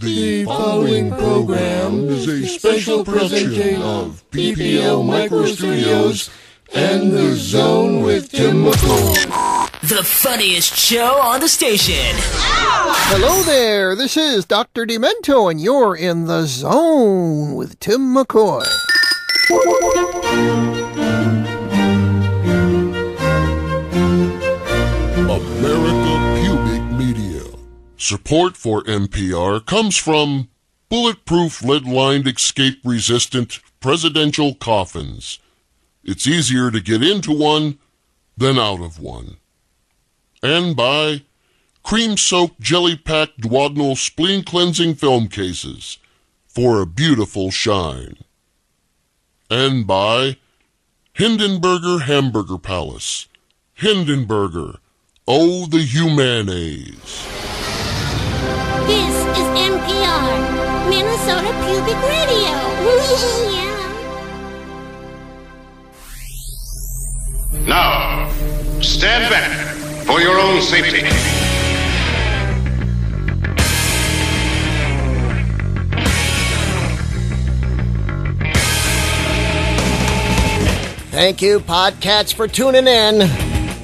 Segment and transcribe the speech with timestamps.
[0.00, 6.30] The following program is a special presentation of PPL Micro Studios
[6.72, 9.80] and The Zone with Tim McCoy.
[9.88, 12.14] The funniest show on the station.
[12.14, 14.86] Hello there, this is Dr.
[14.86, 18.64] Demento, and you're in the zone with Tim McCoy.
[28.00, 30.48] Support for NPR comes from
[30.88, 35.40] bulletproof lead-lined escape-resistant presidential coffins.
[36.04, 37.80] It's easier to get into one
[38.36, 39.38] than out of one.
[40.44, 41.22] And by
[41.82, 45.98] cream-soaked jelly-packed duodenal spleen cleansing film cases
[46.46, 48.18] for a beautiful shine.
[49.50, 50.36] And by
[51.16, 53.26] Hindenburger Hamburger Palace.
[53.80, 54.76] Hindenburger.
[55.26, 57.67] Oh, the humanes.
[58.88, 62.54] This is NPR, Minnesota Pubic Radio.
[63.52, 63.76] yeah.
[67.66, 68.30] Now,
[68.80, 71.02] stand back for your own safety.
[81.10, 83.28] Thank you, Podcats, for tuning in.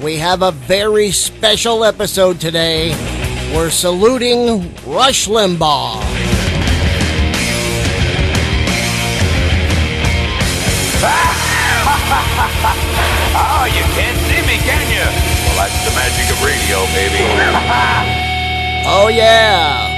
[0.01, 3.14] We have a very special episode today.
[3.53, 6.01] We're saluting Rush Limbaugh.
[13.37, 15.05] Oh, you can't see me, can you?
[15.45, 18.21] Well, that's the magic of radio, baby.
[18.87, 19.94] Oh, yeah.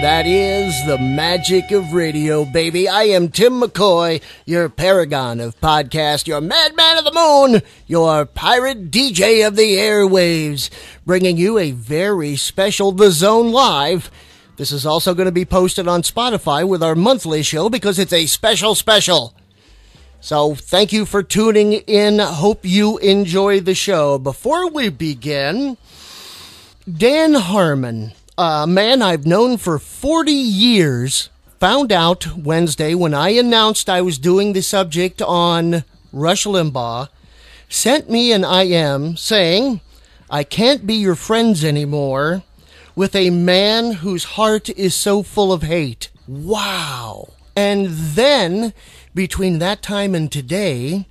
[0.00, 2.88] That is the magic of radio, baby.
[2.88, 8.90] I am Tim McCoy, your paragon of podcast, your madman of the moon, your pirate
[8.90, 10.70] DJ of the airwaves,
[11.04, 14.10] bringing you a very special The Zone Live.
[14.56, 18.14] This is also going to be posted on Spotify with our monthly show because it's
[18.14, 19.34] a special special.
[20.22, 22.20] So thank you for tuning in.
[22.20, 24.18] Hope you enjoy the show.
[24.18, 25.76] Before we begin,
[26.90, 31.28] Dan Harmon, a man I've known for 40 years,
[31.58, 37.10] found out Wednesday when I announced I was doing the subject on Rush Limbaugh,
[37.68, 39.82] sent me an IM saying,
[40.30, 42.42] I can't be your friends anymore
[42.96, 46.08] with a man whose heart is so full of hate.
[46.26, 47.34] Wow.
[47.54, 48.72] And then,
[49.14, 51.04] between that time and today,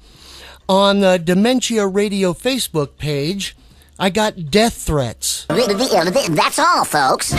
[0.68, 3.56] on the Dementia Radio Facebook page,
[4.02, 5.46] I got death threats.
[6.30, 7.34] That's all, folks.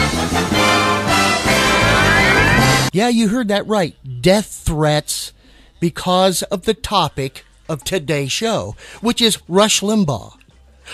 [2.93, 3.95] Yeah, you heard that right.
[4.21, 5.33] Death threats
[5.79, 10.37] because of the topic of today's show, which is Rush Limbaugh.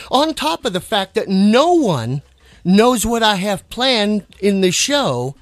[0.10, 2.22] On top of the fact that no one
[2.64, 5.36] knows what I have planned in the show,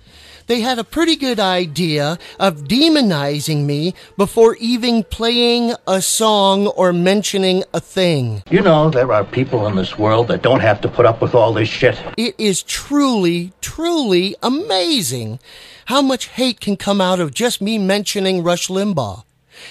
[0.48, 6.94] they had a pretty good idea of demonizing me before even playing a song or
[6.94, 8.44] mentioning a thing.
[8.50, 11.36] You know, there are people in this world that don't have to put up with
[11.36, 12.02] all this shit.
[12.18, 15.40] It is truly, truly amazing
[15.86, 19.24] how much hate can come out of just me mentioning Rush Limbaugh.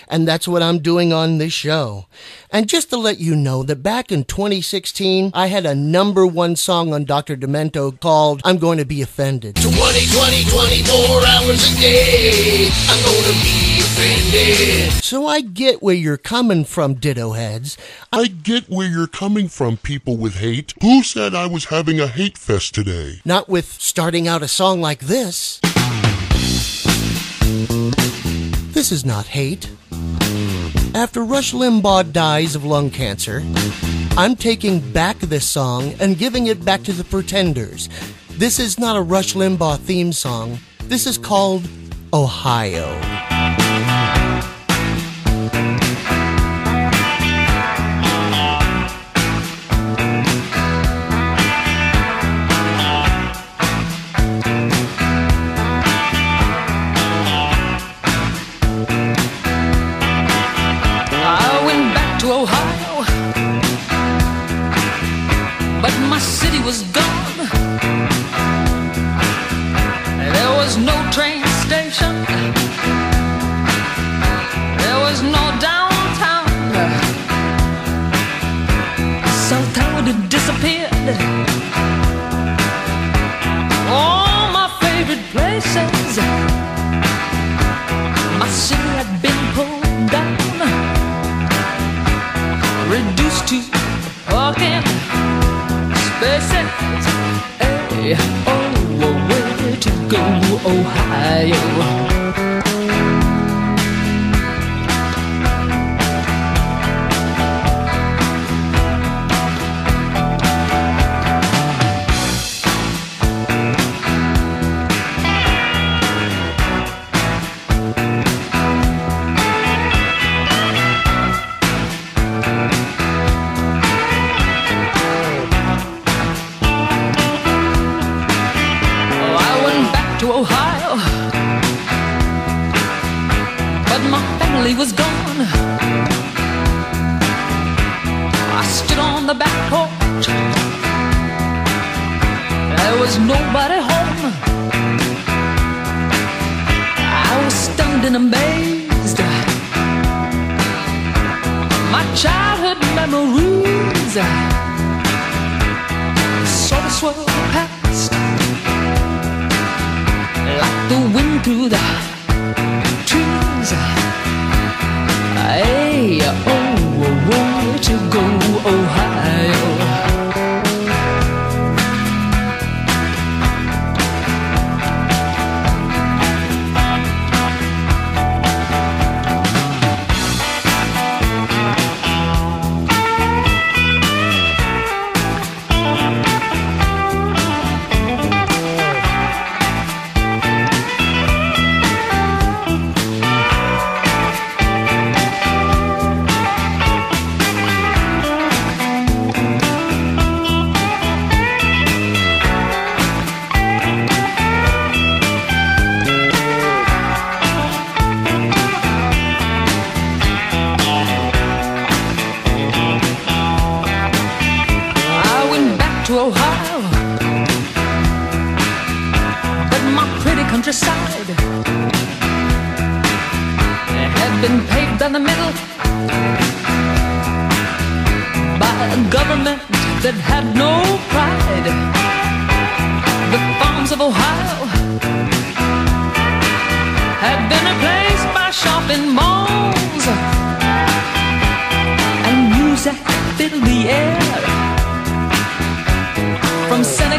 [0.09, 2.07] And that's what I'm doing on this show.
[2.51, 6.57] And just to let you know that back in 2016, I had a number one
[6.57, 7.37] song on Dr.
[7.37, 9.57] Demento called I'm Going to Be Offended.
[9.57, 12.69] 20, 20, 24 hours a day.
[12.89, 14.93] I'm gonna be offended.
[15.03, 17.77] So I get where you're coming from, ditto heads.
[18.13, 20.75] I get where you're coming from, people with hate.
[20.81, 23.21] Who said I was having a hate fest today?
[23.25, 25.61] Not with starting out a song like this.
[28.85, 29.71] This is not hate.
[30.95, 33.43] After Rush Limbaugh dies of lung cancer,
[34.19, 37.89] I'm taking back this song and giving it back to the Pretenders.
[38.33, 40.59] This is not a Rush Limbaugh theme song.
[40.81, 41.67] This is called
[42.13, 43.14] Ohio.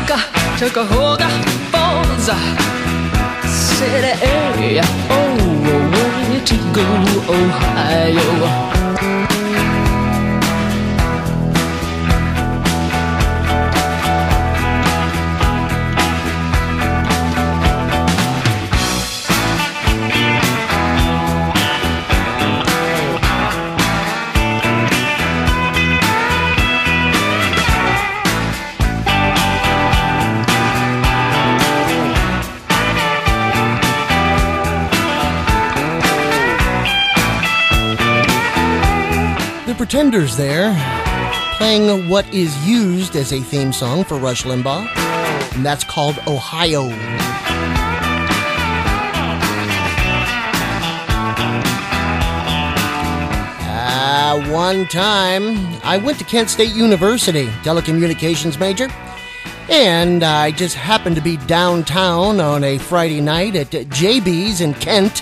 [0.07, 1.29] From Seneca to Cuyahoga
[1.71, 2.29] Falls.
[3.49, 5.37] City area, oh,
[5.67, 6.87] oh where to go,
[7.33, 8.27] Ohio?
[39.85, 40.73] Pretenders there,
[41.57, 44.87] playing what is used as a theme song for Rush Limbaugh,
[45.53, 46.89] and that's called Ohio.
[53.77, 58.87] Ah, one time I went to Kent State University, telecommunications major,
[59.69, 65.21] and I just happened to be downtown on a Friday night at JB's in Kent.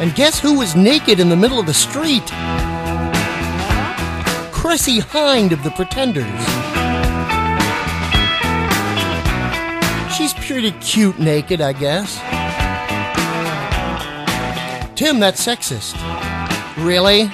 [0.00, 2.26] And guess who was naked in the middle of the street?
[4.52, 6.24] Chrissie Hynde of the Pretenders.
[10.16, 12.16] She's pretty cute naked, I guess.
[14.96, 15.94] Tim, that's sexist.
[16.84, 17.30] Really?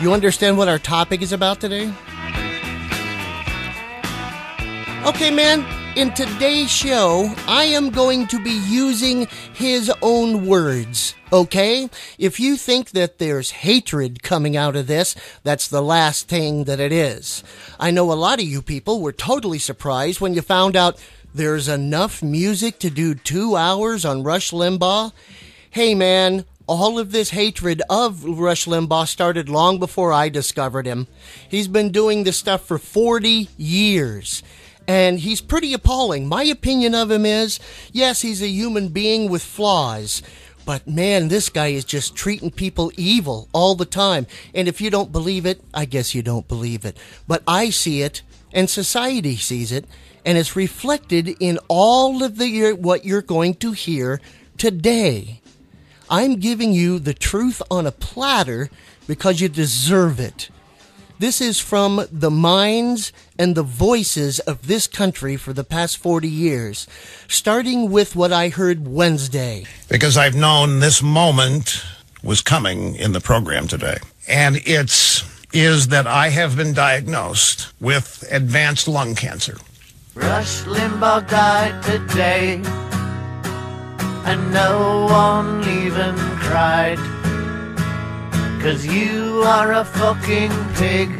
[0.00, 1.92] You understand what our topic is about today?
[5.06, 11.90] Okay, man, in today's show, I am going to be using his own words, okay?
[12.18, 16.80] If you think that there's hatred coming out of this, that's the last thing that
[16.80, 17.44] it is.
[17.78, 21.02] I know a lot of you people were totally surprised when you found out
[21.34, 25.12] there's enough music to do two hours on Rush Limbaugh.
[25.70, 31.06] Hey, man, all of this hatred of Rush Limbaugh started long before I discovered him.
[31.46, 34.42] He's been doing this stuff for 40 years.
[34.86, 36.28] And he's pretty appalling.
[36.28, 37.60] My opinion of him is
[37.92, 40.22] yes, he's a human being with flaws.
[40.64, 44.26] But man, this guy is just treating people evil all the time.
[44.54, 46.96] And if you don't believe it, I guess you don't believe it.
[47.26, 48.22] But I see it,
[48.52, 49.86] and society sees it,
[50.24, 54.20] and it's reflected in all of the what you're going to hear
[54.56, 55.40] today.
[56.08, 58.70] I'm giving you the truth on a platter
[59.06, 60.50] because you deserve it.
[61.18, 66.28] This is from the minds and the voices of this country for the past 40
[66.28, 66.86] years,
[67.28, 69.64] starting with what I heard Wednesday.
[69.88, 71.84] because I've known this moment
[72.22, 73.98] was coming in the program today.
[74.28, 79.58] And it's is that I have been diagnosed with advanced lung cancer.
[80.14, 82.54] Rush Limbaugh died today,
[84.24, 87.21] and no one even cried.
[88.62, 91.10] Cause you are a fucking pig,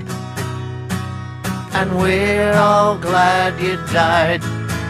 [1.74, 4.40] and we're all glad you died.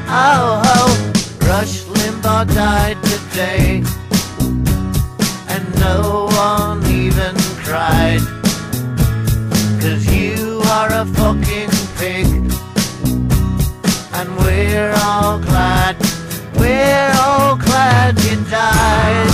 [0.06, 1.12] Oh, oh,
[1.48, 3.82] Rush Limbaugh died today,
[5.48, 8.20] and no one even cried.
[9.80, 12.52] Cause you are a fucking pig
[14.14, 15.96] and we're all glad,
[16.56, 19.31] we're all glad you died.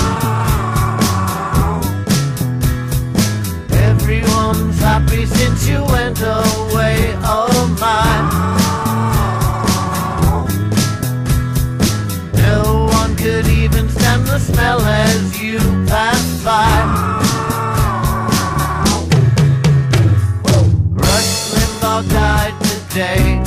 [4.88, 8.10] Happy since you went away, oh my.
[12.46, 15.58] No one could even stand the smell as you
[15.92, 16.72] passed by.
[21.04, 23.37] Rush Limbaugh died today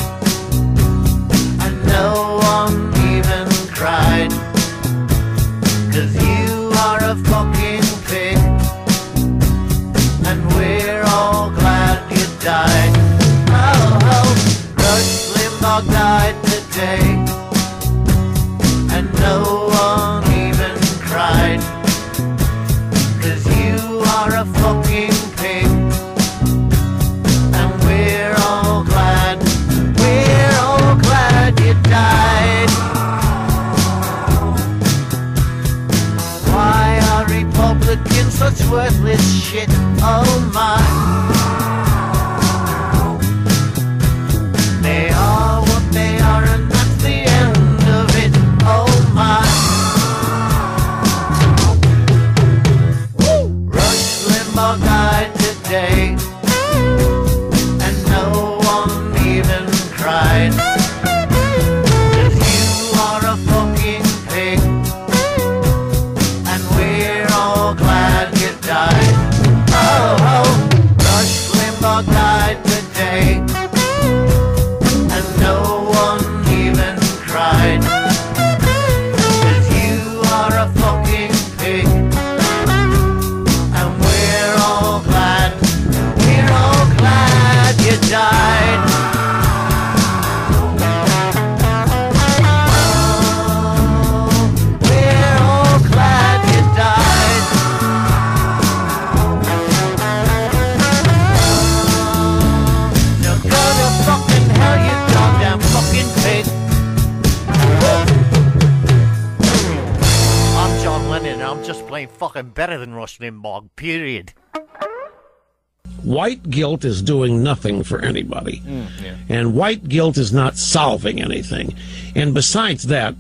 [116.52, 118.62] guilt is doing nothing for anybody.
[118.66, 121.74] Mm, and white guilt is not solving anything.
[122.16, 123.16] And besides that,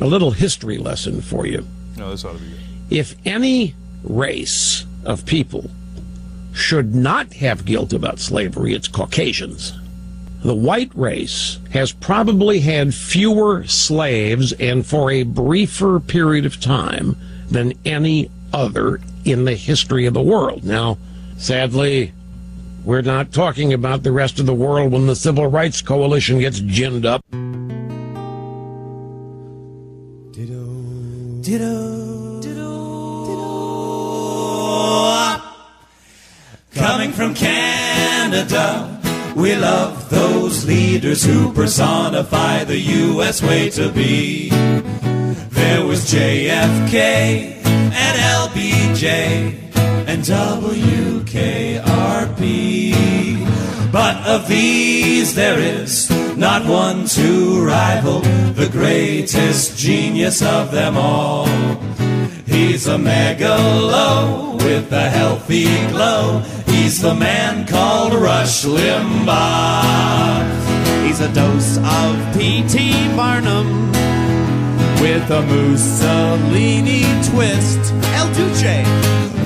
[0.00, 1.66] a little history lesson for you.
[1.96, 2.58] No, this ought to be good.
[2.90, 5.70] If any race of people
[6.54, 9.74] should not have guilt about slavery, it's Caucasians.
[10.42, 17.16] The white race has probably had fewer slaves and for a briefer period of time
[17.50, 20.64] than any other in the history of the world.
[20.64, 20.96] Now,
[21.36, 22.12] sadly,
[22.88, 26.58] we're not talking about the rest of the world when the Civil Rights Coalition gets
[26.62, 27.22] ginned up.
[36.74, 38.98] Coming from Canada,
[39.36, 43.42] we love those leaders who personify the U.S.
[43.42, 44.48] way to be.
[44.48, 49.67] There was JFK and LBJ
[50.08, 51.28] and WKRP.
[53.92, 61.46] But of these, there is not one to rival the greatest genius of them all.
[62.46, 66.42] He's a megalo with a healthy glow.
[66.66, 70.42] He's the man called Rush Limbaugh.
[71.06, 73.14] He's a dose of P.T.
[73.14, 73.92] Barnum
[75.02, 77.92] with a Mussolini twist.
[78.16, 78.84] Il Duce.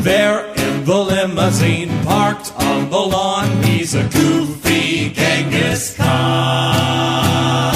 [0.02, 0.51] There
[0.84, 7.72] the limousine parked on the lawn, he's a goofy Genghis Khan.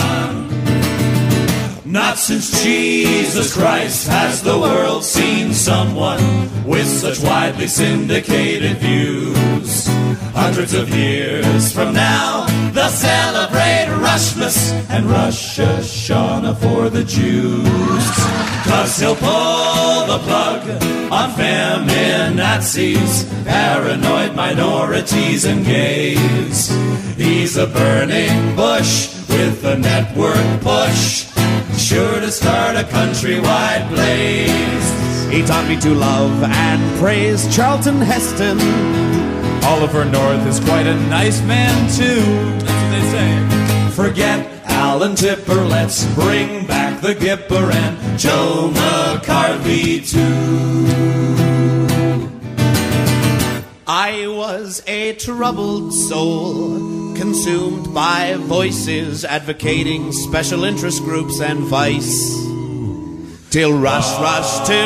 [1.84, 6.20] Not since Jesus Christ has the world seen someone
[6.66, 9.86] with such widely syndicated views.
[10.34, 18.45] Hundreds of years from now, they'll celebrate Rushmas and Rosh Hashanah for the Jews.
[18.68, 20.68] Cause he'll pull the plug
[21.12, 26.68] on feminine Nazis, paranoid minorities and gays.
[27.16, 31.26] He's a burning bush with a network push,
[31.78, 35.30] sure to start a countrywide blaze.
[35.30, 38.58] He taught me to love and praise Charlton Heston.
[39.64, 42.22] Oliver North is quite a nice man, too.
[42.64, 43.55] That's what they say.
[43.96, 51.16] Forget Al and Tipper, let's bring back the Gipper and Joe McCarthy too.
[53.86, 56.76] I was a troubled soul,
[57.16, 62.36] consumed by voices advocating special interest groups and vice.
[63.50, 64.82] Till Rush Rush to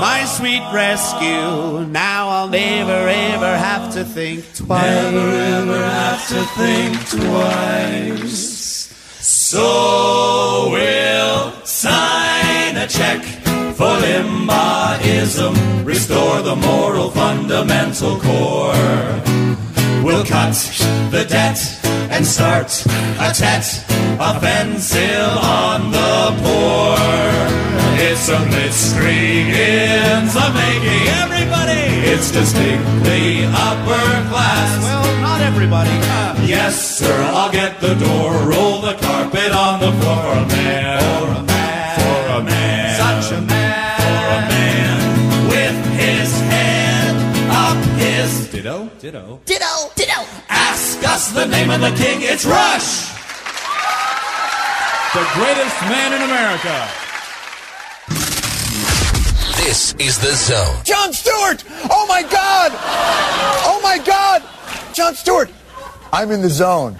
[0.00, 1.84] my sweet rescue.
[1.86, 4.82] Now I'll never ever have to think twice.
[4.82, 8.62] Never ever have to think twice.
[9.20, 13.22] So we'll sign a check
[13.74, 19.22] for Limbaughism, restore the moral fundamental core.
[20.02, 20.54] We'll cut
[21.10, 21.81] the debt
[22.12, 22.70] and start
[23.18, 23.64] a tet
[24.20, 26.96] offensive on the poor.
[28.04, 31.08] It's a blitzkrieg in the making.
[31.24, 31.84] Everybody!
[32.12, 34.82] It's distinctly upper class.
[34.82, 35.90] Well, not everybody.
[35.90, 40.46] Uh, Yes, sir, I'll get the door, roll the carpet on the floor for a
[40.48, 41.00] man.
[41.00, 41.98] For a man.
[42.00, 43.22] For a man.
[43.22, 44.00] such a man.
[44.00, 47.14] For a man with his head
[47.48, 48.50] up his.
[48.50, 49.40] Ditto, ditto.
[49.46, 50.51] Ditto, ditto.
[50.72, 53.12] Ask us the name of the king, it's Rush!
[55.12, 56.88] The greatest man in America.
[59.58, 60.82] This is The Zone.
[60.82, 61.62] John Stewart!
[61.90, 62.72] Oh my God!
[63.66, 64.42] Oh my God!
[64.94, 65.50] John Stewart!
[66.10, 66.96] I'm in the zone.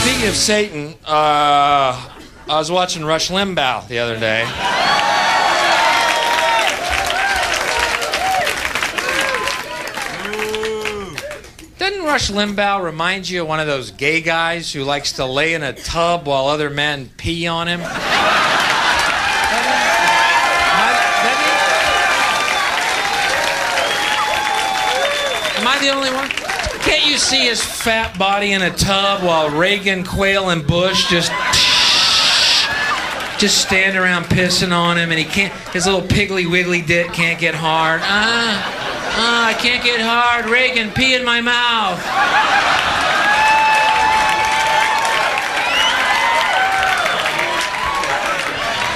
[0.00, 1.92] Speaking of Satan, uh,
[2.48, 4.44] I was watching Rush Limbaugh the other day.
[12.04, 15.62] Rush Limbaugh remind you of one of those gay guys who likes to lay in
[15.62, 17.80] a tub while other men pee on him?
[17.80, 17.86] Am
[25.66, 26.28] I the only one?
[26.82, 31.32] Can't you see his fat body in a tub while Reagan, Quayle, and Bush just
[33.38, 35.52] just stand around pissing on him, and he can't.
[35.70, 38.00] His little piggly wiggly dick can't get hard.
[38.04, 38.83] Ah,
[39.16, 40.46] ah, I can't get hard.
[40.46, 42.00] Reagan, pee in my mouth.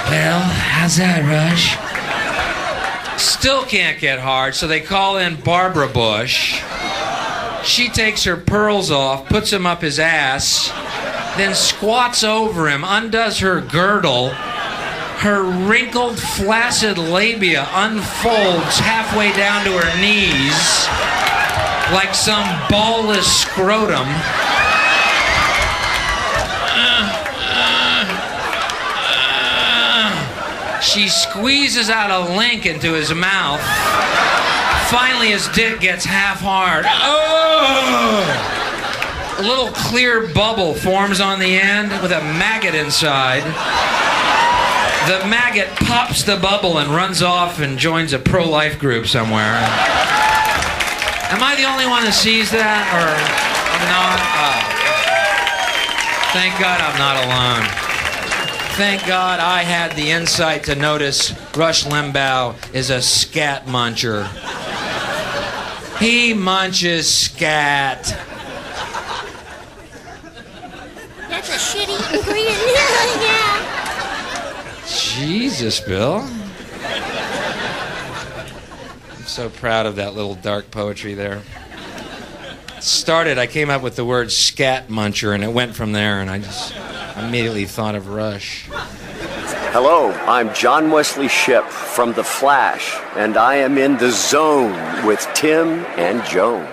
[0.09, 1.77] Well, how's that, Rush?
[3.21, 6.61] Still can't get hard, so they call in Barbara Bush.
[7.63, 10.69] She takes her pearls off, puts them up his ass,
[11.37, 14.33] then squats over him, undoes her girdle.
[15.19, 20.87] Her wrinkled, flaccid labia unfolds halfway down to her knees
[21.93, 24.07] like some ballless scrotum.
[30.81, 33.59] She squeezes out a link into his mouth.
[34.89, 36.85] Finally, his dick gets half hard.
[36.87, 38.25] Oh!
[39.39, 43.43] A little clear bubble forms on the end with a maggot inside.
[45.07, 49.55] The maggot pops the bubble and runs off and joins a pro life group somewhere.
[51.31, 52.85] Am I the only one that sees that?
[52.93, 53.09] Or
[53.75, 54.19] I'm not?
[54.35, 54.79] Oh.
[56.33, 57.89] Thank God I'm not alone.
[58.77, 64.27] Thank God I had the insight to notice Rush Limbaugh is a scat muncher.
[65.99, 68.03] He munches scat.
[71.29, 73.35] That's a shitty ingredient.
[75.19, 76.25] Jesus, Bill.
[79.11, 81.41] I'm so proud of that little dark poetry there.
[82.79, 86.29] Started, I came up with the word scat muncher, and it went from there, and
[86.29, 86.73] I just
[87.17, 88.69] immediately thought of Rush.
[89.71, 95.27] Hello, I'm John Wesley Shipp from The Flash, and I am in the zone with
[95.35, 96.65] Tim and Joan.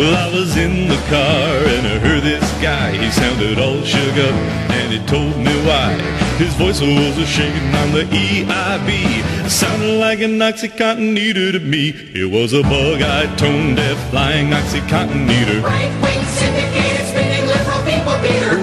[0.00, 2.92] Well, I was in the car and I heard this guy.
[2.92, 4.34] He sounded all shook up.
[4.80, 5.92] and he told me why.
[6.38, 9.50] His voice was a shaking on the EIB.
[9.50, 11.90] Sounded like an Oxycontin eater to me.
[12.14, 15.60] It was a bug-eyed, tone-deaf, flying Oxycontin eater.
[15.60, 16.99] Liberal people beater.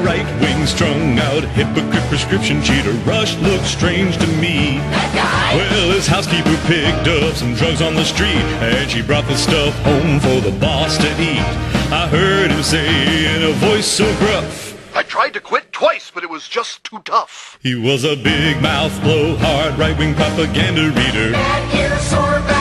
[0.04, 2.92] Right wing strung out, hypocrite prescription cheater.
[3.06, 4.78] Rush looked strange to me.
[4.78, 5.56] That guy?
[5.56, 9.74] Well, his housekeeper picked up some drugs on the street, and she brought the stuff
[9.84, 11.48] home for the boss to eat.
[11.92, 14.68] I heard him say in a voice so gruff.
[14.96, 17.60] I tried to quit twice, but it was just too tough.
[17.62, 21.32] He was a big mouth, blowhard, right wing propaganda reader.
[21.34, 22.57] Bad ear, sore back,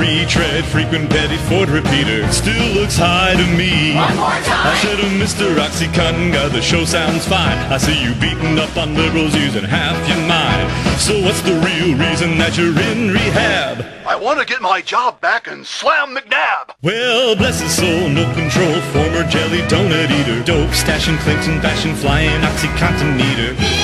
[0.00, 2.26] retread, frequent Betty Ford repeater.
[2.32, 3.94] Still looks high to me.
[3.94, 4.72] One more time.
[4.72, 5.54] I said, oh, Mr.
[5.60, 7.58] Oxycontin guy, the show sounds fine.
[7.70, 10.66] I see you beating up on liberals using half your mind.
[10.98, 13.84] So what's the real reason that you're in rehab?
[14.06, 16.74] I want to get my job back and slam McNabb.
[16.82, 20.42] Well, bless his soul, no control, former jelly donut eater.
[20.42, 23.79] Dope, stashing Clinton, bashing, flying Oxycontin eater.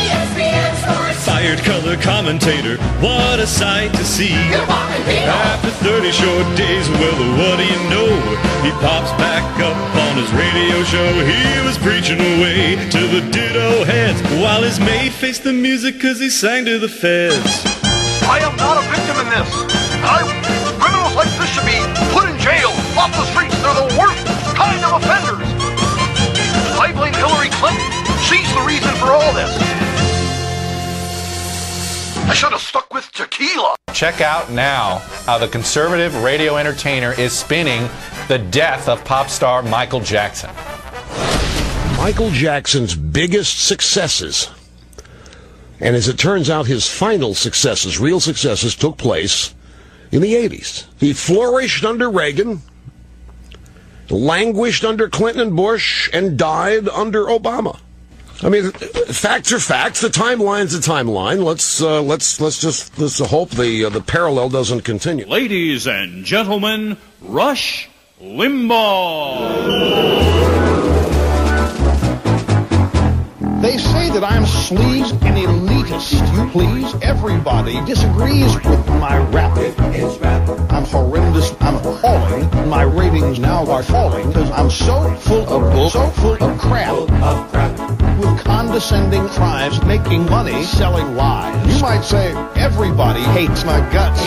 [0.87, 1.27] Sports.
[1.27, 4.31] Fired color commentator, what a sight to see.
[4.31, 8.07] After 30 short days, well, what do you know?
[8.63, 9.75] He pops back up
[10.07, 11.11] on his radio show.
[11.27, 16.21] He was preaching away to the ditto heads while his mate faced the music cause
[16.21, 17.67] he sang to the feds.
[18.23, 19.51] I am not a victim in this.
[20.07, 20.23] I,
[20.79, 21.79] criminals like this should be
[22.15, 23.55] put in jail, off the streets.
[23.59, 24.23] They're the worst
[24.55, 25.47] kind of offenders.
[26.79, 27.83] I blame Hillary Clinton.
[28.23, 29.86] She's the reason for all this.
[32.29, 33.77] I should have stuck with tequila.
[33.95, 37.89] Check out now how the conservative radio entertainer is spinning
[38.27, 40.51] the death of pop star Michael Jackson.
[41.97, 44.51] Michael Jackson's biggest successes,
[45.79, 49.55] and as it turns out, his final successes, real successes, took place
[50.11, 50.87] in the 80s.
[50.99, 52.61] He flourished under Reagan,
[54.11, 57.79] languished under Clinton and Bush, and died under Obama.
[58.43, 60.03] I mean, facts are facts.
[60.03, 61.43] The timeline's a timeline.
[61.43, 65.27] Let's uh, let's let's just let's hope the uh, the parallel doesn't continue.
[65.27, 67.89] Ladies and gentlemen, Rush
[68.21, 69.47] Limbaugh.
[73.61, 76.13] They say that I'm sleaze and elitist.
[76.35, 79.57] You please, everybody disagrees with my rap.
[80.71, 81.55] I'm horrendous.
[81.61, 82.69] I'm appalling.
[82.69, 86.97] My ratings now are falling because I'm so full of bull, so full of crap.
[88.19, 91.75] With condescending crimes, making money, selling lies.
[91.75, 94.21] You might say everybody hates my guts.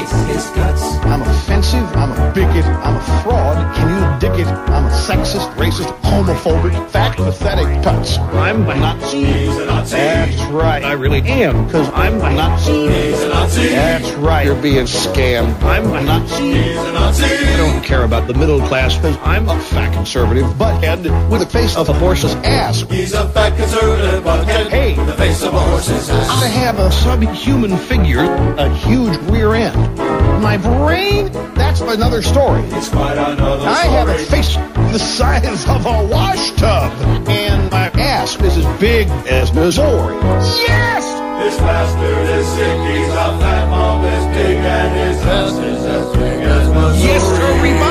[1.05, 1.85] I'm offensive.
[1.95, 2.65] I'm a bigot.
[2.65, 3.78] I'm a fraud.
[4.19, 4.51] Can you dig it?
[4.51, 8.17] I'm a sexist, racist, homophobic, fat, pathetic tuts.
[8.17, 9.23] I'm a Nazi.
[9.23, 10.83] That's right.
[10.83, 12.87] I really am, because I'm a Nazi.
[12.87, 14.45] That's right.
[14.45, 15.61] You're being scammed.
[15.63, 16.75] I'm a Nazi.
[16.77, 21.47] I don't care about the middle class, because I'm a fat conservative butthead with the
[21.47, 22.81] face of a horse's ass.
[22.81, 24.69] He's a fat conservative butthead.
[24.69, 26.43] Hey, the face of a horse's ass.
[26.43, 28.23] I have a subhuman figure,
[28.57, 30.28] a huge rear end.
[30.41, 32.61] My brain, that's another story.
[32.71, 36.91] It's quite another I have a face the size of a wash tub,
[37.27, 40.15] and my ass is as big as Missouri.
[40.15, 41.03] Yes!
[41.43, 46.15] This bastard is sick, he's a fat mom is big, and his ass is as
[46.15, 47.69] big as Missouri.
[47.69, 47.88] Yes, Bob!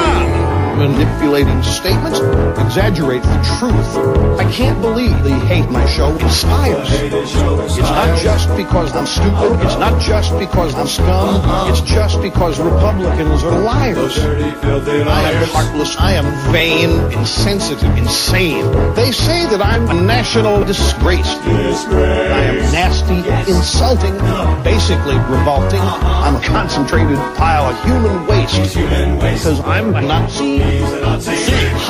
[0.78, 2.20] Manipulating statements,
[2.60, 4.38] exaggerate the truth.
[4.38, 6.88] I can't believe they hate my show inspires.
[6.92, 7.34] It's
[7.78, 9.60] not just because I'm stupid.
[9.66, 11.42] It's not just because I'm scum.
[11.68, 14.18] It's just because Republicans are liars.
[14.20, 15.96] I am heartless.
[15.96, 18.64] I am vain, insensitive, insane.
[18.94, 21.26] They say that I'm a national disgrace.
[21.26, 23.18] I am nasty,
[23.50, 24.16] insulting,
[24.62, 25.80] basically revolting.
[25.82, 28.74] I'm a concentrated pile of human waste.
[28.74, 30.67] Because I'm a Nazi.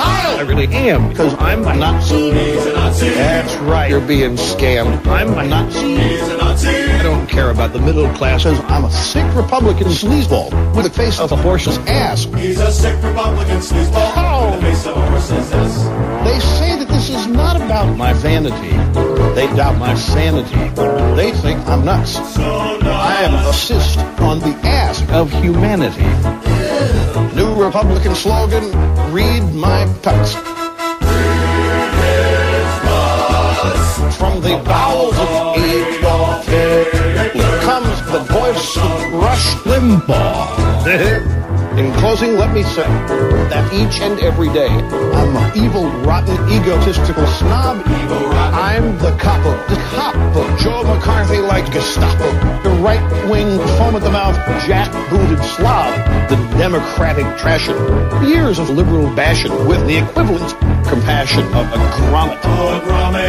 [0.00, 2.30] I really am, because I'm a Nazi.
[2.30, 3.90] That's right.
[3.90, 5.06] You're being scammed.
[5.06, 6.87] I'm a Nazi.
[7.28, 11.30] Don't care about the middle class, I'm a sick Republican sleazeball with the face of
[11.30, 12.24] a horse's ass.
[12.24, 14.46] He's a sick Republican sleazeball Oh.
[14.50, 16.24] with the face of a horse's ass.
[16.24, 18.70] They say that this is not about my vanity.
[19.34, 20.56] They doubt my sanity.
[21.16, 22.16] They think I'm nuts.
[22.38, 26.08] I am a cyst on the ass of humanity.
[27.36, 28.64] New Republican slogan,
[29.12, 30.32] read my tucks.
[34.16, 37.07] From the bowels of A12
[39.18, 40.86] Rush Limbaugh.
[41.76, 42.82] In closing, let me say
[43.50, 47.82] that each and every day, I'm an evil, rotten, egotistical snob.
[47.86, 52.30] I'm the cop of the cop of Joe McCarthy like Gestapo.
[52.62, 55.94] The right-wing, foam-at-the-mouth, jack-booted slob.
[56.28, 58.28] The democratic trashing.
[58.28, 60.52] Years of liberal bashing with the equivalent
[60.88, 62.38] compassion of a grommet.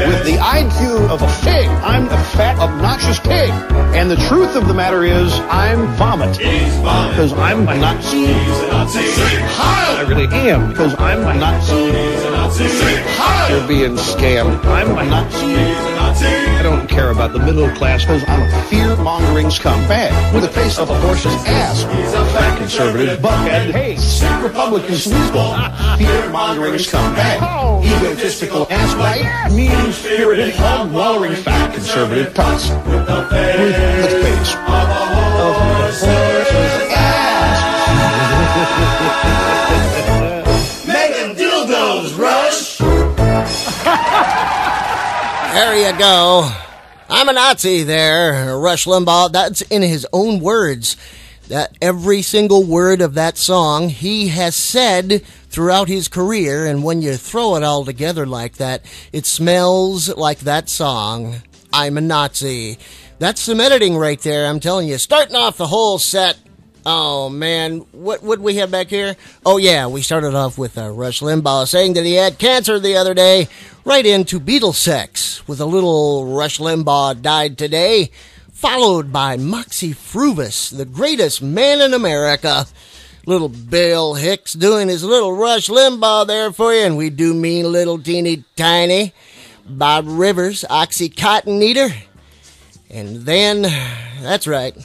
[0.08, 3.50] With the IQ of a fig, I'm a fat, obnoxious pig.
[3.96, 6.38] And the truth of the matter is, I'm vomit.
[6.38, 8.28] Because I'm a Nazi.
[8.28, 11.76] I really am, because I'm a Nazi.
[13.52, 14.64] You're being scammed.
[14.66, 15.99] I'm a Nazi.
[16.12, 20.32] I don't care about the middle class, because I'm a fear-mongering scumbag oh.
[20.34, 21.84] with the face of a horse's ass.
[22.34, 25.56] Fat conservative, buckhead, hates Republicans, weasel,
[25.98, 27.38] fear-mongering scumbag,
[27.86, 35.06] egotistical ass bite, mean-spirited, hog-wallering fat conservative tots with the face of a
[35.54, 36.04] horse's
[36.92, 37.60] ass.
[40.88, 42.79] Making dildos, Rush!
[45.60, 46.50] There you go.
[47.10, 49.34] I'm a Nazi there, Rush Limbaugh.
[49.34, 50.96] That's in his own words.
[51.50, 57.02] That every single word of that song he has said throughout his career, and when
[57.02, 61.42] you throw it all together like that, it smells like that song.
[61.74, 62.78] I'm a Nazi.
[63.18, 64.98] That's some editing right there, I'm telling you.
[64.98, 66.38] Starting off the whole set.
[66.86, 69.16] Oh man, what would we have back here?
[69.46, 72.96] Oh yeah, we started off with uh, Rush Limbaugh saying that he had cancer the
[72.96, 73.48] other day,
[73.84, 78.12] right into Beatle sex with a little Rush Limbaugh died today,
[78.52, 82.66] followed by Moxy Früvous, the greatest man in America.
[83.26, 87.72] Little Bill Hicks doing his little Rush Limbaugh there for you, and we do mean
[87.72, 89.14] little teeny tiny.
[89.68, 91.90] Bob Rivers, Oxycontin Eater.
[92.90, 93.64] And then,
[94.22, 94.76] that's right,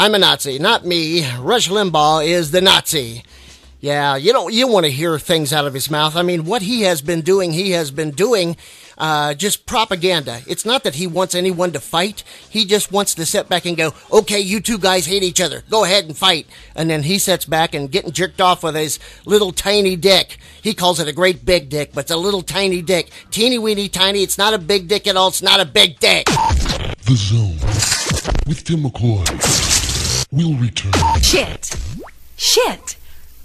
[0.00, 1.28] I'm a Nazi, not me.
[1.40, 3.24] Rush Limbaugh is the Nazi.
[3.80, 6.14] Yeah, you don't you want to hear things out of his mouth.
[6.14, 8.56] I mean, what he has been doing, he has been doing
[8.96, 10.42] uh, just propaganda.
[10.46, 12.22] It's not that he wants anyone to fight.
[12.48, 15.64] He just wants to sit back and go, okay, you two guys hate each other.
[15.68, 16.46] Go ahead and fight.
[16.76, 20.38] And then he sits back and getting jerked off with his little tiny dick.
[20.62, 23.10] He calls it a great big dick, but it's a little tiny dick.
[23.32, 24.22] Teeny weeny tiny.
[24.22, 25.26] It's not a big dick at all.
[25.26, 26.26] It's not a big dick.
[26.26, 27.58] The Zone
[28.46, 29.77] with Tim McCoy
[30.30, 30.92] will return.
[31.22, 31.74] Shit.
[32.36, 32.96] Shit.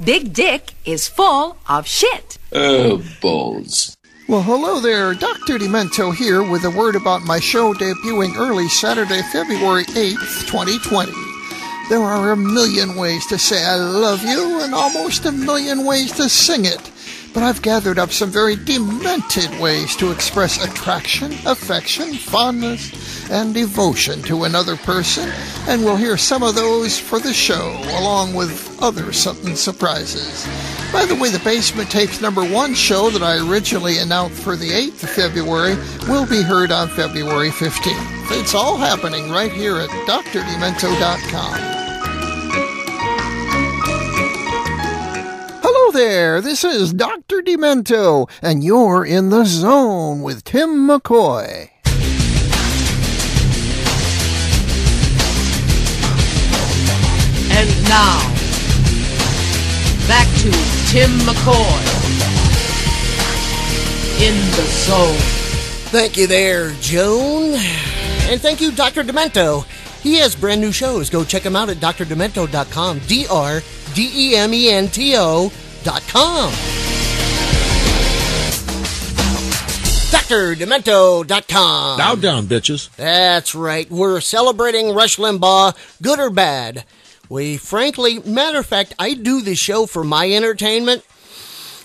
[0.03, 2.37] Big Dick is full of shit.
[2.51, 3.95] Oh, balls.
[4.27, 5.13] Well, hello there.
[5.13, 5.57] Dr.
[5.59, 11.11] Demento here with a word about my show debuting early Saturday, February 8th, 2020.
[11.89, 16.11] There are a million ways to say I love you and almost a million ways
[16.13, 16.92] to sing it.
[17.33, 22.91] But I've gathered up some very demented ways to express attraction, affection, fondness,
[23.31, 25.31] and devotion to another person,
[25.67, 30.45] and we'll hear some of those for the show, along with other something surprises.
[30.91, 34.69] By the way, the Basement Tapes number one show that I originally announced for the
[34.69, 35.75] 8th of February
[36.07, 38.39] will be heard on February 15th.
[38.39, 41.92] It's all happening right here at drdemento.com.
[45.93, 47.41] there, this is Dr.
[47.41, 51.69] Demento, and you're in the zone with Tim McCoy.
[57.51, 58.19] And now,
[60.07, 60.51] back to
[60.89, 62.03] Tim McCoy
[64.19, 65.15] in the zone.
[65.91, 67.53] Thank you there, Joan.
[67.53, 69.03] And thank you, Dr.
[69.03, 69.65] Demento.
[70.01, 71.11] He has brand new shows.
[71.11, 72.99] Go check him out at drdemento.com.
[73.07, 73.61] D R
[73.93, 75.15] D E M E N T
[75.85, 76.51] O.com.
[80.11, 81.97] DrDemento.com.
[81.97, 82.95] Bow down, bitches.
[82.95, 83.89] That's right.
[83.91, 86.85] We're celebrating Rush Limbaugh, good or bad.
[87.29, 91.03] We frankly, matter of fact, I do this show for my entertainment.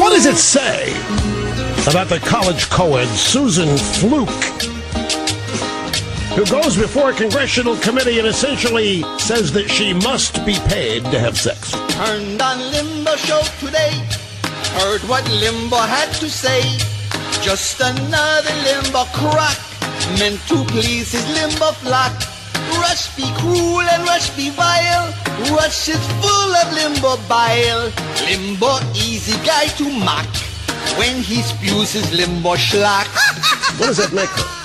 [0.00, 1.29] What does it say
[1.88, 4.28] about the college co-ed Susan Fluke,
[6.34, 11.18] who goes before a congressional committee and essentially says that she must be paid to
[11.18, 11.72] have sex?
[11.88, 13.92] Turned on Limbo show today.
[14.78, 16.62] Heard what Limbo had to say.
[17.42, 19.56] Just another Limbo crock.
[20.18, 22.12] Meant to please his Limbo flock.
[22.78, 25.12] Rush be cruel and Rush be vile.
[25.56, 27.90] Rush is full of Limbo bile.
[28.26, 30.49] Limbo easy guy to mock.
[30.98, 33.08] When he spews his Limbo schlock.
[33.78, 34.60] What does that make her?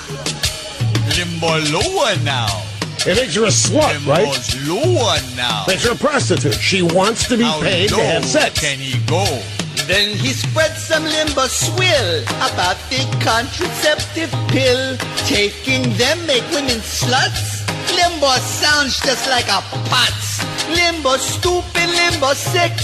[1.16, 2.66] Limbo lower now.
[3.06, 4.26] It makes her a slut, right?
[4.66, 5.64] lower now.
[5.68, 6.54] Makes her a prostitute.
[6.54, 8.58] She wants to be How paid to have sex.
[8.60, 9.24] Can he go?
[9.86, 14.96] Then he spreads some limbo swill about the contraceptive pill.
[15.24, 17.62] Taking them make women sluts.
[17.94, 20.42] Limbo sounds just like a putz.
[20.74, 22.74] Limbo stupid, limbo sick.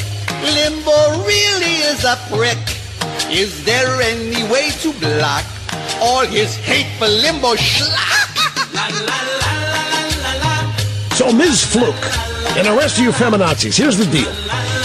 [0.54, 2.81] Limbo really is a prick.
[3.32, 5.46] Is there any way to block
[6.02, 8.28] all his hateful limbo schlock?
[11.16, 11.64] So, Ms.
[11.64, 11.94] Fluke,
[12.58, 14.28] and the rest of you feminazis, here's the deal.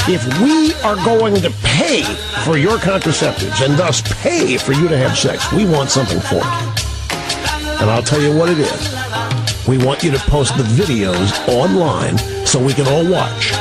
[0.08, 2.04] If we are going to pay
[2.46, 6.38] for your contraceptives and thus pay for you to have sex, we want something for
[6.38, 7.82] it.
[7.82, 9.68] And I'll tell you what it is.
[9.68, 13.52] We want you to post the videos online so we can all watch.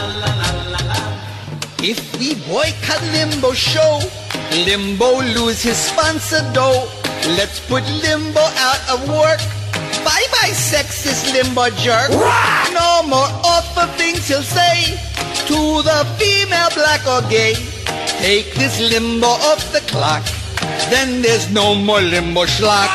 [1.82, 3.98] If we boycott Limbo show,
[4.52, 6.88] Limbo lose his sponsor dough.
[7.36, 9.40] Let's put Limbo out of work.
[10.04, 12.10] Bye bye, sexist Limbo jerk.
[12.72, 14.96] No more awful things he'll say
[15.46, 17.54] to the female, black or gay.
[18.22, 20.24] Take this Limbo off the clock,
[20.90, 22.88] then there's no more Limbo schlock.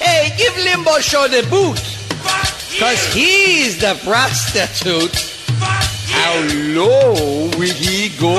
[0.00, 1.78] Hey, give Limbo show the boot,
[2.78, 5.14] cause he's the prostitute.
[6.12, 6.34] How
[6.74, 8.36] low will he go?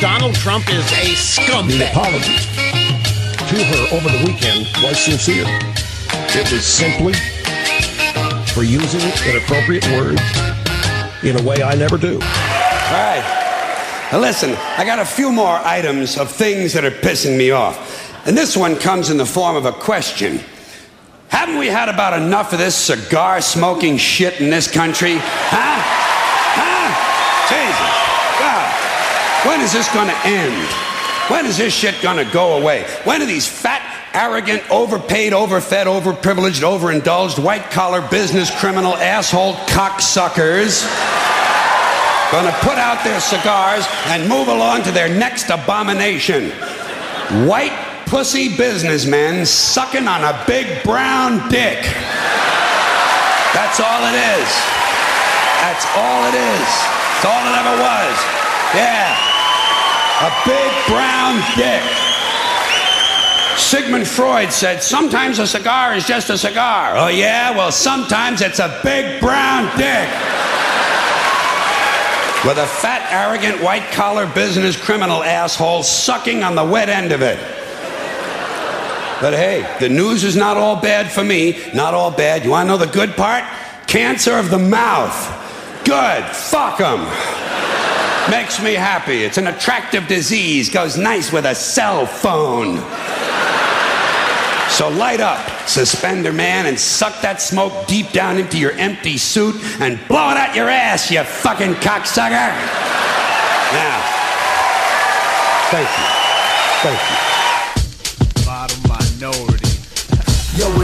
[0.00, 1.78] Donald Trump is a scumbag.
[1.78, 1.90] The scumbag.
[1.90, 2.36] apology
[3.50, 5.44] to her over the weekend was sincere.
[6.32, 7.14] It was simply
[8.54, 10.22] for using inappropriate words
[11.22, 12.18] in a way I never do.
[14.12, 18.26] Now listen, I got a few more items of things that are pissing me off.
[18.26, 20.40] And this one comes in the form of a question.
[21.28, 25.16] Haven't we had about enough of this cigar smoking shit in this country?
[25.18, 25.78] Huh?
[26.58, 26.90] Huh?
[27.48, 27.90] Jesus.
[28.40, 29.48] God.
[29.48, 30.68] When is this going to end?
[31.30, 32.84] When is this shit going to go away?
[33.04, 33.80] When are these fat,
[34.12, 40.84] arrogant, overpaid, overfed, overprivileged, overindulged, white collar business criminal asshole cocksuckers
[42.30, 46.50] going to put out their cigars and move along to their next abomination?
[47.46, 47.74] White
[48.06, 51.82] pussy businessmen sucking on a big brown dick.
[53.54, 54.50] That's all it is.
[55.62, 56.70] That's all it is.
[57.20, 58.16] That's all it ever was.
[58.74, 59.14] Yeah.
[60.22, 61.82] A big brown dick.
[63.56, 66.96] Sigmund Freud said, sometimes a cigar is just a cigar.
[66.96, 67.50] Oh, yeah?
[67.50, 70.08] Well, sometimes it's a big brown dick.
[72.46, 77.20] With a fat, arrogant, white collar business criminal asshole sucking on the wet end of
[77.20, 77.38] it.
[79.20, 81.60] But hey, the news is not all bad for me.
[81.74, 82.42] Not all bad.
[82.42, 83.44] You want to know the good part?
[83.86, 85.12] Cancer of the mouth.
[85.84, 86.24] Good.
[86.24, 87.00] Fuck them.
[88.30, 89.22] Makes me happy.
[89.22, 90.70] It's an attractive disease.
[90.70, 92.76] Goes nice with a cell phone.
[94.70, 99.56] So light up, suspender man, and suck that smoke deep down into your empty suit
[99.80, 102.30] and blow it out your ass, you fucking cocksucker.
[103.74, 104.00] Now,
[105.70, 106.04] thank you.
[106.82, 107.29] Thank you.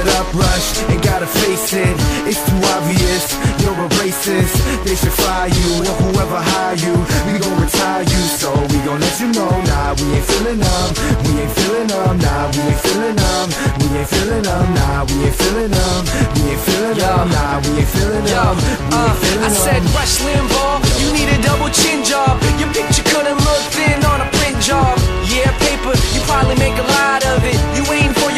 [0.06, 0.86] Yo, up, Rush?
[0.90, 1.96] Ain't gotta face it,
[2.30, 3.34] it's too obvious.
[3.58, 6.94] You're a racist, they should fire you or whoever hire you.
[7.26, 9.50] We gon' retire you, so we gon' let you know.
[9.50, 10.88] Nah, we ain't feeling them,
[11.26, 12.18] we ain't feeling them.
[12.22, 13.46] Nah, we ain't feeling them,
[13.82, 14.66] we ain't feeling them.
[14.78, 16.02] Nah, we ain't feeling them,
[16.38, 17.26] we ain't feeling them.
[17.34, 19.82] Nah, we ain't feeling them, we ain't uh, feeling I said.
[19.90, 22.38] Rush Limbaugh, you need a double chin job.
[22.62, 24.94] Your picture couldn't look thin on a print job.
[25.26, 27.58] Yeah, paper, you probably make a lot of it.
[27.74, 28.35] You aim for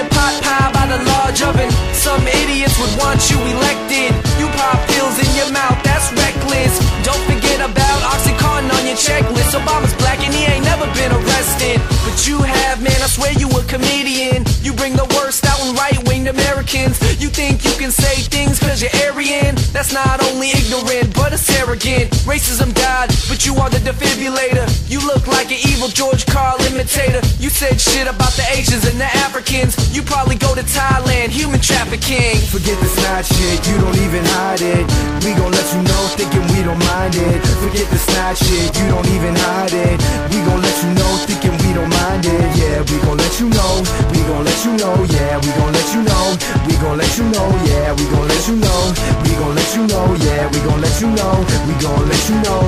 [0.88, 1.70] pie by large oven.
[1.92, 4.12] Some idiots would want you elected.
[4.40, 6.78] You pop pills in your mouth, that's reckless.
[7.04, 9.52] Don't forget about Oxycontin on your checklist.
[9.54, 11.80] Obama's black and he ain't never been arrested.
[12.04, 14.44] But you have, man, I swear you a comedian.
[14.62, 16.98] You bring the worst out in right winged Americans.
[17.20, 19.54] You think you can say things cause you're Aryan?
[19.72, 21.07] That's not only ignorant,
[21.46, 22.10] arrogant.
[22.24, 24.66] Racism died, but you are the defibrillator.
[24.90, 27.20] You look like an evil George Carlin imitator.
[27.38, 29.76] You said shit about the Asians and the Africans.
[29.94, 32.38] You probably go to Thailand, human trafficking.
[32.48, 34.86] Forget the snot shit, you don't even hide it.
[35.26, 37.42] We gon' let you know, thinking we don't mind it.
[37.60, 39.98] Forget the snot shit, you don't even hide it.
[40.30, 42.48] We gon' let you know, thinking we don't mind it.
[42.56, 44.96] Yeah, we gon' let you know, we gon' let you know.
[45.12, 46.24] Yeah, we gon' let you know,
[46.64, 47.48] we gon' let you know.
[47.68, 48.80] Yeah, we gon' let you know,
[49.20, 50.06] we gon' let you know.
[50.24, 52.64] Yeah, we gon' let you know, we gon' let you know.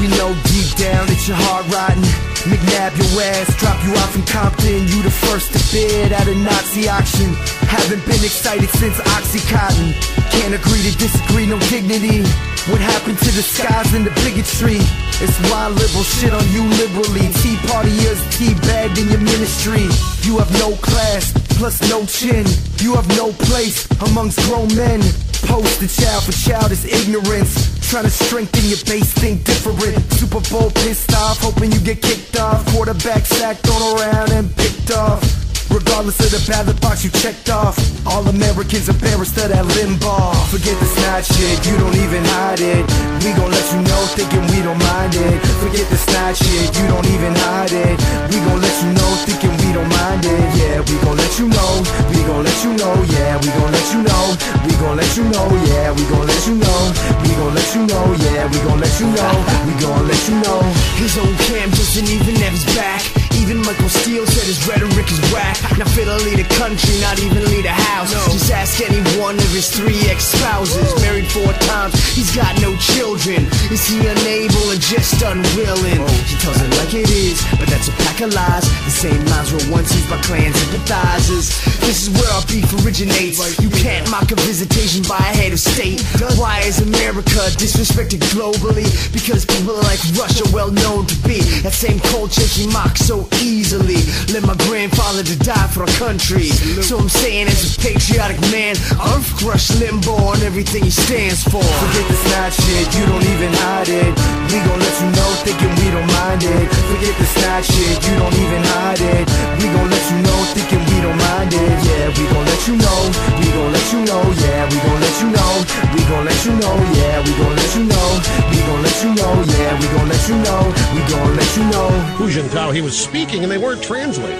[0.00, 2.00] We know deep down that your heart rotten.
[2.48, 4.88] McNab your ass, drop you off in Compton.
[4.88, 7.34] You the first to bid at a Nazi auction.
[7.68, 9.92] Haven't been excited since Oxycontin.
[10.32, 12.24] Can't agree to disagree, no dignity.
[12.68, 14.76] What happened to the skies and the bigotry?
[15.24, 17.32] It's why liberal shit on you liberally.
[17.40, 19.88] Tea partiers teabagged in your ministry.
[20.28, 22.44] You have no class, plus no chin.
[22.76, 25.00] You have no place amongst grown men.
[25.48, 27.80] Post the child for childish ignorance.
[27.88, 29.96] Trying to strengthen your base, think different.
[30.12, 32.64] Super Bowl pissed off, hoping you get kicked off.
[32.74, 35.39] Quarterback sack thrown around and picked off.
[35.70, 40.74] Regardless of the ballot box you checked off All Americans embarrassed of that Limbaugh Forget
[40.82, 42.82] the snide shit, you don't even hide it
[43.22, 46.84] We gon' let you know, thinking we don't mind it Forget the snide shit, you
[46.90, 47.94] don't even hide it
[48.34, 51.46] We gon' let you know, thinking we don't mind it Yeah, we gon' let you
[51.46, 51.70] know,
[52.10, 54.24] we gon' let you know Yeah, we gon' let you know,
[54.66, 56.80] we gon' let you know Yeah, we gon' let you know,
[57.22, 59.32] we gon' let you know Yeah, we gon' let you know,
[59.70, 60.60] we gon' let you know
[60.98, 65.20] His own cam doesn't even have his back even Michael Steele said his rhetoric is
[65.32, 65.56] whack.
[65.78, 68.10] Not fit to lead a country, not even lead a house.
[68.32, 70.88] Just ask any one of his three ex-spouses.
[71.02, 73.46] Married four times, he's got no children.
[73.70, 76.00] Is he unable or just unwilling?
[76.26, 78.66] He tells it like it is, but that's a pack of lies.
[78.84, 81.50] The same lies were once used by Klan sympathizers.
[81.80, 83.38] This is where our beef originates.
[83.60, 86.00] You can't mock a visitation by a head of state.
[86.38, 88.86] Why is America disrespected globally?
[89.12, 94.00] Because people like Russia well known to be that same culture he mocks so easily.
[94.32, 96.48] Let my grandfather to die for our country.
[96.82, 101.62] So I'm saying, as a patriotic man, I'll crush Limbaugh on everything he stands for.
[101.62, 104.12] Forget the snide shit, you don't even hide it.
[104.50, 106.66] We gon' let you know, thinking we don't mind it.
[106.90, 109.24] Forget the snide shit, you don't even hide it.
[109.58, 111.76] We gon' let you know, thinking we don't mind it.
[111.86, 113.00] Yeah, we gon' let you know,
[113.40, 114.22] we gon' let you know.
[114.40, 115.52] Yeah, we gon' let you know,
[115.94, 116.76] we gon' let you know.
[116.98, 118.08] Yeah, we gon' let you know,
[118.50, 119.34] we gon' let you know.
[119.54, 120.62] Yeah, we gon' let you know,
[120.94, 121.88] we gon' let you know.
[122.18, 124.38] Hu Jintao, he was speaking and they weren't translating.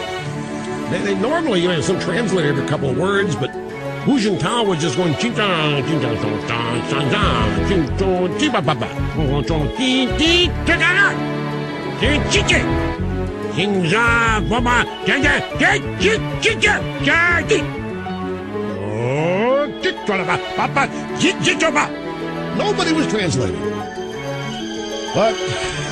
[0.90, 3.50] They, they normally, you know, some translated a couple of words, but
[4.06, 8.38] Hu Jintao was just going ching chong, ching chong, chong chong, chong chong, ching chong,
[8.38, 10.80] ching ba ba ba, chong chong, ching ching, ching
[11.98, 12.68] ching ching ching,
[13.56, 17.66] ching za ba ba, ching ching, ching ching ching ching, ching.
[18.86, 20.82] Oh, ching chong ba ba ba,
[21.18, 21.90] ching ching ba.
[22.56, 23.99] Nobody was translating.
[25.14, 25.34] But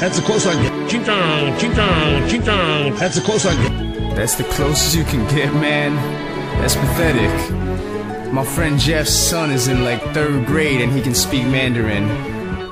[0.00, 0.90] that's the close I get.
[0.90, 2.94] Ching chong, ching chong, ching chong.
[2.96, 4.14] That's the close I get.
[4.14, 5.96] That's the closest you can get, man.
[6.60, 8.32] That's pathetic.
[8.32, 12.06] My friend Jeff's son is in like third grade and he can speak Mandarin.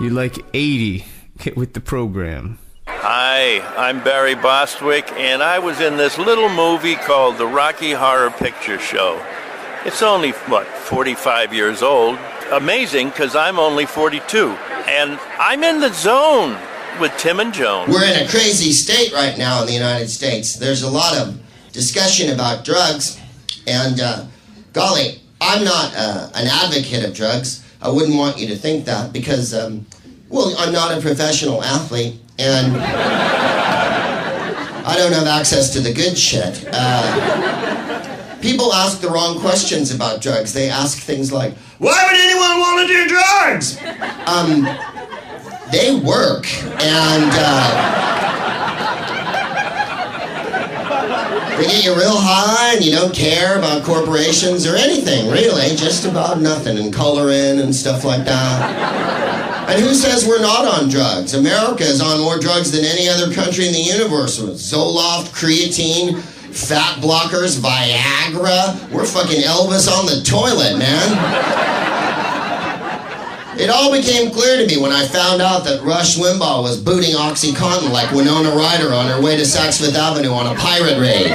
[0.01, 1.05] You're like 80.
[1.39, 2.59] Get with the program.
[2.87, 8.31] Hi, I'm Barry Bostwick, and I was in this little movie called The Rocky Horror
[8.31, 9.21] Picture Show.
[9.85, 12.19] It's only, what, 45 years old.
[12.53, 14.51] Amazing, because I'm only 42.
[14.89, 16.57] And I'm in the zone
[17.01, 17.91] with Tim and Joan.
[17.91, 20.55] We're in a crazy state right now in the United States.
[20.55, 21.39] There's a lot of
[21.73, 23.21] discussion about drugs,
[23.67, 24.27] and uh,
[24.73, 27.65] golly, I'm not uh, an advocate of drugs.
[27.83, 29.85] I wouldn't want you to think that because, um,
[30.29, 32.77] well, I'm not a professional athlete, and
[34.87, 36.65] I don't have access to the good shit.
[36.73, 37.66] Uh,
[38.41, 40.53] people ask the wrong questions about drugs.
[40.53, 43.79] They ask things like, why would anyone want to do drugs?
[44.27, 44.65] Um,
[45.73, 46.47] they work,
[46.83, 48.07] and uh,
[51.59, 56.07] they get you real high, and you don't care about corporations or anything, really, just
[56.07, 59.67] about nothing, and coloring and stuff like that.
[59.69, 61.35] And who says we're not on drugs?
[61.35, 66.23] America is on more drugs than any other country in the universe Zoloft, creatine,
[66.57, 68.91] fat blockers, Viagra.
[68.91, 71.77] We're fucking Elvis on the toilet, man.
[73.59, 77.15] It all became clear to me when I found out that Rush Limbaugh was booting
[77.15, 81.33] OxyContin like Winona Ryder on her way to Saks Fifth Avenue on a pirate raid.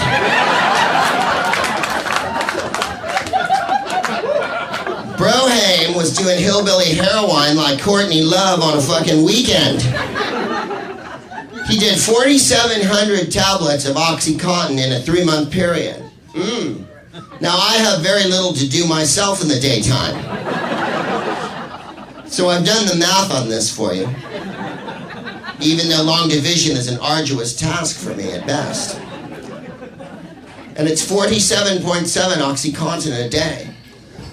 [5.17, 9.81] Broham was doing hillbilly heroin like Courtney Love on a fucking weekend.
[11.71, 16.03] He did 4,700 tablets of OxyContin in a three month period.
[16.33, 16.85] Mm.
[17.39, 20.15] Now, I have very little to do myself in the daytime.
[22.27, 24.05] So I've done the math on this for you.
[25.61, 28.99] Even though long division is an arduous task for me at best.
[30.75, 33.69] And it's 47.7 OxyContin a day.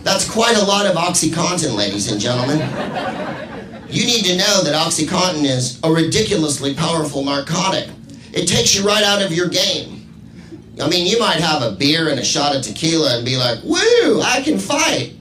[0.02, 2.58] That's quite a lot of OxyContin, ladies and gentlemen.
[3.90, 7.88] You need to know that OxyContin is a ridiculously powerful narcotic.
[8.34, 10.06] It takes you right out of your game.
[10.80, 13.58] I mean, you might have a beer and a shot of tequila and be like,
[13.64, 15.14] woo, I can fight.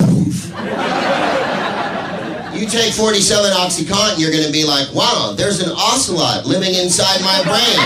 [2.60, 7.22] You take 47 OxyContin, you're going to be like, wow, there's an ocelot living inside
[7.22, 7.80] my brain.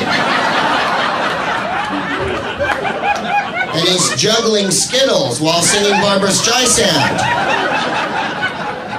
[3.75, 7.60] and he's juggling Skittles while singing Barbra Streisand.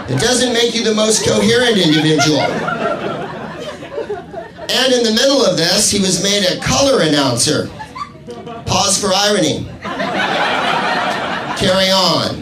[0.08, 2.40] It doesn't make you the most coherent individual.
[4.70, 7.68] And in the middle of this, he was made a color announcer.
[8.66, 9.66] Pause for irony.
[11.58, 12.40] Carry on.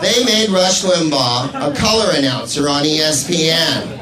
[0.00, 3.98] They made Rush Limbaugh a color announcer on ESPN.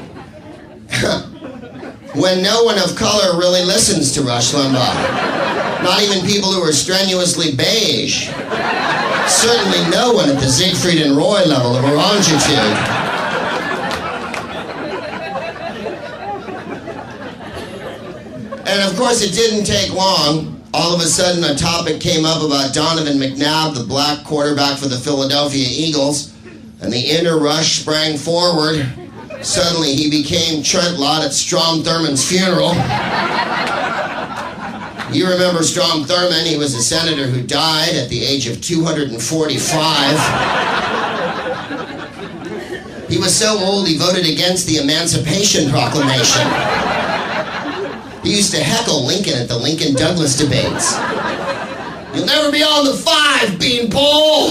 [2.14, 5.55] when no one of color really listens to Rush Limbaugh.
[5.86, 8.26] Not even people who are strenuously beige.
[9.28, 12.74] Certainly no one at the Siegfried and Roy level of orangitude.
[18.66, 20.60] And of course, it didn't take long.
[20.74, 24.88] All of a sudden, a topic came up about Donovan McNabb, the black quarterback for
[24.88, 26.34] the Philadelphia Eagles,
[26.82, 28.84] and the inner rush sprang forward.
[29.40, 32.74] Suddenly, he became Trent Lott at Strom Thurmond's funeral.
[35.12, 36.46] You remember Strom Thurmond?
[36.46, 39.16] He was a senator who died at the age of 245.
[43.08, 46.42] He was so old, he voted against the Emancipation Proclamation.
[48.24, 50.98] He used to heckle Lincoln at the Lincoln Douglas debates.
[52.12, 54.50] You'll never be on the five, Beanpole!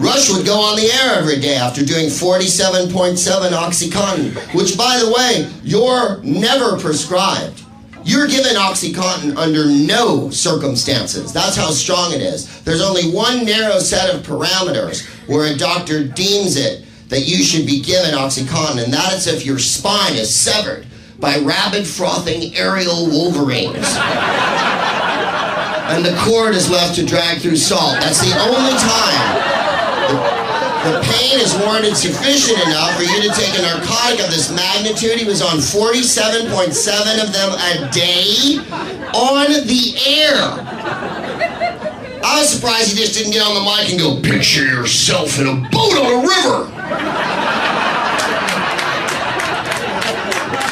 [0.00, 5.12] Rush would go on the air every day after doing 47.7 Oxycontin, which, by the
[5.12, 7.62] way, you're never prescribed.
[8.02, 11.34] You're given Oxycontin under no circumstances.
[11.34, 12.62] That's how strong it is.
[12.62, 17.66] There's only one narrow set of parameters where a doctor deems it that you should
[17.66, 20.86] be given Oxycontin, and that is if your spine is severed
[21.18, 23.76] by rabid, frothing aerial wolverines.
[25.90, 28.00] and the cord is left to drag through salt.
[28.00, 29.39] That's the only time
[30.10, 35.18] the pain is warranted sufficient enough for you to take a narcotic of this magnitude.
[35.18, 38.58] He was on 47.7 of them a day
[39.14, 40.36] on the air.
[42.22, 45.46] I was surprised he just didn't get on the mic and go, picture yourself in
[45.46, 46.70] a boat on a river.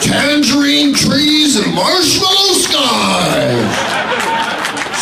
[0.01, 3.99] Tangerine trees and marshmallow skies.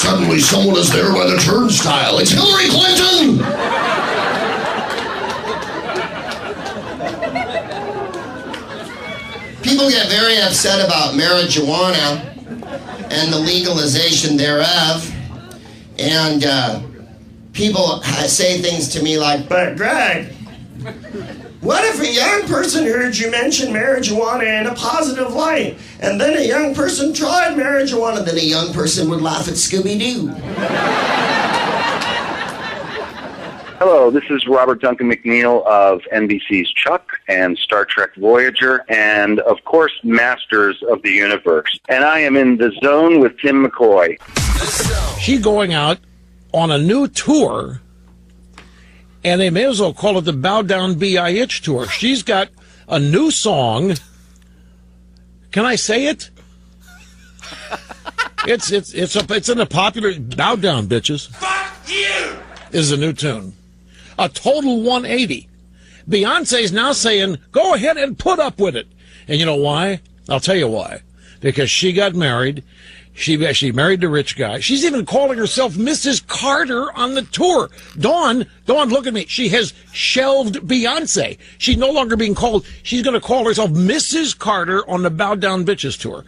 [0.01, 2.19] Suddenly someone is there by the turnstile.
[2.19, 3.96] It's Hillary Clinton!
[9.67, 12.21] People get very upset about marijuana
[13.11, 15.13] and the legalization thereof.
[15.99, 16.83] And uh,
[17.53, 20.33] people say things to me like, But Greg,
[21.63, 26.39] what if a young person heard you mention marijuana in a positive light, and then
[26.39, 30.29] a young person tried marijuana, then a young person would laugh at Scooby Doo?
[33.79, 39.63] Hello, this is Robert Duncan McNeill of NBC's Chuck and Star Trek Voyager, and of
[39.65, 41.79] course, Masters of the Universe.
[41.91, 44.17] And I am in the zone with Tim McCoy.
[45.21, 45.99] She going out
[46.55, 47.83] on a new tour,
[49.23, 51.61] and they may as well call it the Bow Down B.I.H.
[51.61, 51.87] tour.
[51.87, 52.49] She's got
[52.89, 53.93] a new song.
[55.51, 56.31] Can I say it?
[58.49, 61.29] It's it's it's a it's in a popular Bow Down, bitches.
[61.31, 62.39] Fuck you.
[62.71, 63.55] Is a new tune.
[64.19, 65.49] A total 180.
[66.09, 68.87] Beyonce's now saying, go ahead and put up with it.
[69.29, 70.01] And you know why?
[70.29, 71.03] I'll tell you why.
[71.41, 72.65] Because she got married.
[73.17, 74.61] She, she married the rich guy.
[74.61, 76.25] She's even calling herself Mrs.
[76.27, 77.71] Carter on the tour.
[77.99, 79.25] Dawn, Dawn, look at me.
[79.27, 81.39] She has shelved Beyonce.
[81.57, 84.39] She's no longer being called, she's going to call herself Mrs.
[84.39, 86.27] Carter on the Bow Down Bitches tour.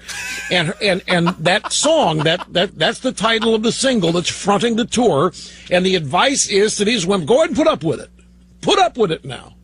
[0.51, 4.77] And, and, and that song, that, that, that's the title of the single that's fronting
[4.77, 5.33] the tour.
[5.71, 8.11] And the advice is to these women, go ahead and put up with it.
[8.63, 9.57] Put up with it now.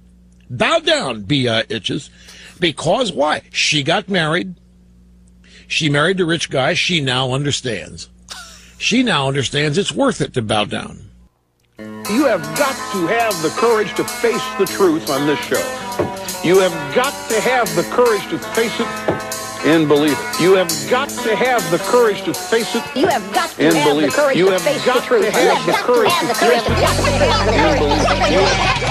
[0.50, 2.08] Bow down, B.I.H.'s.
[2.08, 3.42] Uh, because why?
[3.50, 4.56] She got married.
[5.68, 6.74] She married the rich guy.
[6.74, 8.08] She now understands.
[8.78, 11.10] She now understands it's worth it to bow down.
[11.78, 15.62] You have got to have the courage to face the truth on this show.
[16.44, 18.86] You have got to have the courage to face it
[19.64, 20.40] and believe it.
[20.40, 23.74] You have got to have the courage to face it You have got to and
[23.74, 24.36] have believe the courage.
[24.36, 25.24] You to have face got the truth.
[25.24, 28.04] to have the courage to You face have got to it have the and courage
[28.04, 28.83] to believe it.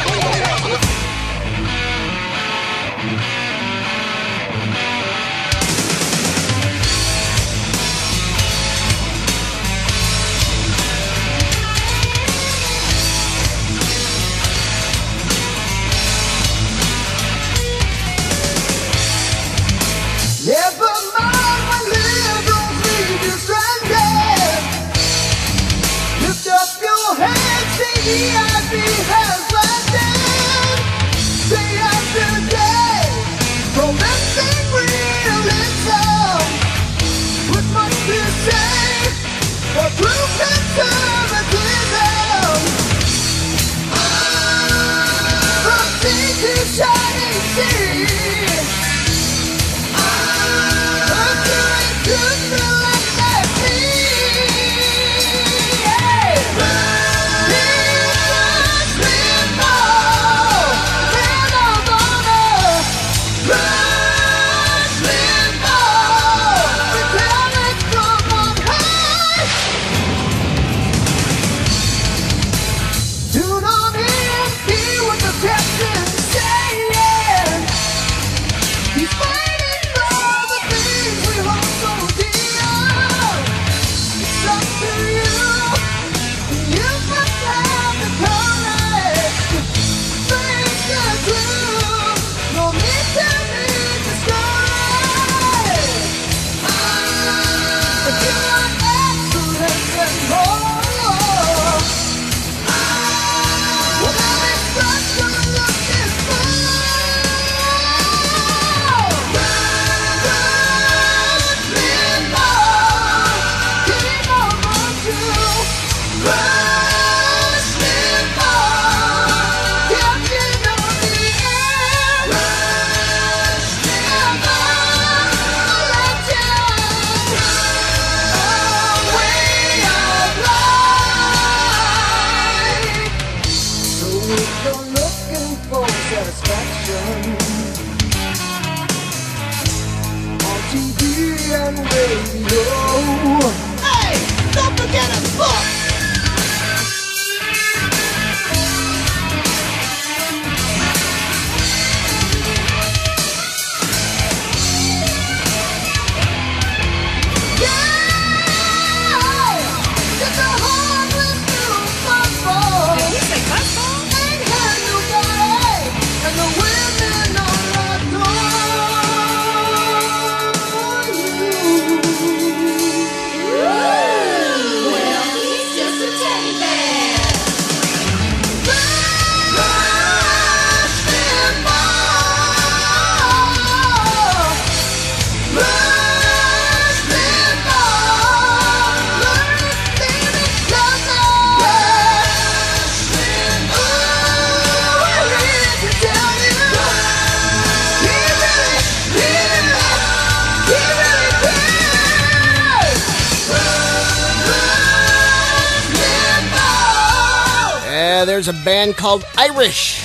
[208.83, 210.03] Band called Irish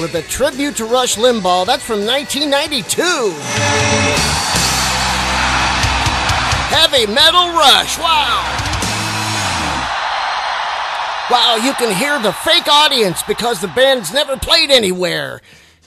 [0.00, 1.66] with a tribute to Rush Limbaugh.
[1.66, 3.02] That's from 1992.
[6.74, 7.98] Heavy Metal Rush.
[7.98, 8.44] Wow.
[11.30, 15.40] Wow, you can hear the fake audience because the band's never played anywhere.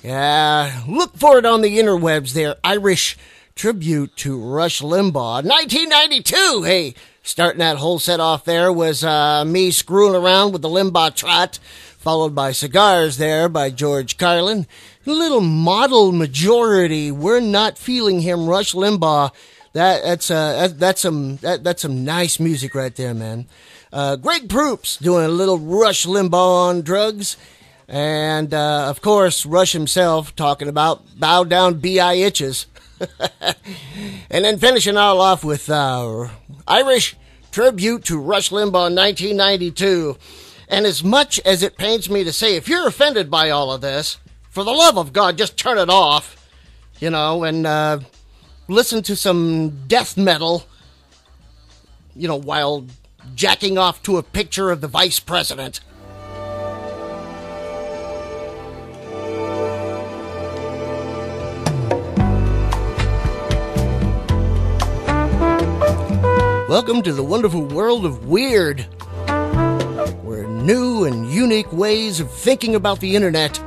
[0.04, 2.56] Yeah, look for it on the interwebs there.
[2.64, 3.18] Irish
[3.56, 5.44] tribute to Rush Limbaugh.
[5.44, 6.64] 1992.
[6.64, 11.16] Hey, starting that whole set off there was uh, me screwing around with the Limbaugh
[11.16, 11.60] trot,
[11.98, 14.66] followed by Cigars there by George Carlin.
[15.06, 17.12] Little model majority.
[17.12, 19.32] We're not feeling him, Rush Limbaugh.
[19.74, 23.48] That that's uh that, that's some that, that's some nice music right there, man.
[23.94, 27.38] Uh, Greg Proops doing a little Rush Limbaugh on drugs.
[27.88, 32.14] And, uh, of course, Rush himself talking about bow down B.I.
[32.14, 32.66] itches.
[34.30, 36.30] and then finishing all off with uh,
[36.68, 37.16] Irish
[37.52, 40.18] tribute to Rush Limbaugh in 1992.
[40.68, 43.82] And as much as it pains me to say, if you're offended by all of
[43.82, 44.18] this,
[44.50, 46.50] for the love of God, just turn it off,
[47.00, 48.00] you know, and uh,
[48.68, 50.66] listen to some death metal,
[52.16, 52.86] you know, while
[53.36, 55.82] jacking off to a picture of the vice president.
[66.72, 68.80] Welcome to the wonderful world of weird,
[70.24, 73.60] where new and unique ways of thinking about the internet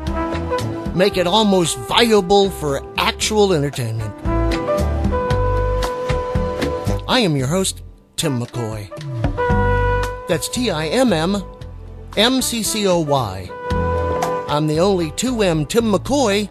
[0.97, 4.11] make it almost viable for actual entertainment.
[7.07, 7.83] I am your host,
[8.17, 8.89] Tim McCoy.
[10.27, 11.43] That's T I M M
[12.17, 13.51] M C C O Y.
[14.49, 16.49] I'm the only 2M Tim McCoy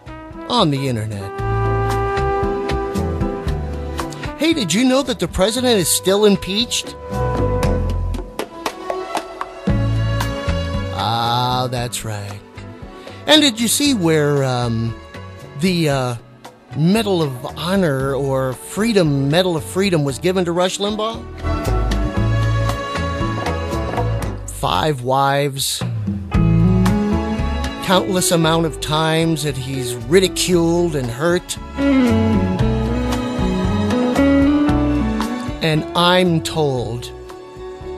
[0.52, 1.43] on the internet.
[4.44, 6.98] Hey, did you know that the president is still impeached?
[10.98, 12.42] Ah, that's right.
[13.26, 14.94] And did you see where um,
[15.62, 16.16] the uh,
[16.76, 21.24] Medal of Honor or Freedom Medal of Freedom was given to Rush Limbaugh?
[24.50, 25.82] Five wives,
[27.86, 31.58] countless amount of times that he's ridiculed and hurt.
[35.64, 37.10] And I'm told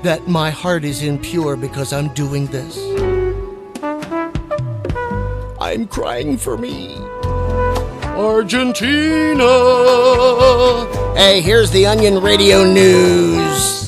[0.03, 2.77] that my heart is impure because I'm doing this.
[5.59, 6.95] I'm crying for me.
[8.15, 9.43] Argentina.
[11.17, 13.84] Hey, here's the Onion Radio News.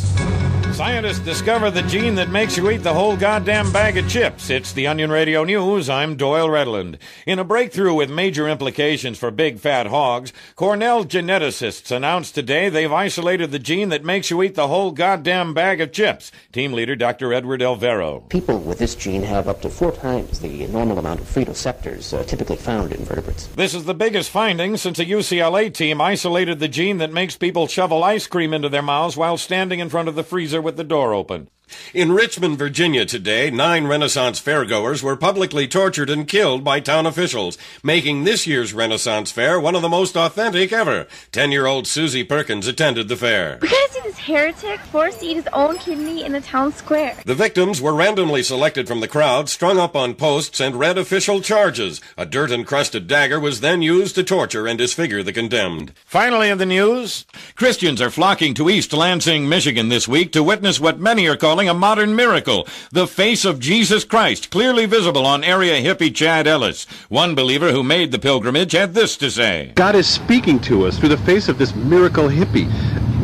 [1.07, 4.49] Scientists discover the gene that makes you eat the whole goddamn bag of chips.
[4.49, 5.89] It's the Onion Radio News.
[5.89, 6.97] I'm Doyle Redland.
[7.25, 12.91] In a breakthrough with major implications for big fat hogs, Cornell geneticists announced today they've
[12.91, 16.29] isolated the gene that makes you eat the whole goddamn bag of chips.
[16.51, 17.31] Team leader Dr.
[17.31, 18.27] Edward Elvero.
[18.27, 22.25] People with this gene have up to four times the normal amount of phytoceptors uh,
[22.25, 23.47] typically found in vertebrates.
[23.47, 27.67] This is the biggest finding since a UCLA team isolated the gene that makes people
[27.67, 30.83] shovel ice cream into their mouths while standing in front of the freezer with the
[30.83, 31.49] door open.
[31.93, 37.57] In Richmond, Virginia today, nine Renaissance fairgoers were publicly tortured and killed by town officials,
[37.83, 41.07] making this year's Renaissance Fair one of the most authentic ever.
[41.31, 43.59] Ten-year-old Susie Perkins attended the fair.
[43.61, 47.17] We gotta see this heretic forced to eat his own kidney in the town square.
[47.25, 51.41] The victims were randomly selected from the crowd, strung up on posts, and read official
[51.41, 52.01] charges.
[52.17, 55.93] A dirt-encrusted dagger was then used to torture and disfigure the condemned.
[56.05, 60.79] Finally in the news, Christians are flocking to East Lansing, Michigan this week to witness
[60.79, 62.67] what many are calling calling a modern miracle.
[62.91, 66.85] The face of Jesus Christ, clearly visible on area hippie Chad Ellis.
[67.09, 69.71] One believer who made the pilgrimage had this to say.
[69.73, 72.69] God is speaking to us through the face of this miracle hippie.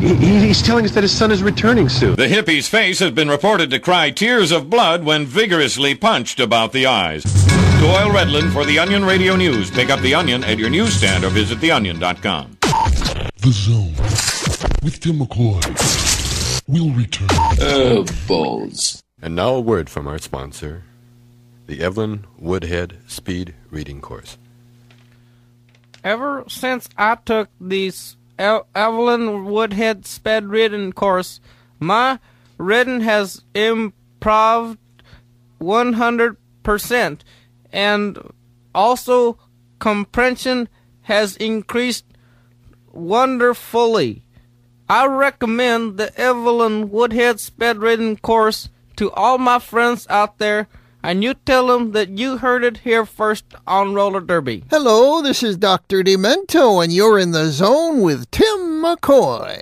[0.00, 2.16] He, he- he's telling us that his son is returning soon.
[2.16, 6.72] The hippie's face has been reported to cry tears of blood when vigorously punched about
[6.72, 7.22] the eyes.
[7.80, 9.70] Doyle Redland for the Onion Radio News.
[9.70, 12.58] Pick up the Onion at your newsstand or visit theonion.com.
[12.62, 13.94] The Zone
[14.82, 15.62] with Tim McCoy
[16.66, 17.28] will return.
[17.60, 19.02] Oh, balls.
[19.20, 20.84] And now a word from our sponsor,
[21.66, 24.36] the Evelyn Woodhead Speed Reading Course.
[26.02, 31.40] Ever since I took this El- Evelyn Woodhead Speed reading course,
[31.80, 32.18] my
[32.58, 34.78] reading has improved
[35.60, 37.20] 100%,
[37.72, 38.18] and
[38.74, 39.38] also
[39.78, 40.68] comprehension
[41.02, 42.04] has increased
[42.92, 44.22] wonderfully.
[44.88, 50.68] I recommend the Evelyn Woodhead sped reading course to all my friends out there,
[51.02, 54.62] and you tell them that you heard it here first on Roller Derby.
[54.68, 56.02] Hello, this is Dr.
[56.02, 59.58] Demento, and you're in the zone with Tim McCoy.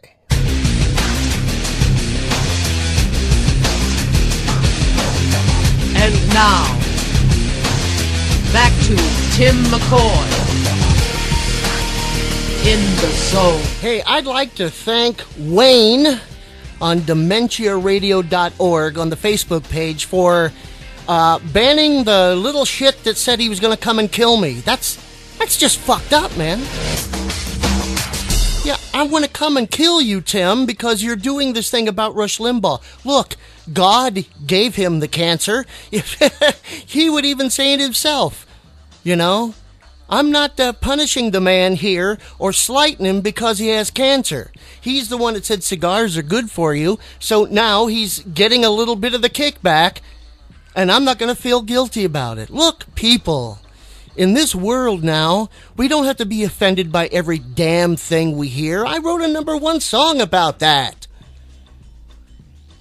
[5.95, 6.65] And now,
[8.53, 8.97] back to
[9.37, 10.42] Tim McCoy
[12.65, 13.61] in the zone.
[13.81, 16.21] Hey, I'd like to thank Wayne
[16.81, 20.53] on dementiaradio.org on the Facebook page for
[21.09, 24.61] uh, banning the little shit that said he was going to come and kill me.
[24.61, 24.97] That's
[25.39, 26.61] that's just fucked up, man.
[28.65, 32.15] Yeah, I want to come and kill you, Tim, because you're doing this thing about
[32.15, 32.81] Rush Limbaugh.
[33.05, 33.35] Look,
[33.73, 35.67] God gave him the cancer.
[36.87, 38.47] he would even say it himself.
[39.03, 39.55] You know?
[40.13, 44.53] I'm not uh, punishing the man here or slighting him because he has cancer.
[44.79, 48.69] He's the one that said cigars are good for you, so now he's getting a
[48.69, 50.03] little bit of the kickback,
[50.77, 52.51] and I'm not going to feel guilty about it.
[52.51, 53.61] Look, people,
[54.15, 55.49] in this world now,
[55.79, 58.85] we don't have to be offended by every damn thing we hear.
[58.85, 61.07] I wrote a number one song about that.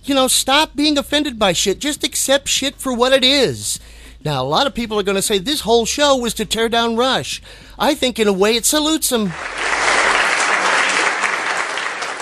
[0.03, 1.79] You know, stop being offended by shit.
[1.79, 3.79] Just accept shit for what it is.
[4.23, 6.69] Now, a lot of people are going to say this whole show was to tear
[6.69, 7.41] down Rush.
[7.79, 9.31] I think, in a way, it salutes him.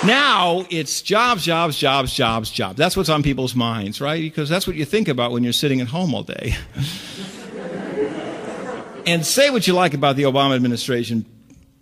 [0.06, 2.78] Now it's jobs, jobs, jobs, jobs, jobs.
[2.78, 4.22] That's what's on people's minds, right?
[4.22, 6.56] Because that's what you think about when you're sitting at home all day.
[9.06, 11.26] and say what you like about the Obama administration.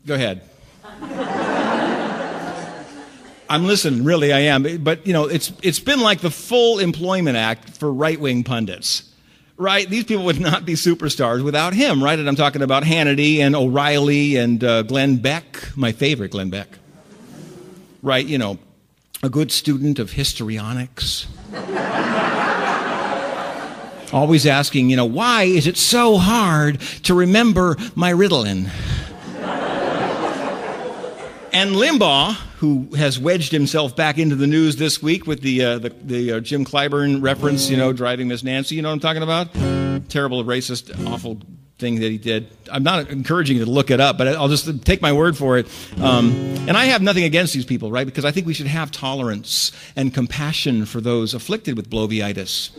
[0.08, 0.42] Go ahead.
[3.50, 4.84] I'm listening, really, I am.
[4.84, 9.08] But, you know, it's, it's been like the full employment act for right wing pundits
[9.58, 9.90] right?
[9.90, 12.18] These people would not be superstars without him, right?
[12.18, 16.70] And I'm talking about Hannity and O'Reilly and uh, Glenn Beck, my favorite Glenn Beck.
[18.04, 18.60] Right, you know,
[19.24, 21.28] a good student of histrionics.
[24.14, 28.70] Always asking, you know, why is it so hard to remember my Ritalin?
[31.52, 35.80] And Limbaugh, who has wedged himself back into the news this week with the uh,
[35.80, 38.76] the, the uh, Jim Clyburn reference, you know, driving Miss Nancy.
[38.76, 39.54] You know what I'm talking about?
[40.10, 41.40] Terrible, racist, awful
[41.78, 42.48] thing that he did.
[42.72, 45.60] I'm not encouraging you to look it up, but I'll just take my word for
[45.60, 45.68] it.
[46.02, 46.32] Um,
[46.68, 48.06] and I have nothing against these people, right?
[48.06, 52.72] Because I think we should have tolerance and compassion for those afflicted with bloviitis.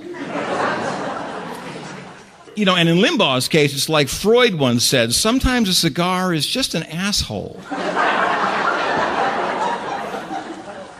[2.57, 6.45] You know, and in Limbaugh's case, it's like Freud once said sometimes a cigar is
[6.45, 7.61] just an asshole.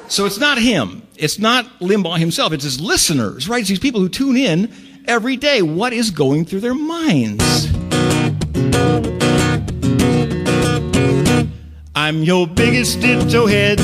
[0.09, 1.03] So it's not him.
[1.17, 2.53] It's not Limbaugh himself.
[2.53, 3.61] It's his listeners, right?
[3.61, 4.73] It's these people who tune in
[5.07, 5.61] every day.
[5.63, 7.69] What is going through their minds?
[11.95, 13.81] I'm your biggest ditto head.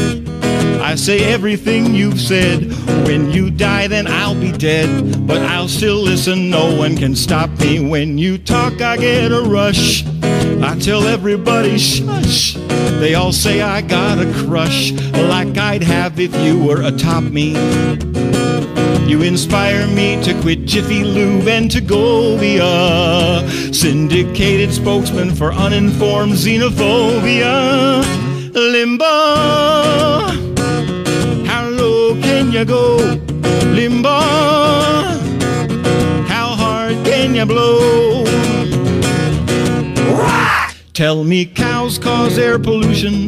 [0.81, 2.72] I say everything you've said.
[3.07, 5.27] When you die, then I'll be dead.
[5.27, 6.49] But I'll still listen.
[6.49, 7.87] No one can stop me.
[7.87, 10.05] When you talk, I get a rush.
[10.64, 12.54] I tell everybody, shush.
[12.98, 17.52] They all say I got a crush, like I'd have if you were atop me.
[19.06, 23.46] You inspire me to quit Jiffy Lube and to Govia.
[23.74, 28.02] Syndicated spokesman for uninformed xenophobia.
[28.54, 29.04] Limbo,
[31.44, 32.96] how low can you go?
[33.66, 34.18] Limbo,
[36.26, 38.24] how hard can you blow?
[40.95, 43.26] Tell me cows cause air pollution.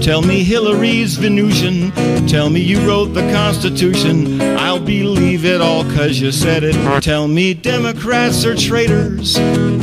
[0.00, 1.90] Tell me Hillary's Venusian.
[2.28, 4.40] Tell me you wrote the Constitution.
[4.40, 7.02] I'll believe it all cause you said it.
[7.02, 9.34] Tell me Democrats are traitors.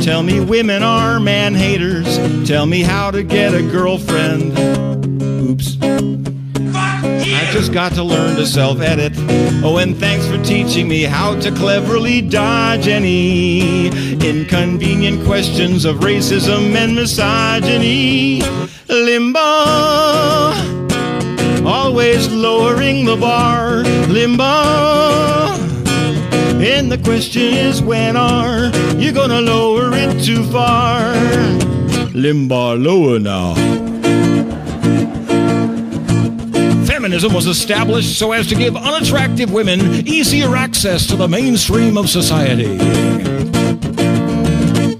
[0.02, 2.16] Tell me women are man haters.
[2.48, 4.97] Tell me how to get a girlfriend.
[7.58, 9.14] Just got to learn to self edit.
[9.64, 13.88] Oh, and thanks for teaching me how to cleverly dodge any
[14.24, 18.42] inconvenient questions of racism and misogyny.
[18.86, 19.40] Limbo,
[21.68, 23.82] always lowering the bar.
[24.06, 24.44] Limbo.
[26.62, 28.66] And the question is, when are
[28.98, 31.12] you gonna lower it too far?
[32.14, 33.97] Limbo lower now.
[37.08, 42.10] Feminism was established so as to give unattractive women easier access to the mainstream of
[42.10, 42.76] society.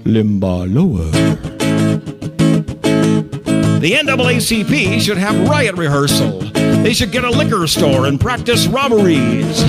[0.09, 1.05] Limbar lower.
[3.79, 6.39] The NAACP should have riot rehearsal.
[6.81, 9.61] They should get a liquor store and practice robberies.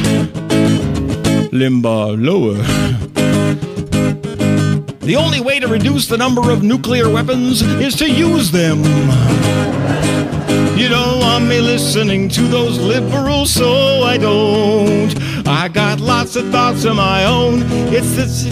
[1.53, 2.57] Limbar lower.
[5.01, 8.80] The only way to reduce the number of nuclear weapons is to use them.
[10.80, 15.12] You don't want me listening to those liberals, so I don't.
[15.46, 17.64] I got lots of thoughts of my own.
[17.92, 18.46] It's this.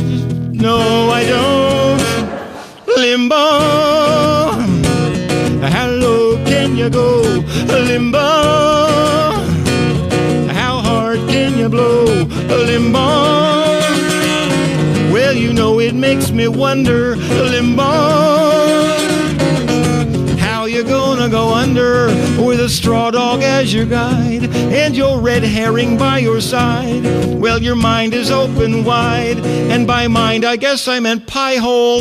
[0.52, 2.02] No, I don't.
[2.98, 3.44] Limbo.
[5.68, 7.22] How low can you go?
[7.66, 8.28] Limbo.
[10.52, 12.04] How hard can you blow?
[12.68, 13.08] Limbo.
[15.14, 18.97] Well, you know it makes me wonder, Limbo.
[21.30, 22.06] Go under
[22.42, 27.04] with a straw dog as your guide and your red herring by your side?
[27.38, 32.00] Well, your mind is open wide, and by mind I guess I meant pie hole.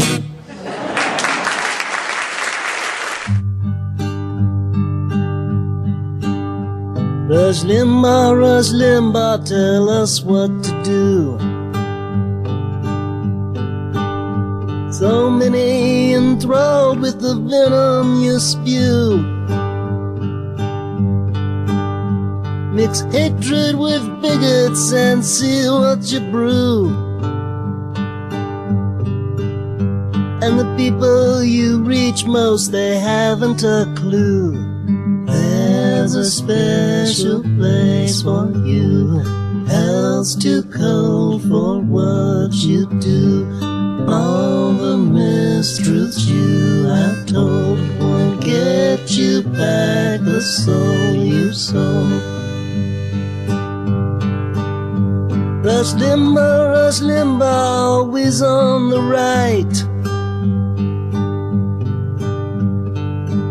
[7.28, 11.57] Rush Limbaugh, Rush Limbaugh, tell us what to do.
[14.98, 19.20] So many enthralled with the venom you spew.
[22.74, 26.88] Mix hatred with bigots and see what you brew.
[30.42, 34.54] And the people you reach most, they haven't a clue.
[35.28, 39.20] There's a special place for you.
[39.68, 43.67] Hell's too cold for what you do.
[44.08, 52.24] All the mistruths you have told won't get you back the soul you sold.
[55.66, 59.76] Rush Limbaugh, Rush Limbaugh, always on the right.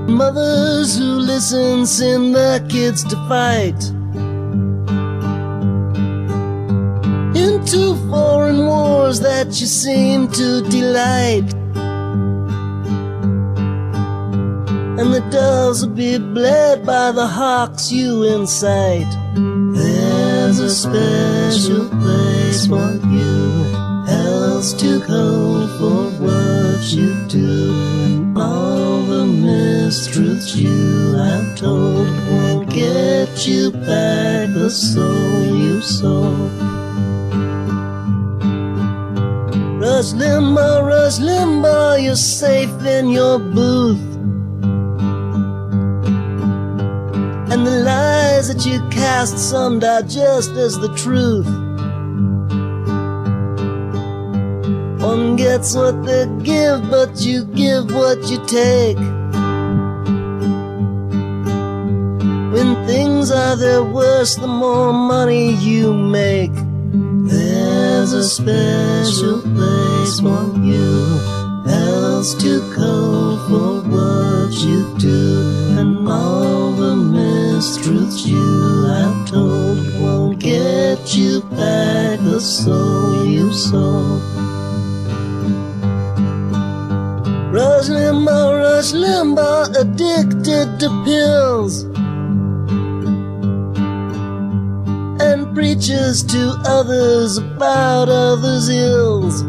[0.08, 3.95] Mothers who listen send their kids to fight.
[7.46, 11.46] Into foreign wars that you seem to delight.
[14.98, 19.06] And the doves will be bled by the hawks you incite.
[19.36, 23.62] There's a special place for you.
[24.08, 28.34] Hell's too cold for what you do.
[28.36, 36.75] All the mistruths you have told won't get you back the soul you sold.
[39.86, 44.02] Rush Limbaugh, Rush Limbaugh, you're safe in your booth.
[47.52, 51.46] And the lies that you cast some digest as the truth.
[55.00, 58.98] One gets what they give, but you give what you take.
[62.54, 66.65] When things are their worst, the more money you make.
[68.08, 71.18] There's a special place for you.
[71.66, 80.38] Hell's too cold for what you do, and all the mistruths you have told won't
[80.38, 84.22] get you back the soul you sold.
[87.52, 91.95] Rush Limbaugh, Rush Limbaugh, addicted to pills.
[95.56, 99.42] Preaches to others about others' ills.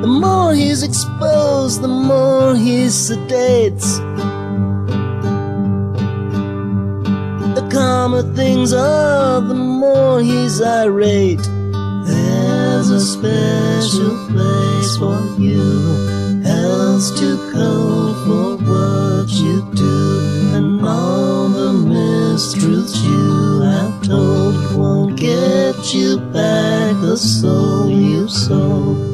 [0.00, 3.98] The more he's exposed, the more he sedates.
[7.56, 11.42] The calmer things are, the more he's irate.
[12.06, 16.44] There's a special place for you.
[16.44, 21.21] Hell's too cold for what you do, and all
[22.32, 29.10] honest truth you have told won't get you back the soul you sold.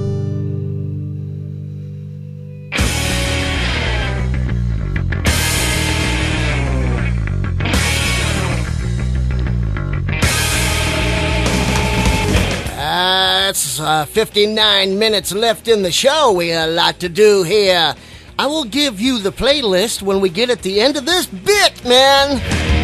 [13.80, 16.32] Uh, 59 minutes left in the show.
[16.32, 17.94] We got a lot to do here.
[18.38, 21.84] I will give you the playlist when we get at the end of this bit,
[21.84, 22.77] man.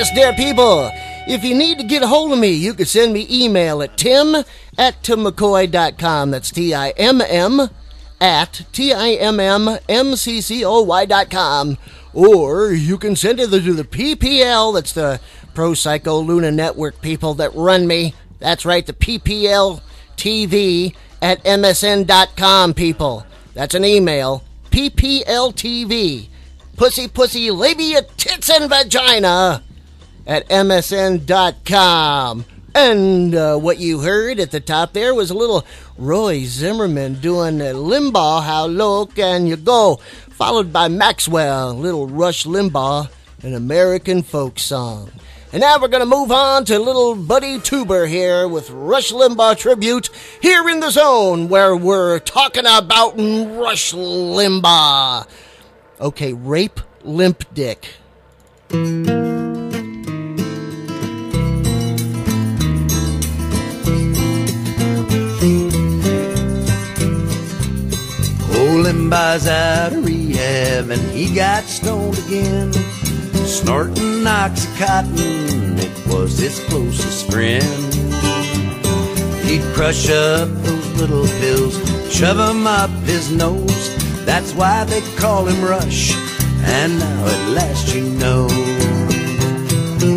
[0.00, 0.90] Yes, dear people.
[1.28, 3.98] If you need to get a hold of me, you can send me email at
[3.98, 4.34] tim
[4.78, 6.30] at timmccoy.com.
[6.30, 7.68] That's T-I-M-M
[8.18, 11.76] at T-I-M-M-M-C-C-O-Y dot com.
[12.14, 15.20] Or you can send it to the PPL, that's the
[15.52, 18.14] Pro Psycho Luna Network people that run me.
[18.38, 19.82] That's right, the PPL
[20.16, 23.26] TV at MSN.com people.
[23.52, 24.44] That's an email.
[24.70, 26.28] PPL TV.
[26.76, 29.62] Pussy, pussy, labia, tits, and vagina
[30.26, 32.44] at MSN.com.
[32.74, 35.66] And uh, what you heard at the top there was a little
[35.98, 39.96] Roy Zimmerman doing Limbaugh, How Low Can You Go?
[40.30, 43.10] Followed by Maxwell, little Rush Limbaugh,
[43.42, 45.10] an American folk song.
[45.52, 49.58] And now we're going to move on to little Buddy Tuber here with Rush Limbaugh
[49.58, 50.08] tribute
[50.40, 55.26] here in the zone where we're talking about Rush Limbaugh.
[56.00, 57.96] Okay, rape limp dick.
[69.30, 72.72] Limbaugh's out of rehab and he got stoned again.
[73.46, 77.94] Snorting Oxycontin, it was his closest friend.
[79.44, 81.76] He'd crush up those little pills,
[82.12, 83.90] shove 'em up his nose.
[84.24, 86.12] That's why they call him Rush,
[86.64, 88.48] and now at last you know.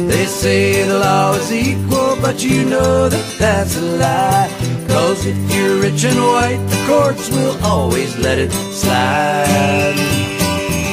[0.09, 4.72] They say the law is equal, but you know that that's a lie.
[4.87, 9.95] Cause if you're rich and white, the courts will always let it slide.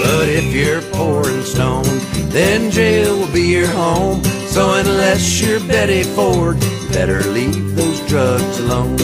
[0.02, 1.86] But if you're poor and stoned,
[2.30, 4.22] then jail will be your home.
[4.48, 6.58] So unless you're Betty Ford,
[6.92, 8.96] better leave those drugs alone.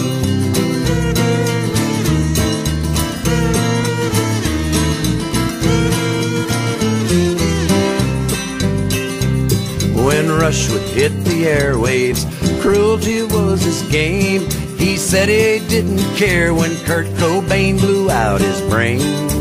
[10.04, 12.24] When Rush would hit the airwaves,
[12.60, 14.48] cruelty was his game.
[14.78, 19.32] He said he didn't care when Kurt Cobain blew out his brains.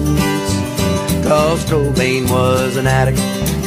[1.27, 3.17] Cause Cobain was an addict,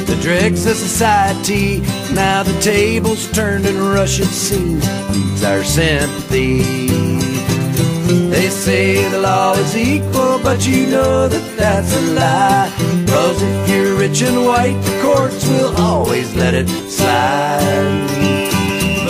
[0.07, 1.81] the dregs of society.
[2.15, 6.63] Now the tables turned and Rush, it seems, needs our sympathy.
[8.31, 12.73] They say the law is equal, but you know that that's a lie.
[13.07, 18.07] Cause if you're rich and white, the courts will always let it slide.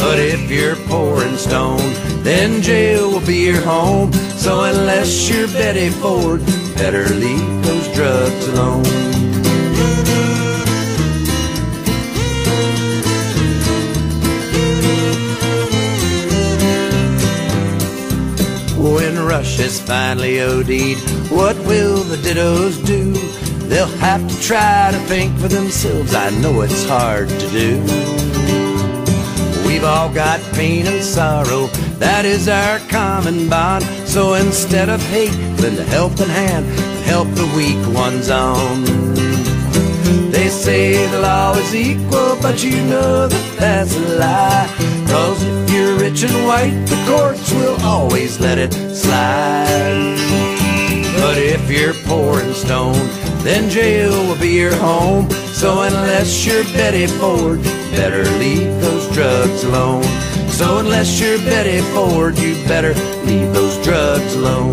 [0.00, 4.12] But if you're poor and stoned, then jail will be your home.
[4.12, 6.44] So unless you're Betty Ford,
[6.76, 8.84] better leave those drugs alone.
[18.76, 21.00] When Rush is finally OD'd,
[21.30, 23.14] what will the dittos do?
[23.68, 26.14] They'll have to try to think for themselves.
[26.14, 28.27] I know it's hard to do.
[29.78, 31.68] We've all got pain and sorrow,
[32.00, 33.84] that is our common bond.
[34.08, 35.30] So instead of hate,
[35.62, 38.82] lend a helping hand and help the weak ones on.
[40.32, 44.66] They say the law is equal, but you know that that's a lie.
[45.06, 50.18] Cause if you're rich and white, the courts will always let it slide.
[51.20, 53.08] But if you're poor and stoned,
[53.46, 55.30] then jail will be your home.
[55.54, 57.62] So unless you're Betty Ford,
[57.92, 60.04] better leave those drugs alone.
[60.48, 62.94] So unless you're Betty Ford, you better
[63.24, 64.70] leave those drugs alone.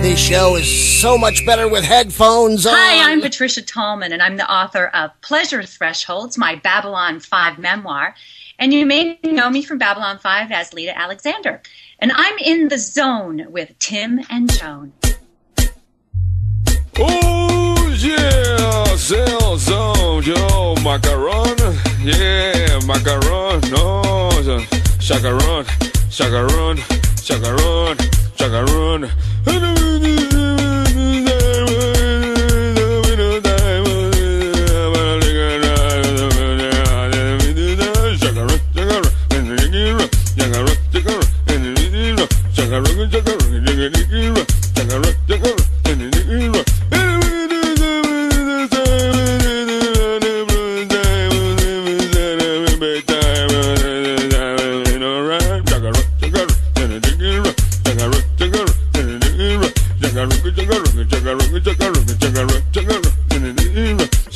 [0.00, 2.72] This show is so much better with headphones on.
[2.74, 8.14] Hi, I'm Patricia Tallman, and I'm the author of Pleasure Thresholds, my Babylon 5 memoir.
[8.58, 11.60] And you may know me from Babylon 5 as Lyta Alexander.
[11.98, 14.92] And I'm in the zone with Tim and Joan.
[16.98, 21.56] Oh yeah, Zell Zone, yo, macaron,
[22.04, 24.60] yeah, macaron, no, uh,
[25.00, 25.64] chacaron,
[26.10, 26.76] chacaron,
[27.16, 27.96] chacaron,
[28.36, 29.10] chacaron.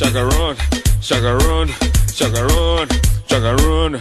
[0.01, 0.49] Chug a run,
[1.03, 1.69] chug a run,
[2.15, 2.89] chug a run,
[3.27, 4.01] chug a run.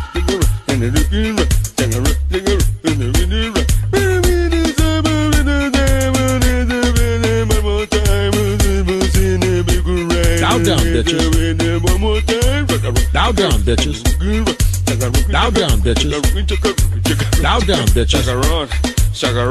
[18.11, 18.67] Chaka Ron,
[19.13, 19.45] Chaka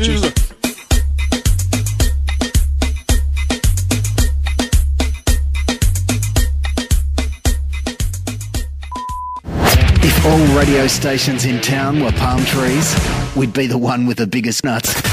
[0.00, 0.52] Mm-hmm.
[10.02, 12.96] If all radio stations in town were palm trees,
[13.36, 15.11] we'd be the one with the biggest nuts.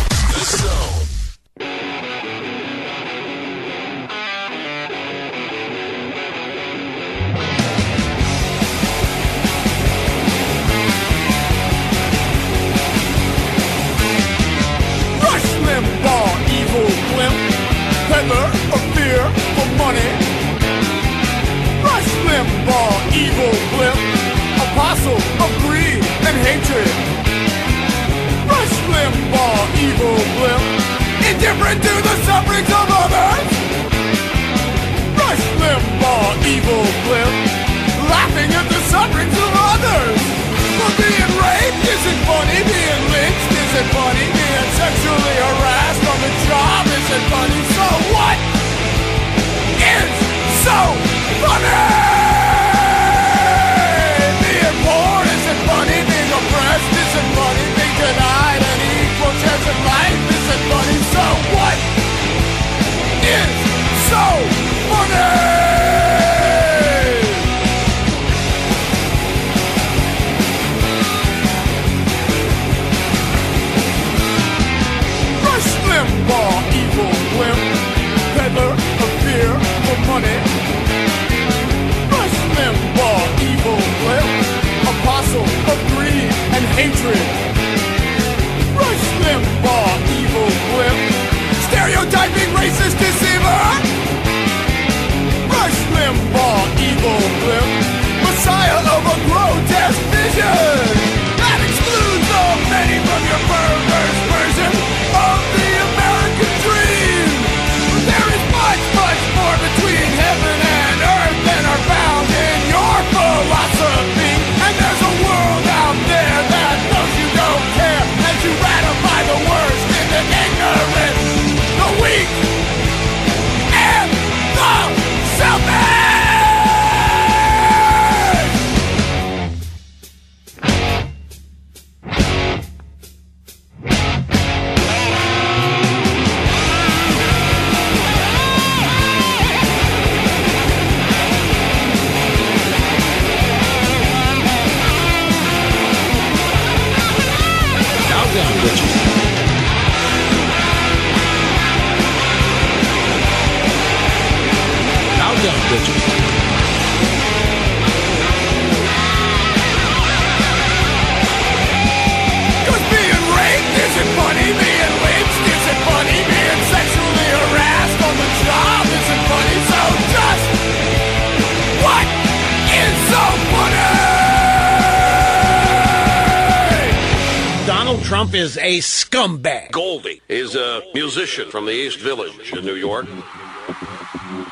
[179.20, 179.72] Scumbag.
[179.72, 183.06] Goldie is a musician from the East Village in New York.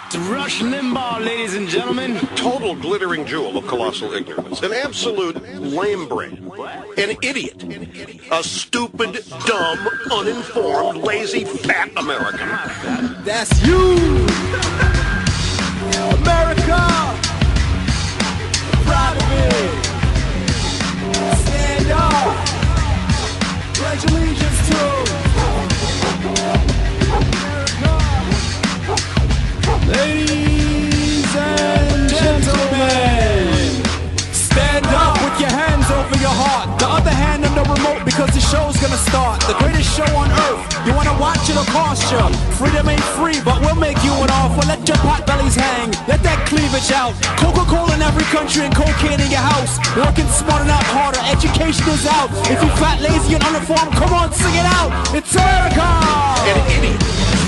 [0.07, 2.17] It's Rush Limbaugh, ladies and gentlemen.
[2.35, 4.61] Total glittering jewel of colossal ignorance.
[4.63, 6.51] An absolute lame brain.
[6.97, 7.63] An idiot.
[8.31, 12.49] A stupid, dumb, uninformed, lazy, fat American.
[13.23, 13.95] That's you!
[16.19, 16.83] America!
[18.83, 19.85] Proud of it!
[21.37, 22.47] Stand up!
[23.75, 24.46] Pledge allegiance
[29.87, 33.47] Ladies and gentlemen,
[34.35, 36.77] stand up with your hands over your heart.
[36.77, 39.39] The other hand on the remote because the show's gonna start.
[39.47, 40.59] The greatest show on earth.
[40.85, 42.19] You wanna watch it'll cost you.
[42.59, 44.67] Freedom ain't free, but we'll make you an offer.
[44.67, 45.95] Let your pot bellies hang.
[46.03, 47.15] Let that cleavage out.
[47.39, 49.79] Coca-Cola in every country and cocaine in your house.
[49.95, 51.23] Working smarter, not harder.
[51.31, 52.27] Education is out.
[52.51, 54.91] If you fat, lazy, and uniformed, come on, sing it out.
[55.15, 55.87] It's America.
[56.43, 56.99] An idiot.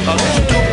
[0.08, 0.69] A stupid,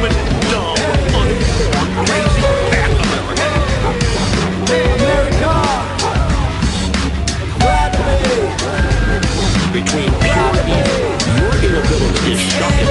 [9.76, 11.04] Between pure evil,
[11.36, 12.88] your inability is shocking.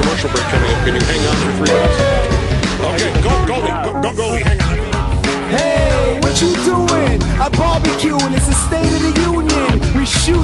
[0.00, 0.80] Commercial break coming up.
[0.80, 2.00] Can you hang on for three minutes?
[2.88, 4.80] Okay, go, go, go, go, go, hang on.
[5.52, 7.20] Hey, what you doing?
[7.36, 9.76] I barbecue and it's the State of the Union.
[9.92, 10.40] We shoot.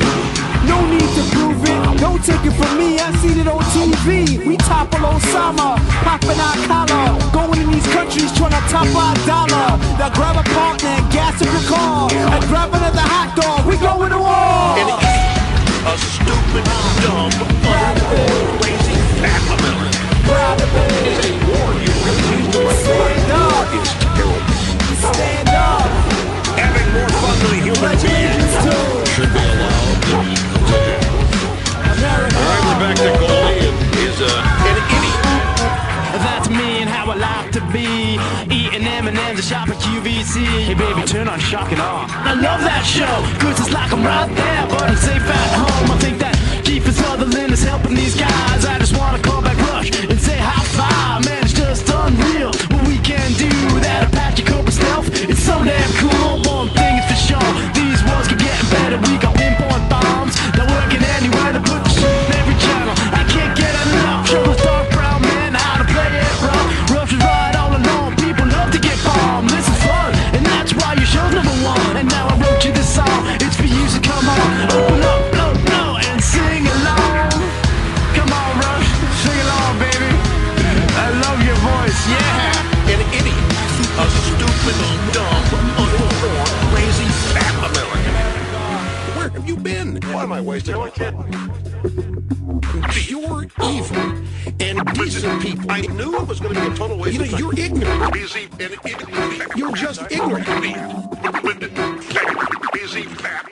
[0.68, 1.80] No need to prove it.
[1.96, 3.00] Don't take it from me.
[3.00, 4.44] I seen it on TV.
[4.44, 7.16] We topple Osama, popping our collar.
[7.32, 9.80] Going in these countries trying to top our dollar.
[9.96, 12.12] Now grab a partner and gas up your car.
[12.12, 13.64] And grab another hot dog.
[13.64, 15.27] We going to war.
[15.88, 16.64] A stupid,
[17.00, 17.32] dumb,
[17.64, 18.92] uninformed, lazy,
[19.24, 20.04] fat American.
[20.28, 20.92] Proud of it.
[21.08, 23.72] Is a war you refuse to let Stand up.
[23.72, 24.44] is terrible.
[25.00, 25.88] Stand up.
[26.60, 28.44] Having more fun than a human being
[29.16, 29.88] should be allowed.
[32.36, 33.27] All right, we're back to.
[39.18, 40.46] Eating M&M's and shopping QVC.
[40.64, 42.06] Hey baby, turn on shock and awe.
[42.24, 43.06] I love that show,
[43.40, 45.90] cause it's like I'm right there, but I'm safe at home.
[45.90, 46.34] I think that
[46.64, 48.64] Kiefer Sutherland is helping these guys.
[48.64, 51.24] I just wanna call back Rush and say high five.
[51.24, 53.50] Man, it's just unreal what we can do.
[53.80, 56.57] That Apache Cobra stealth, it's so damn cool.
[95.28, 95.70] Decent people.
[95.70, 97.40] I knew it was going to be a total waste you know, of time.
[97.40, 98.12] You're ignorant.
[98.12, 99.56] Busy and ignorant.
[99.56, 100.46] You're just ignorant.
[102.72, 103.46] Busy, fat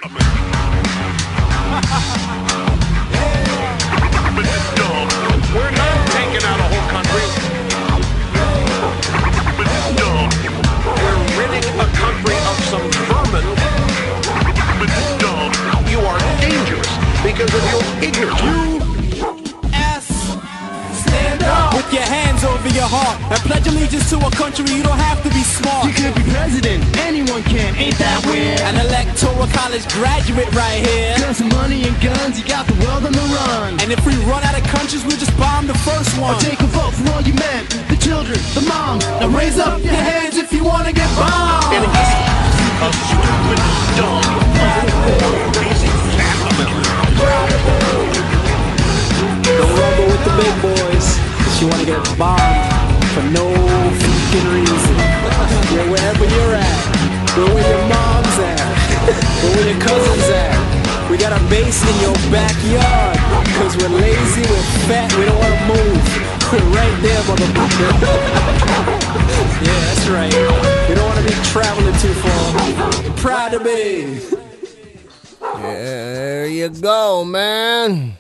[5.55, 7.27] We're not taking out a whole country.
[10.87, 13.47] We're ridding a country of some vermin.
[15.91, 16.91] You are dangerous
[17.23, 18.43] because of your ignorance.
[18.43, 18.76] You
[22.87, 25.87] your heart and pledge allegiance to a country you don't have to be smart.
[25.87, 28.61] You could be president, anyone can, ain't that weird?
[28.63, 31.19] An electoral college graduate right here.
[31.19, 33.81] Guns and money and guns, you got the world on the run.
[33.83, 36.35] And if we run out of countries, we'll just bomb the first one.
[36.35, 39.03] Or take a vote for all you men, the children, the moms.
[39.19, 41.75] Now raise up your hands if you wanna get bombed.
[41.75, 41.91] An idiot.
[41.91, 43.59] A stupid,
[43.99, 44.23] dumb,
[44.63, 46.39] uninformed, lazy, fat
[49.43, 51.26] Don't rumble with the big boys.
[51.57, 54.97] You wanna get bombed for no freaking reason.
[55.73, 56.81] You're wherever you're at.
[57.35, 58.61] Go where your mom's at.
[59.41, 60.53] Go where your cousin's at.
[61.11, 63.17] We got a base in your backyard.
[63.57, 66.05] Cause we're lazy, we're fat, we don't wanna move.
[66.53, 67.89] We're right there, motherfucker.
[69.65, 70.35] yeah, that's right.
[70.91, 73.17] We don't wanna be traveling too far.
[73.17, 74.21] Proud to be.
[75.63, 78.19] There you go, man.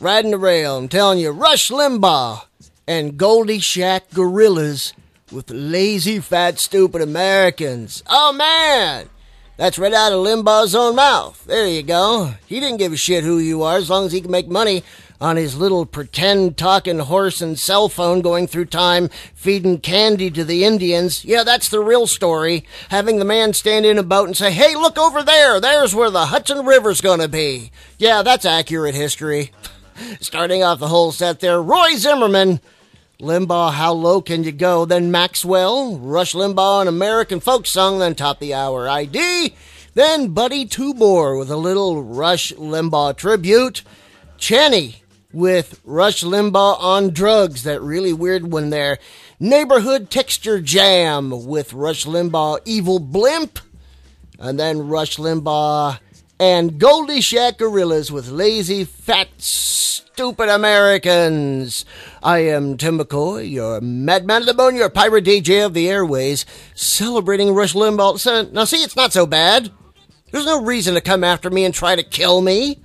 [0.00, 2.47] Riding the rail, I'm telling you, Rush Limbaugh
[2.88, 4.94] and Goldie Shack gorillas
[5.30, 8.02] with lazy, fat, stupid Americans.
[8.08, 9.10] Oh, man.
[9.58, 11.44] That's right out of Limbaugh's own mouth.
[11.44, 12.32] There you go.
[12.46, 14.84] He didn't give a shit who you are as long as he can make money
[15.20, 20.44] on his little pretend talking horse and cell phone going through time feeding candy to
[20.44, 21.26] the Indians.
[21.26, 22.64] Yeah, that's the real story.
[22.88, 25.60] Having the man stand in a boat and say, hey, look over there.
[25.60, 27.70] There's where the Hudson River's gonna be.
[27.98, 29.50] Yeah, that's accurate history.
[30.20, 32.60] Starting off the whole set there, Roy Zimmerman.
[33.20, 34.84] Limbaugh, How Low Can You Go?
[34.84, 39.56] Then Maxwell, Rush Limbaugh, an American folk song, then Top the Hour ID.
[39.94, 43.82] Then Buddy Tubor with a little Rush Limbaugh tribute.
[44.38, 44.98] Chenny
[45.32, 47.64] with Rush Limbaugh on drugs.
[47.64, 48.98] That really weird one there.
[49.40, 53.58] Neighborhood Texture Jam with Rush Limbaugh Evil Blimp.
[54.38, 55.98] And then Rush Limbaugh
[56.40, 61.84] and Goldie Shack Gorillas with Lazy Fat Stupid Americans.
[62.22, 66.46] I am Tim McCoy, your madman of the bone, your pirate DJ of the airways,
[66.74, 68.52] celebrating Rush Limbaugh.
[68.52, 69.70] Now, see, it's not so bad.
[70.30, 72.82] There's no reason to come after me and try to kill me.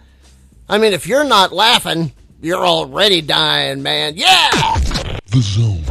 [0.70, 4.14] I mean, if you're not laughing, you're already dying, man.
[4.16, 4.50] Yeah!
[5.28, 5.84] The Zone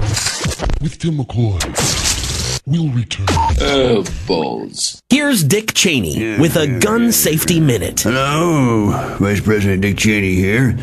[0.80, 2.01] with Tim McCoy
[2.72, 3.26] will return.
[3.60, 5.00] Oh, balls.
[5.10, 8.00] Here's Dick Cheney with a gun safety minute.
[8.00, 10.76] Hello, Vice President Dick Cheney here.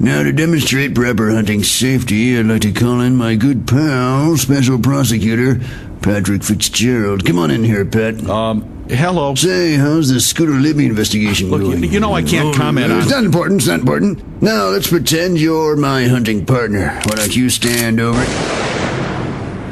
[0.00, 4.78] Now, to demonstrate proper hunting safety, I'd like to call in my good pal, Special
[4.78, 5.60] Prosecutor
[6.02, 7.24] Patrick Fitzgerald.
[7.24, 8.28] Come on in here, Pat.
[8.28, 9.34] Um, hello.
[9.34, 11.82] Say, how's the Scooter Libby investigation Look, going?
[11.82, 14.42] you- you know I can't comment on- It's not important, it's not important.
[14.42, 16.88] Now, let's pretend you're my hunting partner.
[17.04, 18.20] Why don't you stand over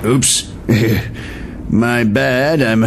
[0.06, 0.50] Oops.
[1.74, 2.62] my bad.
[2.62, 2.84] I'm...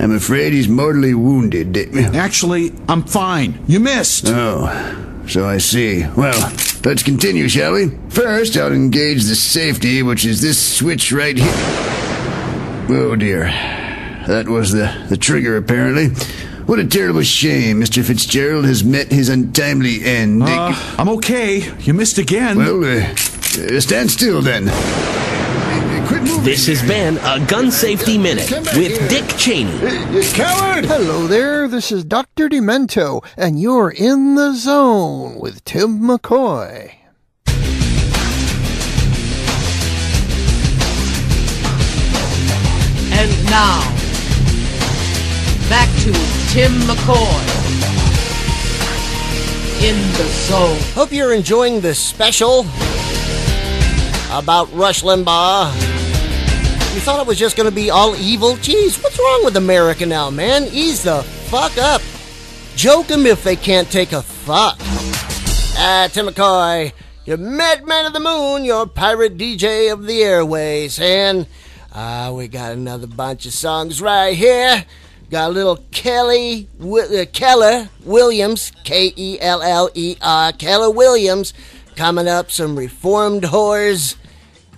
[0.00, 1.76] I'm afraid he's mortally wounded.
[2.14, 3.60] Actually, I'm fine.
[3.66, 4.26] You missed.
[4.28, 6.06] Oh, so I see.
[6.16, 6.52] Well,
[6.84, 7.88] let's continue, shall we?
[8.08, 11.52] First, I'll engage the safety, which is this switch right here.
[12.90, 13.46] Oh dear.
[14.28, 16.10] That was the, the trigger, apparently.
[16.66, 17.80] What a terrible shame.
[17.80, 18.04] Mr.
[18.04, 20.44] Fitzgerald has met his untimely end.
[20.44, 21.72] Uh, I'm okay.
[21.80, 22.56] You missed again.
[22.56, 24.68] Well, uh, stand still then.
[26.42, 29.78] This has been a gun safety minute with Dick Cheney.
[30.32, 30.86] Coward!
[30.86, 32.48] Hello there, this is Dr.
[32.48, 36.94] Demento, and you're in the zone with Tim McCoy.
[43.10, 43.80] And now,
[45.68, 46.12] back to
[46.52, 47.58] Tim McCoy
[49.82, 50.78] in the zone.
[50.94, 52.60] Hope you're enjoying this special
[54.30, 55.87] about Rush Limbaugh.
[56.94, 58.54] You thought it was just to be all evil?
[58.56, 60.64] Jeez, what's wrong with America now, man?
[60.72, 62.00] Ease the fuck up.
[62.76, 64.78] Joke 'em if they can't take a fuck.
[65.76, 66.92] Ah, Tim McCoy,
[67.24, 71.46] your madman of the moon, your pirate DJ of the airways, and
[71.94, 74.84] ah, we got another bunch of songs right here.
[75.30, 81.52] Got a little Kelly uh, Keller Williams, K E L L E R Keller Williams,
[81.96, 82.50] coming up.
[82.50, 84.16] Some reformed whores.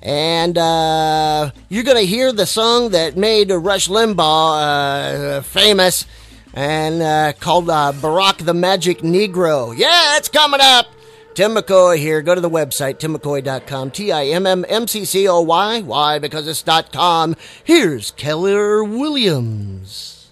[0.02, 6.06] And uh, you're going to hear the song that made Rush Limbaugh uh, famous
[6.54, 9.76] and uh, called uh, Barack the Magic Negro.
[9.76, 10.86] Yeah, it's coming up.
[11.34, 12.22] Tim McCoy here.
[12.22, 13.90] Go to the website, timmccoy.com.
[13.92, 15.80] T I M M M C C O Y.
[15.80, 16.18] Why?
[16.18, 17.36] Because it's dot .com.
[17.62, 20.28] Here's Keller Williams.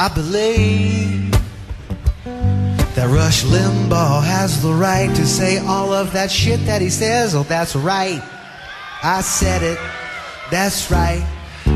[0.00, 1.32] I believe
[2.94, 7.34] that Rush Limbaugh has the right to say all of that shit that he says.
[7.34, 8.22] Oh, that's right.
[9.02, 9.78] I said it.
[10.52, 11.26] That's right.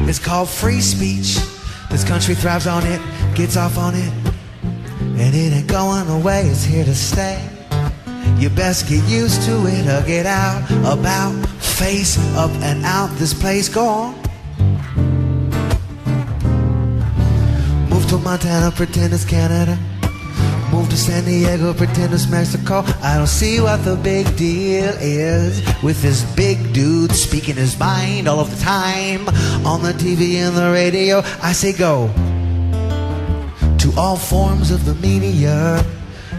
[0.08, 1.36] It's called free speech.
[1.90, 3.00] This country thrives on it,
[3.34, 4.12] gets off on it,
[4.62, 6.42] and it ain't going away.
[6.46, 7.44] It's here to stay.
[8.38, 13.34] You best get used to it or get out, about, face up and out this
[13.34, 13.68] place.
[13.68, 14.21] Go on.
[18.12, 19.78] To Montana, pretend it's Canada.
[20.70, 22.82] Move to San Diego, pretend it's Mexico.
[23.00, 28.28] I don't see what the big deal is with this big dude speaking his mind
[28.28, 29.26] all of the time
[29.64, 31.22] on the TV and the radio.
[31.42, 32.08] I say go
[33.78, 35.82] to all forms of the media.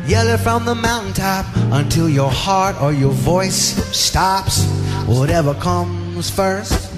[0.05, 4.63] Yell it from the mountaintop until your heart or your voice stops.
[5.07, 6.93] Whatever comes first.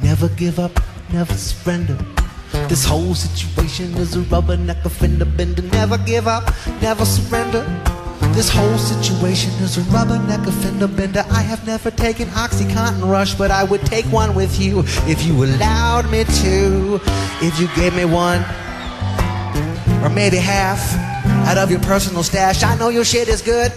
[0.00, 0.80] Never give up,
[1.12, 1.98] never surrender.
[2.68, 5.62] This whole situation is a rubberneck fender bender.
[5.62, 7.64] Never give up, never surrender.
[8.34, 11.24] This whole situation is a rubberneck a fender bender.
[11.30, 15.44] I have never taken Oxycontin Rush, but I would take one with you if you
[15.44, 17.00] allowed me to.
[17.40, 18.40] If you gave me one,
[20.04, 20.94] or maybe half,
[21.48, 22.62] out of your personal stash.
[22.62, 23.72] I know your shit is good.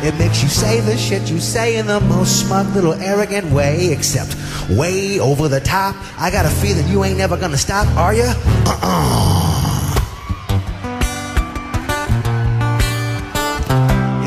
[0.00, 3.90] It makes you say the shit you say in the most smug little arrogant way,
[3.90, 4.36] except
[4.70, 5.96] way over the top.
[6.18, 8.22] I got a feeling you ain't never gonna stop, are you?
[8.66, 9.54] Uh-uh.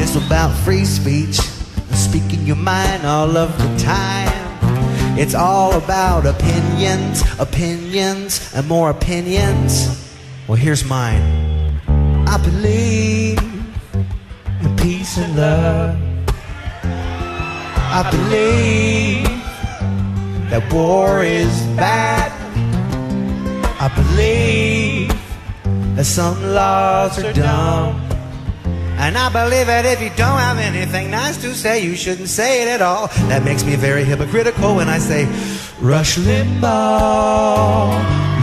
[0.01, 1.35] It's about free speech,
[1.93, 4.29] speaking your mind all of the time.
[5.17, 9.87] It's all about opinions, opinions, and more opinions.
[10.47, 11.21] Well, here's mine.
[12.27, 13.50] I believe
[14.81, 15.95] peace and love.
[17.93, 19.27] I believe
[20.49, 22.31] that war is bad.
[23.79, 25.09] I believe
[25.95, 28.01] that some laws are dumb.
[28.97, 32.63] And I believe that if you don't have anything nice to say, you shouldn't say
[32.63, 33.07] it at all.
[33.29, 35.25] That makes me very hypocritical when I say,
[35.79, 37.91] Rush Limbaugh,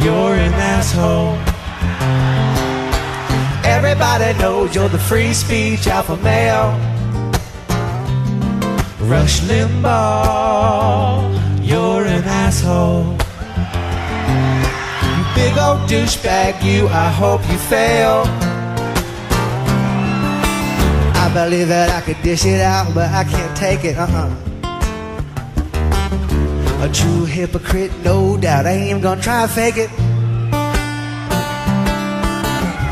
[0.04, 1.38] you're an asshole.
[3.78, 6.72] Everybody knows you're the free speech alpha male.
[9.08, 11.22] Rush Limbaugh,
[11.64, 13.16] you're an asshole.
[15.14, 18.24] You big old douchebag, you, I hope you fail.
[21.14, 24.28] I believe that I could dish it out, but I can't take it, uh-uh.
[26.84, 28.66] A true hypocrite, no doubt.
[28.66, 29.90] I ain't even gonna try to fake it.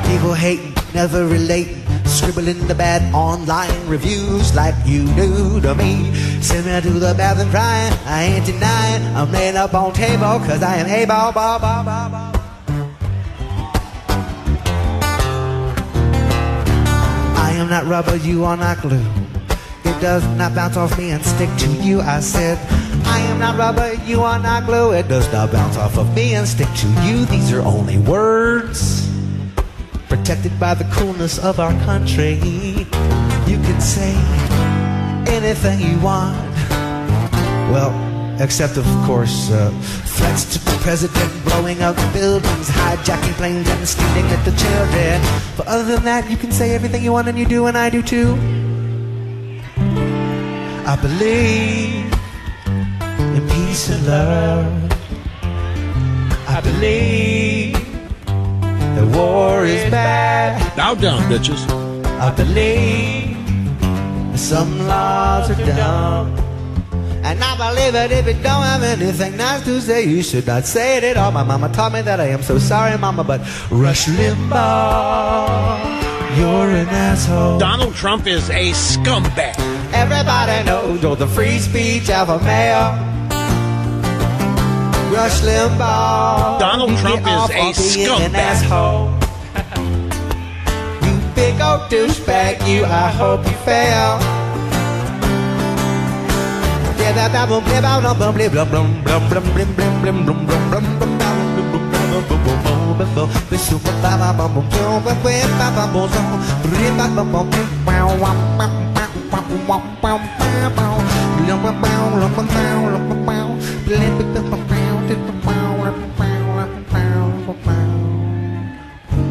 [0.09, 6.11] People hating, never relating, scribbling the bad online reviews like you do to me.
[6.41, 9.05] Send me to the bathroom crying, I ain't denying.
[9.15, 12.33] I'm laying up on table, cause I am hey ball, ball, ball, ball, ball.
[17.37, 19.07] I am not rubber, you are not glue.
[19.85, 22.01] It does not bounce off me and stick to you.
[22.01, 22.57] I said,
[23.05, 24.93] I am not rubber, you are not glue.
[24.93, 27.27] It does not bounce off of me and stick to you.
[27.27, 29.15] These are only words
[30.27, 32.35] protected by the coolness of our country.
[33.47, 34.13] You can say
[35.29, 36.53] anything you want.
[37.71, 37.95] Well,
[38.41, 39.71] except of course, uh,
[40.17, 45.23] threats to the president, blowing up buildings, hijacking planes, and stealing little children.
[45.57, 47.89] But other than that, you can say everything you want, and you do, and I
[47.89, 48.33] do too.
[50.91, 52.13] I believe
[53.37, 54.93] in peace and love.
[56.49, 57.86] I believe
[58.97, 60.75] that war is bad.
[60.75, 61.61] Bow down, bitches.
[62.19, 63.37] I believe
[64.39, 66.35] some laws are dumb.
[67.23, 70.65] And I believe that if you don't have anything nice to say, you should not
[70.65, 71.31] say it at all.
[71.31, 73.41] My mama taught me that I am so sorry, mama, but
[73.71, 75.79] Rush Limbaugh,
[76.39, 77.59] you're an asshole.
[77.59, 79.59] Donald Trump is a scumbag.
[79.93, 83.16] Everybody knows you're the free speech alpha male.
[85.11, 86.59] Rush Limbaugh.
[86.59, 88.35] Donald Trump is a scumbag.
[88.35, 89.11] asshole.
[91.05, 92.85] you big old douchebag, you.
[92.85, 94.37] I hope you fail.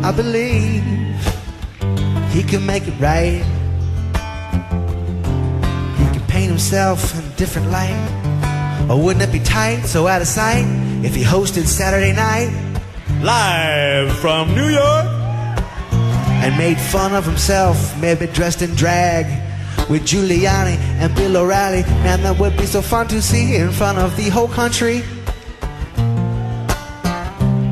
[0.06, 0.84] I believe
[2.32, 3.44] he can make it right.
[5.98, 8.86] He can paint himself in a different light.
[8.88, 10.64] Or wouldn't it be tight, so out of sight,
[11.04, 12.54] if he hosted Saturday night
[13.24, 15.06] live from New York
[16.44, 19.26] and made fun of himself, maybe dressed in drag
[19.90, 21.82] with Giuliani and Bill O'Reilly?
[22.04, 25.02] Man, that would be so fun to see in front of the whole country.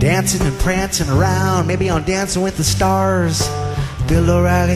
[0.03, 3.47] Dancing and prancing around, maybe on Dancing with the Stars.
[4.09, 4.75] Bill O'Reilly,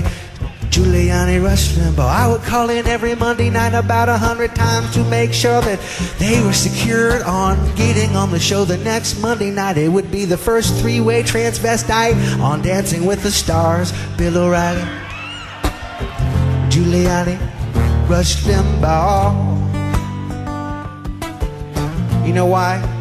[0.70, 2.08] Giuliani, Rush Limbaugh.
[2.08, 5.82] I would call in every Monday night about a hundred times to make sure that
[6.18, 9.78] they were secured on getting on the show the next Monday night.
[9.78, 13.92] It would be the first three-way transvestite on Dancing with the Stars.
[14.16, 14.80] Bill O'Reilly,
[16.70, 17.38] Giuliani,
[18.08, 19.36] Rush Limbaugh.
[22.26, 22.97] You know why?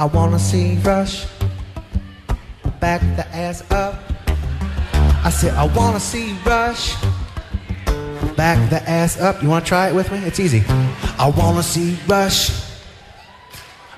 [0.00, 1.26] I wanna see Rush
[2.80, 4.02] back the ass up.
[5.22, 6.94] I said, I wanna see Rush.
[8.34, 9.42] Back the ass up.
[9.42, 10.18] You wanna try it with me?
[10.20, 10.64] It's easy.
[11.18, 12.50] I wanna see Rush.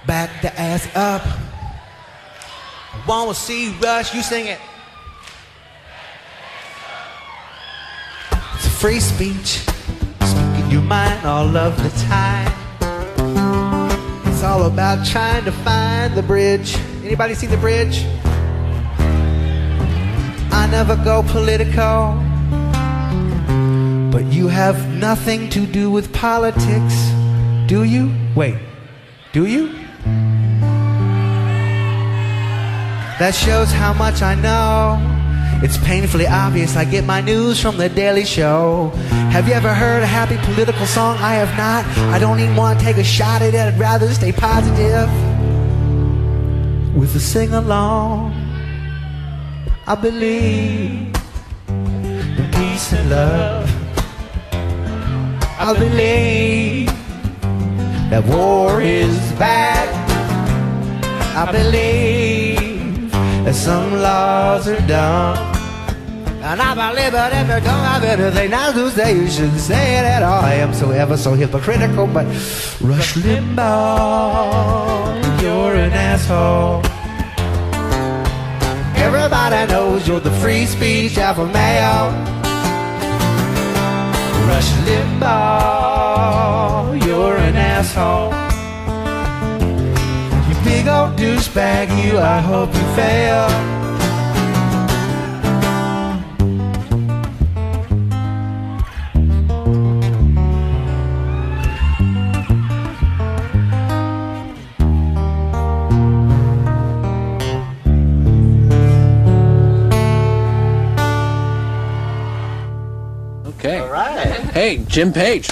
[0.05, 1.23] Back the ass up.
[2.93, 4.13] I wanna see Rush.
[4.13, 4.59] You sing it.
[8.55, 9.63] It's free speech,
[10.25, 12.62] speaking your mind all of the time.
[14.43, 16.77] It's all about trying to find the bridge.
[17.05, 18.05] Anybody see the bridge?
[20.51, 22.17] I never go political,
[24.11, 27.13] but you have nothing to do with politics,
[27.69, 28.13] do you?
[28.35, 28.57] Wait,
[29.33, 29.69] do you?
[33.21, 35.22] That shows how much I know.
[35.63, 38.91] It's painfully obvious I get my news from the Daily Show.
[39.31, 41.17] Have you ever heard a happy political song?
[41.19, 41.87] I have not.
[42.13, 43.61] I don't even want to take a shot at it.
[43.61, 45.09] I'd rather stay positive
[46.97, 48.35] with a sing along.
[49.87, 51.15] I believe
[51.69, 53.71] in peace and love.
[55.61, 56.87] I believe
[58.11, 59.89] that war is bad.
[61.37, 63.13] I believe
[63.45, 65.52] that some laws are dumb.
[66.45, 69.99] And I believe that if you don't have anything nice to say, you shouldn't say
[69.99, 70.43] it at all.
[70.43, 72.27] I am so ever so hypocritical, but
[72.81, 73.63] Rush Limbaugh,
[75.41, 76.83] you're an asshole.
[78.97, 82.11] Everybody knows you're the free speech alpha male.
[84.49, 86.27] Rush Limbaugh,
[87.07, 88.33] you're an asshole.
[90.49, 93.82] You big old douchebag, you, I hope you fail.
[114.53, 115.49] Hey, Jim Page.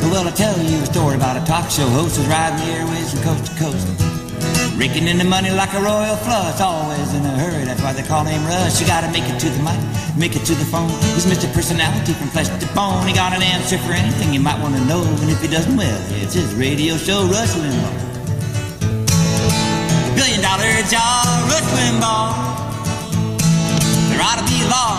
[0.00, 3.12] Well, I'll tell you a story about a talk show host who's riding the airways
[3.12, 4.07] from coast to coast.
[4.78, 8.04] Raking in the money like a royal flush, always in a hurry, that's why they
[8.04, 8.80] call him Rush.
[8.80, 9.74] You gotta make it to the mic,
[10.16, 10.88] make it to the phone.
[11.18, 11.52] He's Mr.
[11.52, 13.04] Personality from flesh to bone.
[13.04, 16.00] He got an answer for anything you might wanna know, and if he doesn't, well,
[16.22, 18.06] it's his radio show, Rush Limbaugh.
[20.14, 22.30] Billion dollar job, Rush Limbaugh.
[24.14, 24.94] There ought to be a law.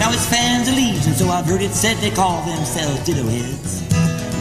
[0.00, 3.77] Now his fans are legion, so I've heard it said they call themselves ditto heads.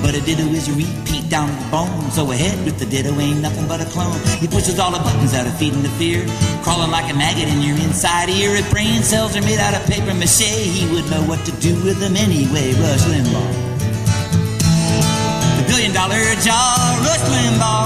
[0.01, 2.11] But a ditto is a repeat down the bone.
[2.11, 4.19] So ahead with the ditto ain't nothing but a clone.
[4.39, 6.25] He pushes all the buttons out of feeding the fear.
[6.63, 8.55] Crawling like a maggot in your inside ear.
[8.55, 11.73] If brain cells are made out of paper mache, he would know what to do
[11.83, 12.73] with them anyway.
[12.73, 13.53] Rush Limbaugh.
[15.57, 17.76] The billion dollar jaw, Rush Limbaugh.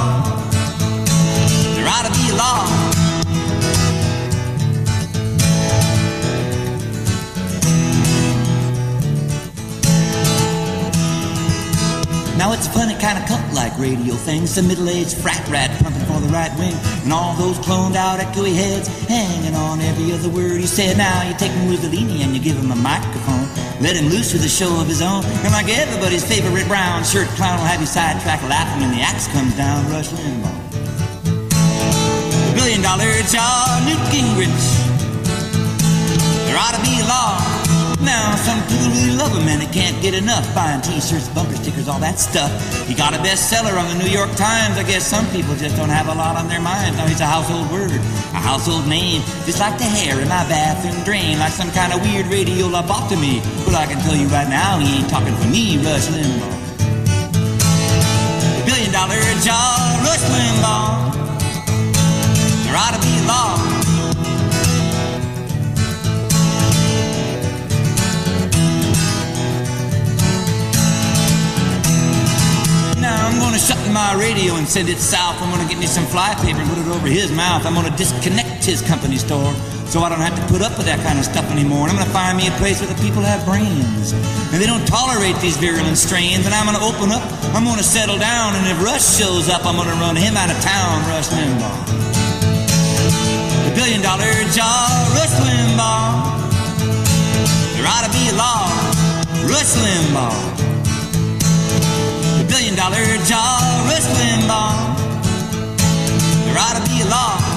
[12.41, 14.47] Now it's a funny kind of cult-like radio thing.
[14.47, 16.73] Some middle-aged frat rat pumping for the right wing,
[17.05, 20.97] and all those cloned out echoey heads hanging on every other word he said.
[20.97, 23.45] Now you take Mussolini and you give him a microphone,
[23.77, 27.27] let him loose with a show of his own, and like everybody's favorite brown shirt
[27.37, 29.85] clown will have you sidetracked laughing when the axe comes down.
[29.93, 30.81] Rush Limbaugh,
[31.21, 34.65] the billion-dollar jaw, Newt Gingrich.
[36.49, 37.60] There ought to be a law.
[38.01, 41.87] Now, some people really love him and they can't get enough buying t-shirts, bumper stickers,
[41.87, 42.49] all that stuff.
[42.87, 44.77] He got a bestseller on the New York Times.
[44.77, 46.97] I guess some people just don't have a lot on their minds.
[46.97, 47.93] Oh, now he's a household word,
[48.33, 52.01] a household name, just like the hair in my bathroom drain, like some kind of
[52.01, 53.37] weird radio lobotomy.
[53.65, 56.57] But I can tell you right now, he ain't talking for me, Rush Limbaugh.
[58.65, 61.13] Billion dollar jaw, Rush Limbaugh.
[62.65, 63.70] There ought to be law.
[73.31, 75.39] I'm gonna shut my radio and send it south.
[75.39, 77.65] I'm gonna get me some fly paper and put it over his mouth.
[77.65, 79.55] I'm gonna disconnect his company store
[79.87, 81.87] so I don't have to put up with that kind of stuff anymore.
[81.87, 84.11] And I'm gonna find me a place where the people have brains
[84.51, 86.43] and they don't tolerate these virulent strains.
[86.43, 87.23] And I'm gonna open up.
[87.55, 88.51] I'm gonna settle down.
[88.59, 90.99] And if Rush shows up, I'm gonna run him out of town.
[91.07, 91.79] Rush Limbaugh,
[93.63, 94.91] the billion dollar jaw.
[95.15, 96.35] Rush Limbaugh.
[97.79, 98.67] There ought to be a law.
[99.47, 100.50] Rush Limbaugh
[102.51, 104.75] billion dollar jaw, Rush Limbaugh.
[106.45, 107.50] There ought to be a law.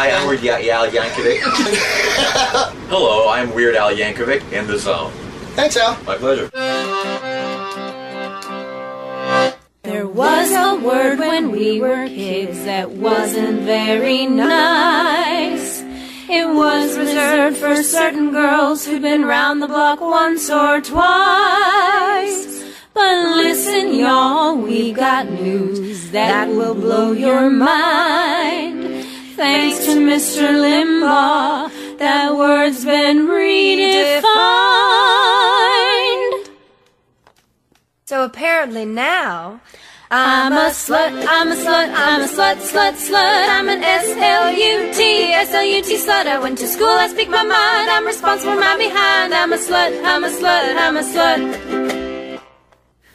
[0.00, 1.40] Hi, I'm Weird Al Yankovic.
[2.88, 5.12] Hello, I'm Weird Al Yankovic in the zone.
[5.52, 6.02] Thanks, Al.
[6.04, 6.48] My pleasure.
[9.82, 15.82] There was a word when we were kids that wasn't very nice.
[16.30, 22.64] It was reserved for certain girls who'd been round the block once or twice.
[22.94, 28.79] But listen, y'all, we got news that will blow your mind.
[29.40, 30.44] Thanks to Mr.
[30.52, 34.26] Limbaugh, that word's been redefined.
[38.04, 39.62] So apparently now,
[40.10, 43.48] I'm a slut, I'm a slut, I'm a slut, slut, slut.
[43.48, 46.26] I'm an S-L-U-T, S-L-U-T slut.
[46.26, 47.88] I went to school, I speak my mind.
[47.88, 49.32] I'm responsible for my behind.
[49.32, 52.40] I'm a slut, I'm a slut, I'm a slut.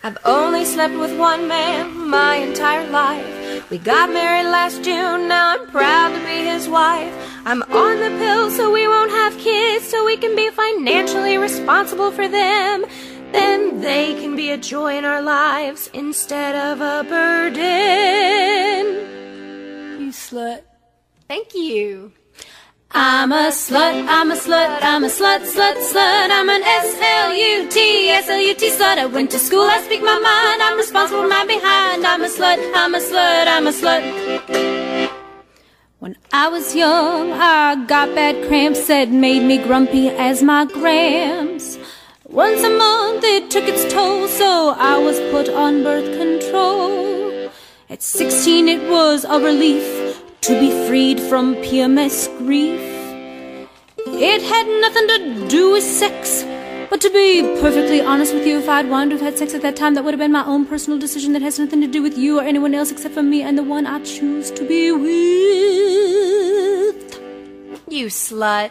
[0.01, 3.44] I've only slept with one man my entire life.
[3.69, 7.13] We got married last June, now I'm proud to be his wife.
[7.45, 12.11] I'm on the pill so we won't have kids, so we can be financially responsible
[12.11, 12.85] for them.
[13.31, 18.85] Then they can be a joy in our lives instead of a burden.
[20.01, 20.61] You slut.
[21.27, 22.13] Thank you.
[22.91, 26.29] I'm a slut, I'm a slut, I'm a slut, slut, slut.
[26.31, 28.97] I'm an S-L-U-T, S-L-U-T slut.
[28.97, 30.61] I went to school, I speak my mind.
[30.61, 32.05] I'm responsible for my behind.
[32.05, 35.11] I'm a slut, I'm a slut, I'm a slut.
[35.99, 41.79] When I was young, I got bad cramps that made me grumpy as my grams.
[42.25, 47.49] Once a month it took its toll, so I was put on birth control.
[47.89, 49.94] At 16 it was a relief
[50.45, 52.79] to be freed from PMS grief.
[54.05, 56.43] It had nothing to do with sex,
[56.91, 59.63] but to be perfectly honest with you, if I'd wanted to have had sex at
[59.63, 62.03] that time, that would have been my own personal decision that has nothing to do
[62.03, 64.91] with you or anyone else except for me and the one I choose to be
[64.91, 65.09] with.
[67.89, 68.69] You slut.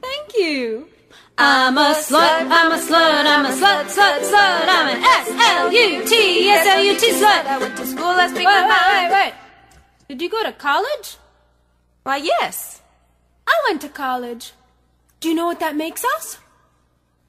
[0.00, 0.88] Thank you.
[1.36, 4.66] I'm a slut, I'm a slut, I'm a slut, slut, slut.
[4.66, 7.44] I'm an S-L-U-T, S-L-U-T slut.
[7.44, 9.34] I went to school, I speak my mind.
[10.12, 11.16] Did you go to college?
[12.02, 12.82] Why, yes.
[13.46, 14.52] I went to college.
[15.20, 16.36] Do you know what that makes us?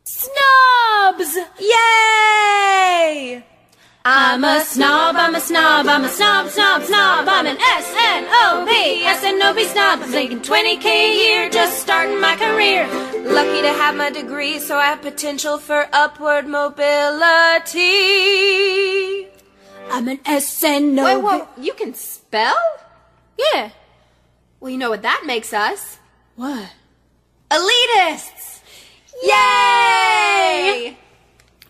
[0.04, 1.38] Snobs!
[1.62, 3.42] Yay!
[4.04, 7.30] I'm a snob, I'm a snob, I'm a snob, snob, snob.
[7.30, 10.02] I'm an S-N-O-B, S-N-O-B snob.
[10.02, 12.86] I'm making 20k a year, just starting my career.
[13.32, 16.84] Lucky to have my degree, so I have potential for upward mobility.
[19.90, 21.04] I'm an S-N-O-B.
[21.04, 22.58] Wait, whoa, you can spell?
[23.38, 23.72] Yeah.
[24.60, 26.00] Well, you know what that makes us?
[26.36, 26.70] What?
[27.52, 28.62] Elitists!
[29.22, 30.98] Yay!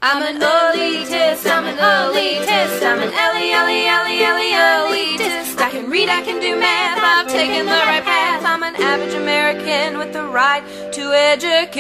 [0.01, 5.57] I'm an elitist, I'm an elitist, I'm an ellie, ellie, ellie, ellie, elitist.
[5.59, 8.43] I can read, I can do math, I've taken the right path.
[8.45, 10.61] I'm an average American with the right
[10.91, 11.71] to education.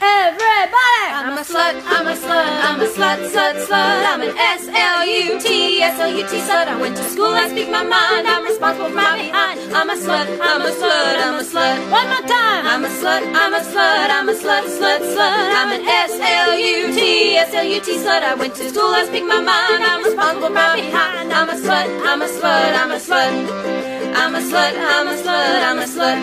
[0.00, 1.10] Everybody!
[1.10, 4.06] I'm a slut, I'm a slut, I'm a slut, slut, slut.
[4.06, 6.68] I'm an S-L-U-T, S-L-U-T slut.
[6.68, 9.58] I went to school, I speak my mind, I'm responsible for my behind.
[9.74, 11.90] I'm a slut, I'm a slut, I'm a slut.
[11.90, 12.66] One more time!
[12.66, 15.54] I'm a slut, I'm a slut, I'm a slut, slut, slut.
[15.58, 18.22] I'm an S-L-U-T, S-L-U-T slut.
[18.22, 21.32] I went to school, I speak my mind, I'm responsible for my behind.
[21.32, 23.98] I'm a slut, I'm a slut, I'm a slut.
[24.18, 26.18] I'm a slut, I'm a slut, I'm a slut.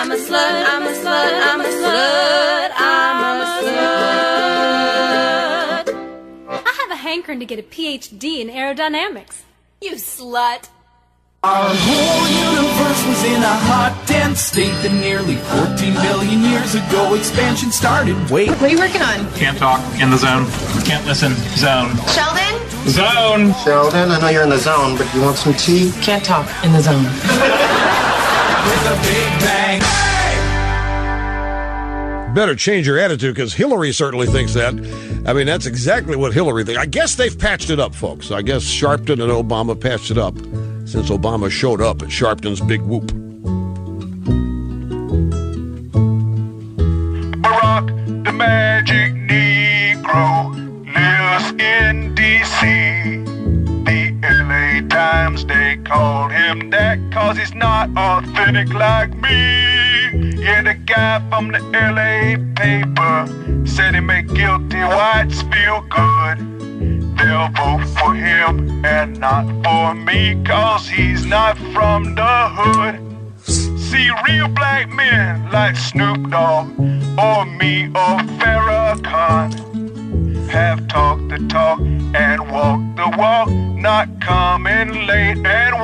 [0.00, 2.70] I'm a slut, I'm a slut, I'm a slut.
[2.72, 2.79] I'm a
[7.10, 9.42] hankering to get a PhD in aerodynamics.
[9.80, 10.68] You slut.
[11.42, 12.24] Our whole
[12.54, 18.14] universe was in a hot, dense state that nearly 14 billion years ago expansion started.
[18.30, 18.50] Wait.
[18.50, 19.26] What are you working on?
[19.32, 20.46] Can't talk in the zone.
[20.86, 21.34] Can't listen.
[21.58, 21.90] Zone.
[22.14, 22.54] Sheldon?
[22.86, 23.58] Zone.
[23.64, 25.90] Sheldon, I know you're in the zone, but you want some tea?
[26.02, 27.02] Can't talk in the zone.
[27.02, 30.09] With a big bang.
[32.34, 34.72] Better change your attitude because Hillary certainly thinks that.
[35.26, 36.80] I mean, that's exactly what Hillary thinks.
[36.80, 38.30] I guess they've patched it up, folks.
[38.30, 40.36] I guess Sharpton and Obama patched it up
[40.86, 43.06] since Obama showed up at Sharpton's big whoop.
[47.42, 50.54] Barack, the magic Negro,
[50.94, 53.24] lives in D.C.
[53.84, 54.86] The L.A.
[54.88, 59.79] Times, they call him that cause he's not authentic like me.
[60.40, 62.38] Yeah, the guy from the L.A.
[62.56, 66.38] paper said he make guilty whites feel good.
[67.18, 72.96] They'll vote for him and not for me cause he's not from the hood.
[73.44, 76.70] See real black men like Snoop Dogg
[77.18, 79.52] or me or Farrakhan
[80.48, 85.74] have talked the talk and walked the walk, not coming late and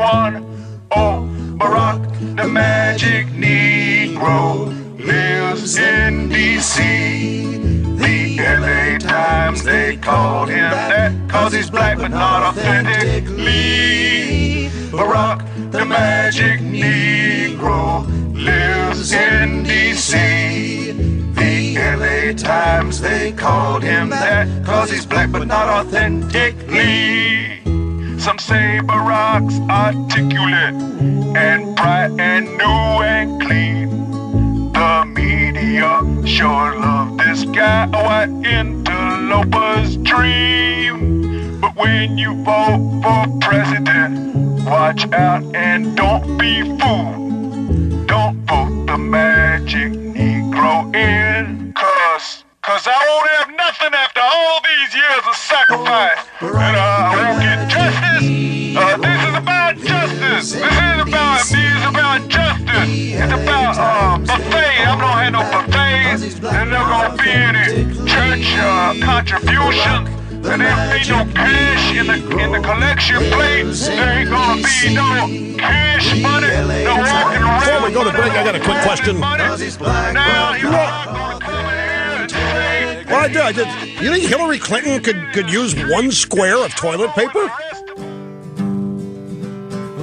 [0.93, 4.69] oh, the magic Negro
[4.99, 7.57] lives in D.C.
[7.97, 14.69] The LA Times, they called him that cause he's black but not authentically.
[14.91, 20.93] Barack, the magic Negro, lives in D.C.
[21.33, 27.36] The LA Times, they called him that cause he's black but not authentically.
[28.27, 30.75] Some say rocks articulate
[31.37, 34.73] and bright and new and clean.
[34.73, 41.61] The media sure love this guy, white interloper's dream.
[41.61, 44.35] But when you vote for president,
[44.65, 48.09] watch out and don't be fooled.
[48.09, 51.36] Don't vote the magic Negro in,
[52.67, 56.19] cause, I won't have nothing after all these years of sacrifice.
[56.43, 58.27] And uh, I won't get justice.
[58.75, 60.47] Uh, this is about justice.
[60.51, 61.63] This is about me.
[61.63, 62.91] It's about justice.
[62.91, 64.83] It's about uh, buffet.
[64.83, 66.43] I'm gonna have no buffets.
[66.43, 70.11] And there's not gonna be any church uh, contributions.
[70.47, 73.63] And there ain't no cash in the in the collection plate.
[73.63, 76.51] There ain't gonna be no cash money.
[76.83, 77.63] No walking around.
[77.63, 79.19] Before we go to break, I got a quick question.
[79.19, 81.56] Now you are
[83.17, 83.49] Well, I.
[83.49, 83.67] I did.
[84.03, 87.51] You think Hillary Clinton could could use one square of toilet paper?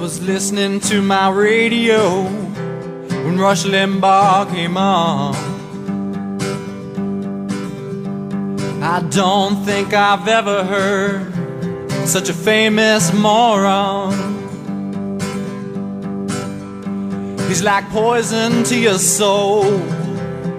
[0.04, 5.34] was listening to my radio when Rush Limbaugh came on.
[8.82, 11.32] I don't think I've ever heard
[12.06, 14.12] such a famous moron.
[17.48, 20.03] He's like poison to your soul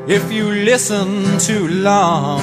[0.08, 2.42] if you listen too long.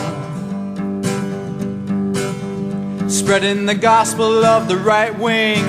[3.09, 5.65] Spreading the gospel of the right wing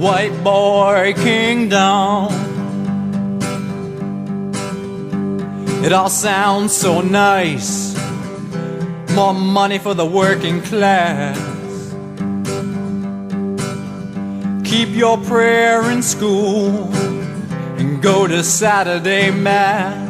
[0.00, 2.28] white boy kingdom.
[5.84, 7.94] It all sounds so nice.
[9.14, 11.38] More money for the working class.
[14.64, 16.88] Keep your prayer in school
[17.78, 20.09] and go to Saturday Mass.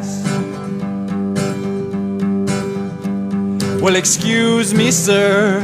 [3.81, 5.59] Well, excuse me, sir,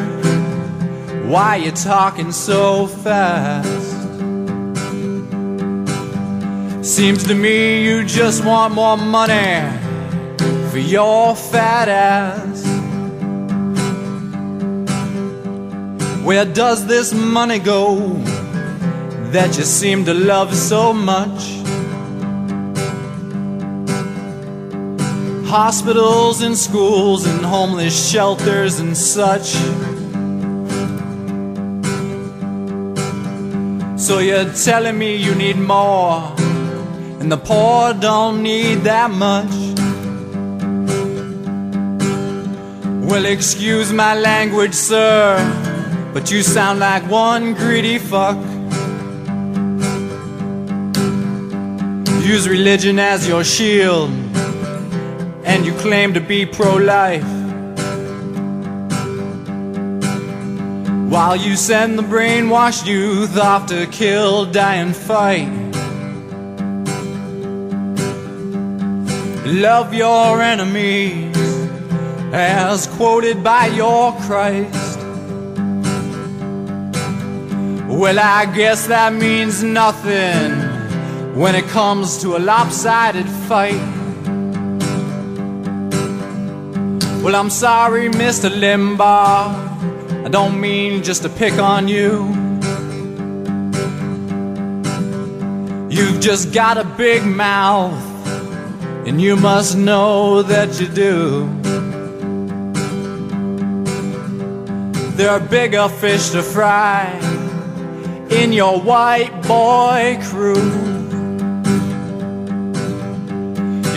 [1.28, 3.70] why you talking so fast?
[6.84, 9.62] Seems to me you just want more money
[10.72, 12.66] for your fat ass.
[16.26, 18.14] Where does this money go
[19.32, 21.67] that you seem to love so much?
[25.48, 29.56] Hospitals and schools and homeless shelters and such.
[33.98, 36.34] So you're telling me you need more,
[37.20, 39.52] and the poor don't need that much.
[43.10, 45.40] Well, excuse my language, sir,
[46.14, 48.38] but you sound like one greedy fuck.
[52.22, 54.12] Use religion as your shield,
[55.48, 57.24] and you claim to be pro life.
[61.10, 65.48] While you send the brainwashed youth off to kill, die, and fight.
[69.48, 71.34] Love your enemies
[72.34, 75.00] as quoted by your Christ.
[77.88, 80.52] Well, I guess that means nothing
[81.40, 83.97] when it comes to a lopsided fight.
[87.28, 88.50] Well, I'm sorry, Mr.
[88.50, 90.26] Limbaugh.
[90.26, 92.24] I don't mean just to pick on you.
[95.90, 98.02] You've just got a big mouth,
[99.06, 101.50] and you must know that you do.
[105.18, 107.12] There are bigger fish to fry
[108.30, 110.72] in your white boy crew.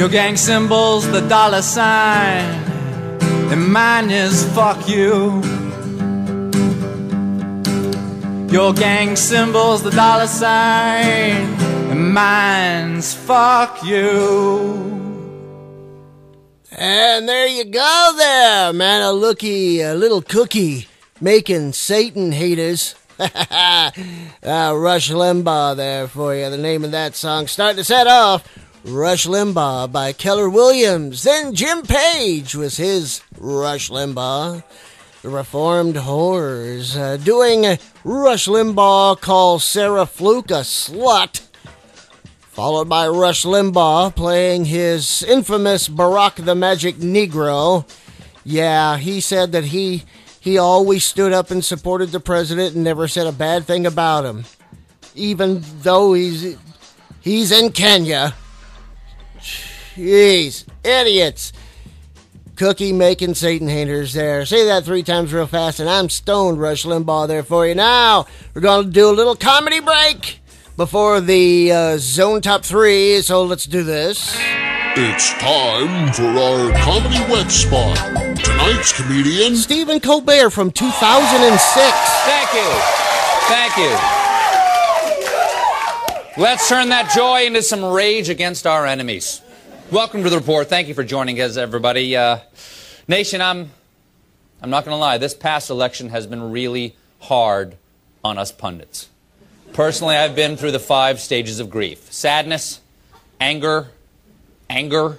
[0.01, 2.70] Your gang symbol's the dollar sign,
[3.51, 5.43] and mine is fuck you.
[8.51, 11.47] Your gang symbol's the dollar sign,
[11.91, 14.91] and mine's fuck you.
[16.73, 19.03] And there you go, there, man.
[19.03, 20.87] A looky, a little cookie
[21.21, 22.95] making Satan haters.
[23.19, 23.91] uh,
[24.43, 26.49] Rush Limbaugh there for you.
[26.49, 27.47] The name of that song.
[27.49, 28.49] Starting to set off
[28.85, 31.23] Rush Limbaugh by Keller Williams.
[31.23, 34.63] Then Jim Page was his Rush Limbaugh.
[35.23, 41.43] The Reformed Horrors uh, doing Rush Limbaugh call Sarah Fluke a slut.
[42.41, 47.87] Followed by Rush Limbaugh playing his infamous Barack the Magic Negro.
[48.45, 50.05] Yeah, he said that he
[50.41, 54.25] he always stood up and supported the president and never said a bad thing about
[54.25, 54.47] him.
[55.15, 56.57] Even though he's
[57.21, 58.35] he's in Kenya.
[59.95, 61.53] Jeez, idiots.
[62.57, 64.45] Cookie making Satan haters there.
[64.45, 67.75] Say that three times real fast, and I'm stoned, Rush Limbaugh, there for you.
[67.75, 70.41] Now, we're going to do a little comedy break
[70.77, 74.37] before the uh, zone top three, so let's do this.
[74.97, 77.97] It's time for our comedy wet spot.
[78.37, 81.97] Tonight's comedian Stephen Colbert from 2006.
[82.27, 82.71] Thank you.
[83.49, 84.21] Thank you.
[86.43, 89.41] Let's turn that joy into some rage against our enemies.
[89.93, 90.69] Welcome to the report.
[90.69, 92.17] Thank you for joining us, everybody.
[92.17, 92.39] Uh,
[93.09, 93.73] nation, I'm,
[94.63, 95.19] I'm not going to lie.
[95.19, 97.77] This past election has been really hard
[98.23, 99.09] on us pundits.
[99.73, 102.81] Personally, I've been through the five stages of grief sadness,
[103.41, 103.89] anger,
[104.69, 105.19] anger,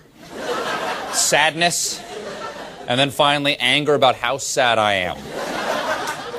[1.11, 2.01] sadness,
[2.87, 5.17] and then finally anger about how sad I am.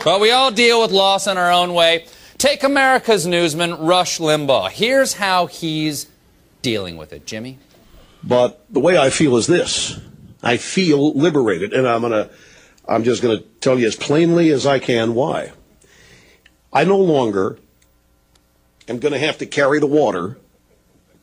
[0.04, 2.06] But we all deal with loss in our own way.
[2.38, 4.70] Take America's newsman, Rush Limbaugh.
[4.70, 6.06] Here's how he's
[6.62, 7.58] dealing with it, Jimmy.
[8.24, 10.00] But the way I feel is this.
[10.42, 12.30] I feel liberated, and I'm gonna,
[12.88, 15.52] I'm just gonna tell you as plainly as I can why.
[16.72, 17.58] I no longer
[18.88, 20.38] am gonna have to carry the water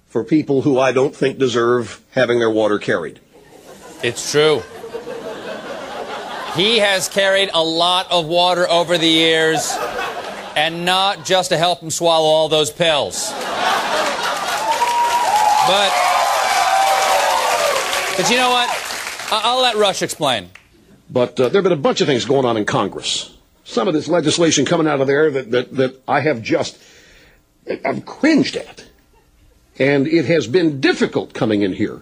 [0.08, 3.20] for people who I don't think deserve having their water carried.
[4.02, 4.64] It's true.
[6.56, 9.78] He has carried a lot of water over the years,
[10.56, 13.32] and not just to help him swallow all those pills.
[15.68, 15.92] But,
[18.20, 18.68] but you know what?
[19.32, 20.50] I- I'll let Rush explain.
[21.10, 23.34] But uh, there have been a bunch of things going on in Congress.
[23.64, 26.78] Some of this legislation coming out of there that, that, that I have just,
[27.86, 28.86] I've cringed at.
[29.78, 32.02] And it has been difficult coming in here,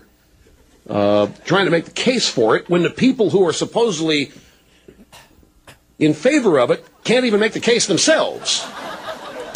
[0.89, 4.31] uh, trying to make the case for it when the people who are supposedly
[5.99, 8.65] in favor of it can't even make the case themselves.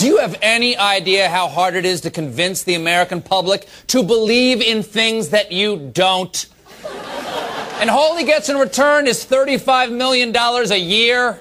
[0.01, 4.01] Do you have any idea how hard it is to convince the American public to
[4.01, 6.47] believe in things that you don't?
[7.79, 11.39] And all he gets in return is $35 million a year.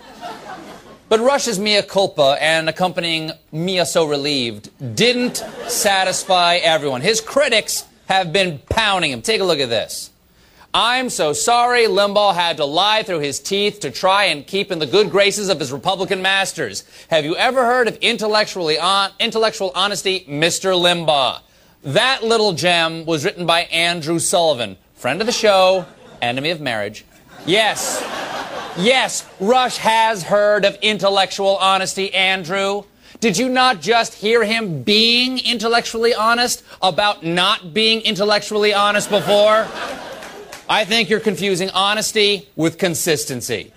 [1.08, 5.38] But Rush's Mea Culpa and accompanying Mea So Relieved didn't
[5.68, 7.00] satisfy everyone.
[7.00, 9.22] His critics have been pounding him.
[9.22, 10.10] Take a look at this.
[10.72, 14.78] I'm so sorry Limbaugh had to lie through his teeth to try and keep in
[14.78, 16.84] the good graces of his Republican masters.
[17.08, 20.72] Have you ever heard of intellectually on, intellectual honesty, Mr.
[20.80, 21.40] Limbaugh?
[21.82, 25.86] That little gem was written by Andrew Sullivan, friend of the show,
[26.20, 27.06] enemy of marriage.
[27.46, 28.02] Yes,
[28.76, 32.82] yes, Rush has heard of intellectual honesty, Andrew.
[33.18, 39.66] Did you not just hear him being intellectually honest about not being intellectually honest before?
[40.68, 43.72] I think you're confusing honesty with consistency.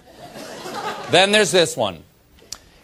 [1.09, 2.03] Then there's this one.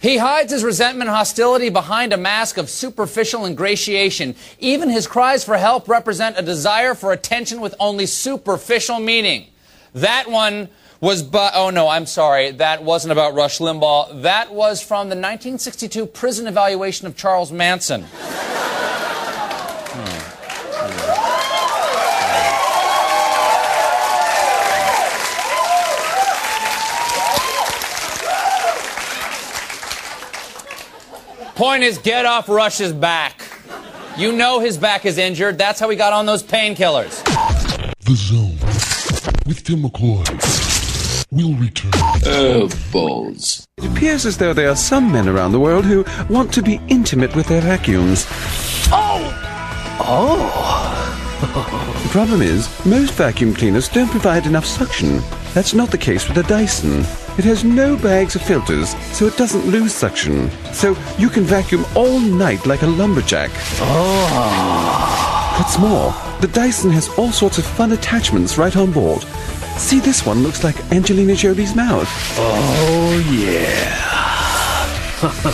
[0.01, 4.35] He hides his resentment and hostility behind a mask of superficial ingratiation.
[4.59, 9.47] Even his cries for help represent a desire for attention with only superficial meaning.
[9.93, 10.69] That one
[11.01, 12.51] was but oh no, I'm sorry.
[12.51, 14.21] That wasn't about Rush Limbaugh.
[14.21, 18.05] That was from the 1962 prison evaluation of Charles Manson.
[31.59, 33.41] Point is, get off Rush's back.
[34.15, 35.57] You know his back is injured.
[35.57, 37.21] That's how he got on those painkillers.
[38.05, 38.57] The Zone
[39.45, 40.23] with Tim McCoy
[41.33, 41.91] will return.
[42.25, 43.67] Oh, balls.
[43.75, 46.79] It appears as though there are some men around the world who want to be
[46.87, 48.25] intimate with their vacuums.
[48.89, 49.97] Oh!
[49.99, 52.01] Oh!
[52.03, 55.21] the problem is, most vacuum cleaners don't provide enough suction.
[55.53, 57.03] That's not the case with the Dyson.
[57.39, 60.51] It has no bags or filters, so it doesn't lose suction.
[60.73, 63.49] So you can vacuum all night like a lumberjack.
[63.79, 65.55] Oh!
[65.57, 69.23] What's more, the Dyson has all sorts of fun attachments right on board.
[69.77, 72.09] See, this one looks like Angelina Jolie's mouth.
[72.37, 73.95] Oh, yeah.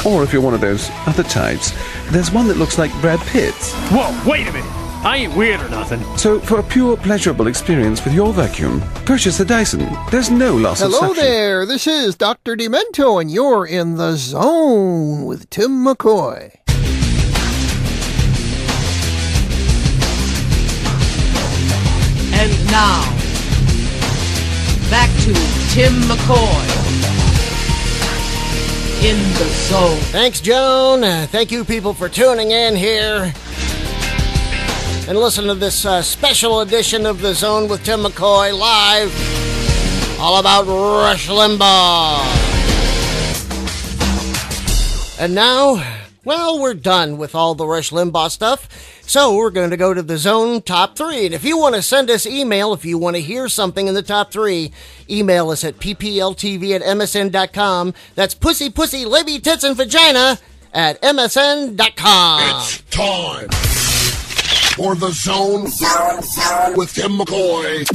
[0.12, 1.72] or if you're one of those other types,
[2.06, 3.76] there's one that looks like Brad Pitt's.
[3.92, 4.75] Whoa, wait a minute.
[5.06, 6.02] I ain't weird or nothing.
[6.18, 9.88] So, for a pure, pleasurable experience with your vacuum, purchase the Dyson.
[10.10, 12.56] There's no loss of Hello there, this is Dr.
[12.58, 16.56] Demento, and you're in the zone with Tim McCoy.
[22.34, 23.04] And now,
[24.90, 25.34] back to
[25.70, 26.66] Tim McCoy
[29.06, 30.00] in the zone.
[30.12, 31.04] Thanks, Joan.
[31.04, 33.32] Uh, thank you, people, for tuning in here.
[35.08, 40.40] And listen to this uh, special edition of The Zone with Tim McCoy live, all
[40.40, 42.46] about Rush Limbaugh.
[45.20, 45.84] And now,
[46.24, 48.68] well, we're done with all the Rush Limbaugh stuff.
[49.08, 51.26] So we're going to go to the zone top three.
[51.26, 53.94] And if you want to send us email, if you want to hear something in
[53.94, 54.72] the top three,
[55.08, 57.94] email us at ppltv at msn.com.
[58.16, 60.40] That's pussy, pussy, libby, tits, and vagina
[60.74, 62.42] at msn.com.
[62.60, 63.85] It's time
[64.76, 66.74] for the zone, zone, zone.
[66.76, 67.86] with Tim McCoy.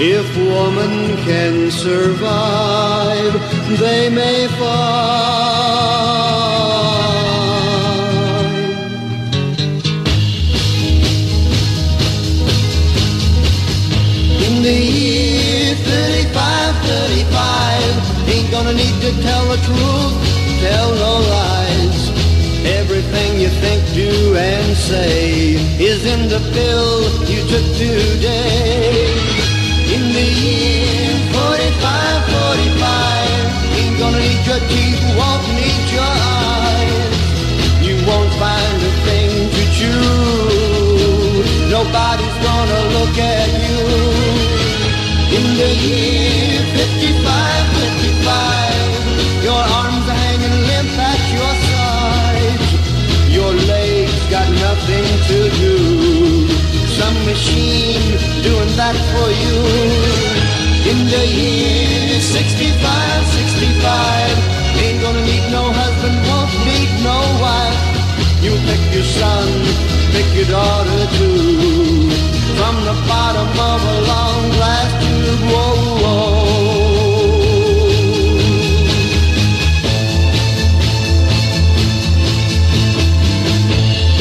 [0.00, 3.32] if woman can survive,
[3.80, 5.18] they may find.
[14.46, 20.14] In the year 35, 35, ain't gonna need to tell the truth,
[20.60, 22.10] tell no lies.
[22.64, 29.07] Everything you think, do, and say is in the pill you took today.
[34.66, 37.16] Need your won't need your eyes.
[37.86, 40.28] You won't find a thing to chew.
[41.70, 43.82] Nobody's gonna look at you.
[45.36, 52.66] In the year 55, 55, your arms are hanging limp at your sides.
[53.38, 55.76] Your legs got nothing to do.
[56.98, 58.08] Some machine
[58.42, 59.58] doing that for you.
[60.90, 64.47] In the year 65, 65,
[64.98, 67.78] ain't gonna need no husband, won't need no wife.
[68.42, 69.46] You pick your son,
[70.12, 72.10] pick your daughter too.
[72.58, 76.38] From the bottom of a long glass tube, whoa, whoa.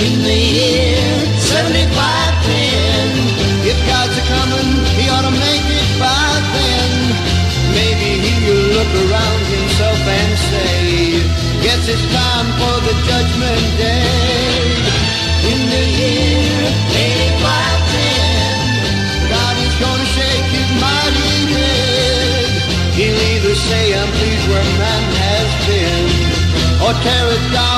[0.05, 1.01] In the year
[1.39, 1.89] 75,
[2.45, 3.17] 10,
[3.65, 6.91] if God's a coming, he ought to make it by then.
[7.73, 9.46] Maybe he'll look around
[9.77, 11.21] himself and say,
[11.61, 14.73] Guess it's time for the judgment day.
[15.51, 16.65] In the year
[17.37, 22.49] 85, 10, God is gonna shake his mighty head.
[22.97, 26.05] He'll either say, I'm pleased where man has been,
[26.81, 27.76] or tear it down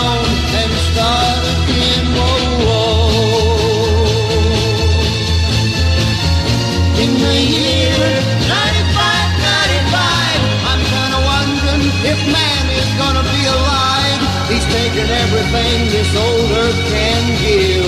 [15.09, 17.85] Taken everything this old earth can give,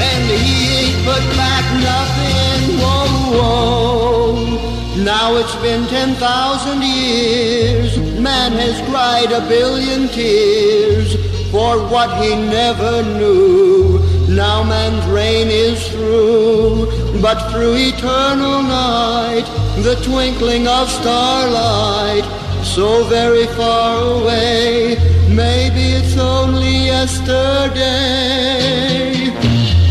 [0.00, 2.78] and he ain't put back nothing.
[2.80, 5.04] Whoa, whoa.
[5.04, 7.98] Now it's been 10,000 years.
[8.18, 11.14] Man has cried a billion tears
[11.50, 13.98] for what he never knew.
[14.28, 19.44] Now man's reign is through, but through eternal night,
[19.82, 22.24] the twinkling of starlight,
[22.64, 24.96] so very far away,
[25.34, 27.80] maybe it's only yesterday.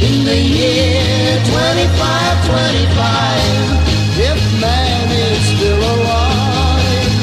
[0.07, 3.89] In the year 25, 25,
[4.31, 7.15] if man is still alive,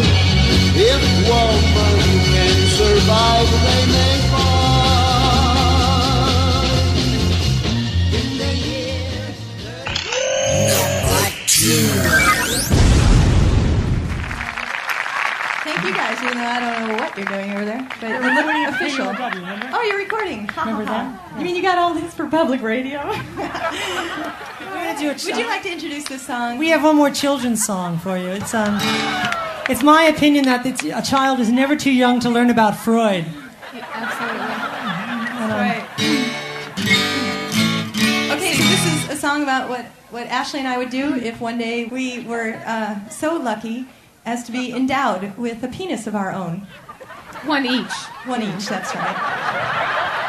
[0.77, 1.99] if woman
[2.33, 3.46] can survive,
[17.17, 17.89] you're doing over there.
[18.01, 19.07] But it looked official.
[19.73, 20.49] Oh, you're recording.
[20.49, 21.29] Ha, Remember ha, ha.
[21.31, 21.39] that?
[21.39, 23.01] You mean you got all this for public radio?
[24.99, 26.59] do a Would you like to introduce this song?
[26.59, 28.29] We have one more children's song for you.
[28.29, 28.79] It's um,
[29.69, 33.27] it's my opinion that it's, a child is never too young to learn about Freud.
[33.73, 34.39] Absolutely.
[34.39, 35.85] And, um, Right.
[38.33, 41.41] Okay, so this is a song about what, what Ashley and I would do if
[41.41, 43.87] one day we were uh, so lucky
[44.25, 46.67] as to be endowed with a penis of our own.
[47.47, 47.93] One each.
[48.25, 49.15] One each, that's right.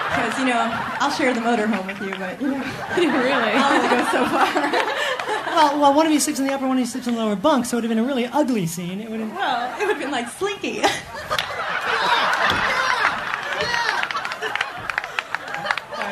[0.10, 0.70] Because, you know,
[1.00, 2.58] I'll share the motorhome with you, but, you know,
[2.98, 3.52] really?
[3.54, 4.46] I'll only go so far.
[5.48, 7.20] well, well, one of you sleeps in the upper, one of you sleeps in the
[7.20, 9.02] lower bunk, so it would have been a really ugly scene.
[9.02, 9.34] It would have.
[9.34, 10.76] Well, it would have been like Slinky.
[10.82, 10.84] Sorry,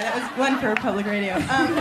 [0.02, 1.36] that was one for public radio.
[1.36, 1.78] Um,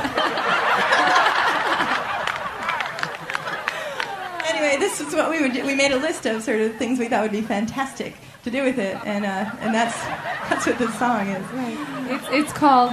[4.47, 5.65] anyway, this is what we would do.
[5.65, 8.15] We made a list of sort of things we thought would be fantastic
[8.45, 9.99] to do with it, and uh, and that's
[10.49, 11.45] that's what this song is.
[11.53, 12.11] Right.
[12.11, 12.93] It's, it's called,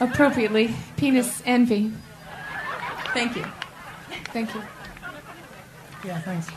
[0.00, 1.92] appropriately, Penis Envy.
[3.14, 3.44] Thank you.
[4.32, 4.62] Thank you.
[6.04, 6.48] Yeah, thanks.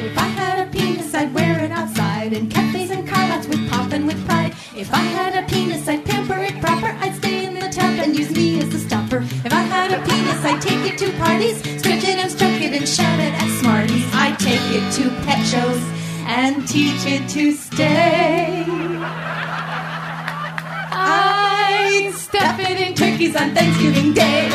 [0.00, 3.68] If I had a penis, I'd wear it outside in cafes and car lots with
[3.68, 4.54] pomp and with pride.
[4.76, 6.86] If I had a penis, I'd pamper it proper.
[6.86, 9.18] I'd stay in and use me as the stopper.
[9.44, 12.72] If I had a penis, I'd take it to parties, stretch it and stroke it
[12.72, 14.08] and shout it at Smarties.
[14.14, 15.82] I'd take it to pet shows
[16.26, 18.64] and teach it to stay.
[20.90, 24.48] I'd stuff it in turkeys on Thanksgiving Day.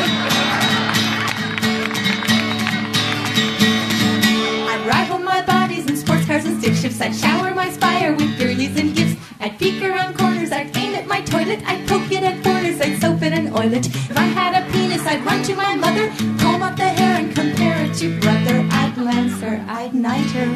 [4.70, 7.00] I'd rival my bodies in sports cars and stick shifts.
[7.00, 9.16] I'd shower my spire with girlies and gifts.
[9.40, 10.50] I'd peek around corners.
[10.50, 11.62] I'd aim at my toilet.
[11.64, 12.42] I'd poke it at
[12.80, 13.86] I'd soap it and oil it.
[13.86, 17.34] If I had a penis, I'd run to my mother, comb up the hair and
[17.34, 18.66] compare it to brother.
[18.70, 19.64] I'd glance her.
[19.68, 20.48] I'd knight her.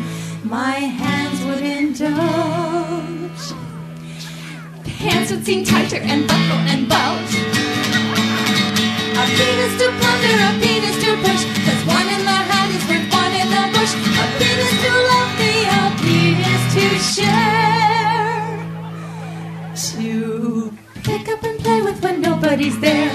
[0.45, 3.43] My hands would indulge.
[4.99, 7.35] Pants would seem tighter and buckle and bulge.
[9.21, 11.43] A penis to plunder, a penis to push.
[11.67, 13.93] Cause one in the hand is worth one in the bush.
[13.95, 16.85] A penis to love me, a penis to
[17.15, 17.79] share.
[19.77, 20.48] To
[21.29, 23.11] pick up and play with when nobody's there.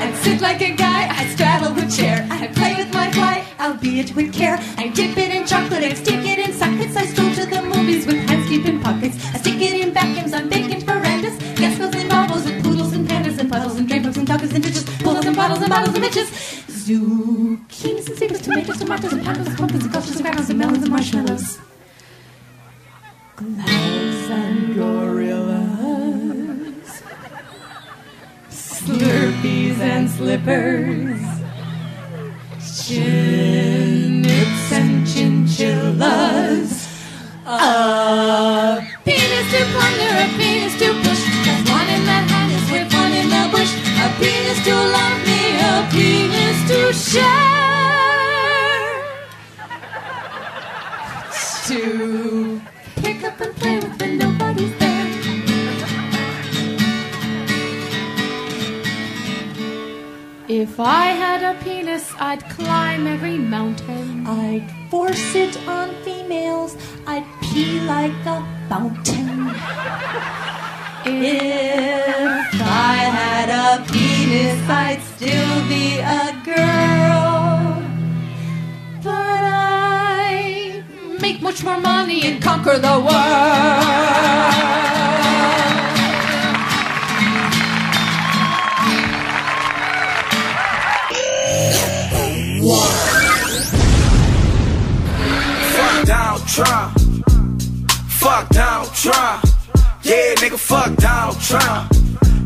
[0.00, 2.26] I'd sit like a guy, I'd straddle the chair.
[2.30, 4.58] I'd play with my fly, albeit with care.
[4.78, 6.96] I'd dip it in chocolate, I'd stick it in sockets.
[6.96, 9.16] I stroll to the movies with hands deep in pockets.
[9.34, 11.36] I stick it in vacuums on vacant verandas.
[11.58, 14.62] Gas goes in baubles with poodles and pandas and puddles and draperies and tuckers and
[14.62, 14.84] ditches.
[15.04, 16.28] Poodles and bottles and bottles and bitches.
[16.86, 20.90] Zucchinis and zebras, tomatoes, tomatoes and and pumpkins and gophers and crackers and melons and
[20.90, 21.58] marshmallows.
[23.36, 26.22] Glass and gorillas.
[28.48, 31.20] Slurpees and slippers.
[32.80, 36.88] Chinips and chinchillas.
[37.44, 41.22] A penis to plunder, a penis to push.
[41.44, 43.72] Cause one in the hand is worth one in the bush.
[44.00, 47.44] A penis to love me, a penis to share.
[51.66, 52.75] To
[53.36, 54.96] up and play with when nobody's there.
[60.48, 64.26] If I had a penis, I'd climb every mountain.
[64.26, 66.76] I'd force it on females.
[67.06, 69.50] I'd pee like a fountain.
[71.04, 77.82] If I had a penis, I'd still be a girl.
[79.02, 79.45] But
[81.26, 83.10] Make much more money and conquer the world.
[95.74, 97.00] Fuck Donald Trump.
[98.08, 99.44] Fuck Donald Trump.
[100.04, 101.92] Yeah, nigga, fuck Donald Trump.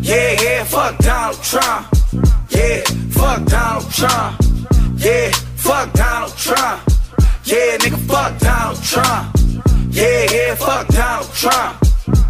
[0.01, 1.86] Yeah, yeah, fuck Donald Trump.
[2.48, 2.81] Yeah,
[3.11, 4.40] fuck Donald Trump.
[4.97, 6.99] Yeah, fuck Donald Trump.
[7.44, 9.36] Yeah, nigga, fuck Donald Trump.
[9.90, 11.82] Yeah, yeah, fuck Donald Trump.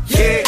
[0.06, 0.42] Yeah.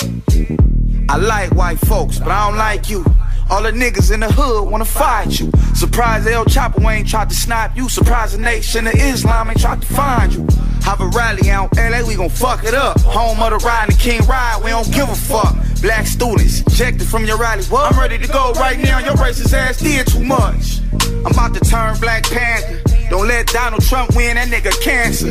[1.08, 3.04] I like white folks, but I don't like you.
[3.50, 5.52] All the niggas in the hood wanna fight you.
[5.74, 7.88] Surprise El Chapo ain't tried to snipe you.
[7.88, 10.46] Surprise the nation of Islam ain't tried to find you.
[10.84, 12.98] Have a rally out LA, we gon' fuck it up.
[13.00, 15.54] Home of the ride and the King Ride, we don't give a fuck.
[15.80, 17.64] Black students ejected from your rally.
[17.64, 17.92] What?
[17.92, 18.98] I'm ready to go right now.
[18.98, 20.80] Your racist ass did too much.
[21.24, 22.81] I'm about to turn Black Panther.
[23.12, 25.28] Don't let Donald Trump win, that nigga cancer.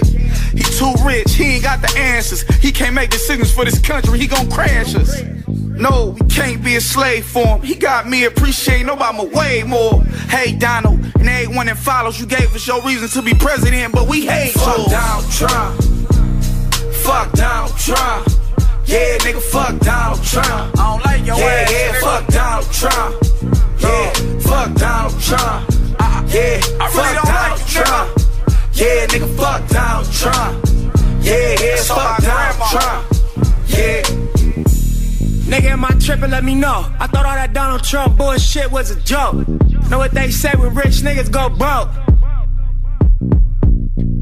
[0.56, 2.44] He too rich, he ain't got the answers.
[2.62, 5.24] He can't make decisions for this country, he gon' crash us.
[5.48, 7.62] No, we can't be a slave for him.
[7.64, 10.04] He got me appreciating Obama way more.
[10.30, 14.08] Hey, Donald, and everyone that follows, you gave us your reason to be president, but
[14.08, 14.92] we hate Fuck yours.
[14.92, 15.84] Donald Trump.
[17.02, 18.28] Fuck Donald Trump.
[18.86, 20.80] Yeah, nigga, fuck Donald Trump.
[20.80, 21.72] I don't like your yeah, ass.
[21.72, 23.16] Yeah, fuck Donald Trump.
[23.80, 25.91] Yeah, fuck Donald Trump.
[26.32, 28.22] Yeah, I really fuck don't Donald like you, Trump.
[28.72, 30.66] Yeah, nigga, fuck Donald Trump.
[31.22, 32.72] Yeah, yeah, fuck Donald.
[32.72, 33.08] Trump.
[33.68, 34.02] Yeah.
[35.52, 36.32] Nigga, am I tripping?
[36.32, 36.90] Let me know.
[37.00, 39.46] I thought all that Donald Trump bullshit was a joke.
[39.90, 41.90] Know what they say when rich niggas go broke?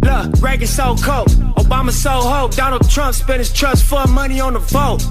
[0.02, 1.28] Look, Reagan so cold,
[1.58, 2.56] Obama so hope.
[2.56, 5.06] Donald Trump spent his trust fund money on the vote.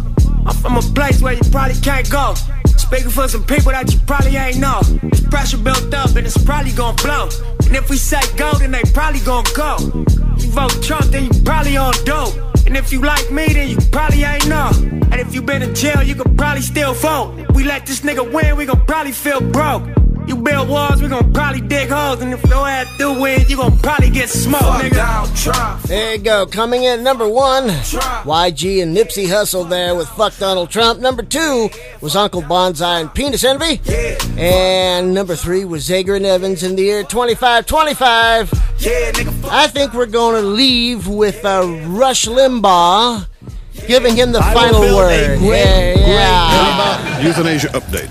[0.44, 2.34] I'm from a place where you probably can't go.
[2.78, 4.80] Speaking for some people that you probably ain't know.
[5.30, 7.28] Pressure built up and it's probably gonna blow.
[7.66, 9.76] And if we say go, then they probably gonna go.
[10.38, 12.34] You vote Trump, then you probably on dope.
[12.66, 14.70] And if you like me, then you probably ain't know.
[15.10, 17.34] And if you been in jail, you could probably still vote.
[17.54, 19.82] We let this nigga win, we gon' probably feel broke.
[20.28, 22.20] You build walls, we gon' probably dig holes.
[22.20, 25.86] And if your ass do win, you gon' probably get smoked, nigga.
[25.86, 26.44] There you go.
[26.44, 31.00] Coming in number one, YG and Nipsey Hussle there with Fuck Donald Trump.
[31.00, 31.70] Number two
[32.02, 33.80] was Uncle Bonsai and Penis Envy.
[34.36, 38.52] And number three was Zager and Evans in the year 2525.
[39.50, 43.26] I think we're going to leave with uh, Rush Limbaugh
[43.86, 45.38] giving him the I final word.
[45.38, 47.22] great, yeah, great yeah.
[47.22, 48.08] Euthanasia update.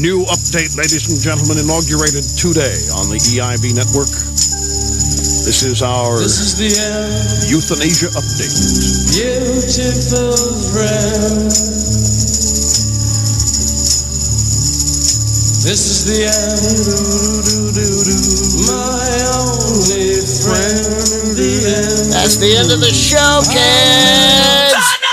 [0.00, 4.08] New update, ladies and gentlemen, inaugurated today on the EIB network.
[5.44, 8.54] This is our This is the end, euthanasia update.
[9.12, 10.32] beautiful
[10.72, 11.52] friend.
[15.64, 16.84] This is the end,
[18.68, 21.34] my only friend.
[21.34, 22.10] The.
[22.10, 25.03] That's the end of the show, kids.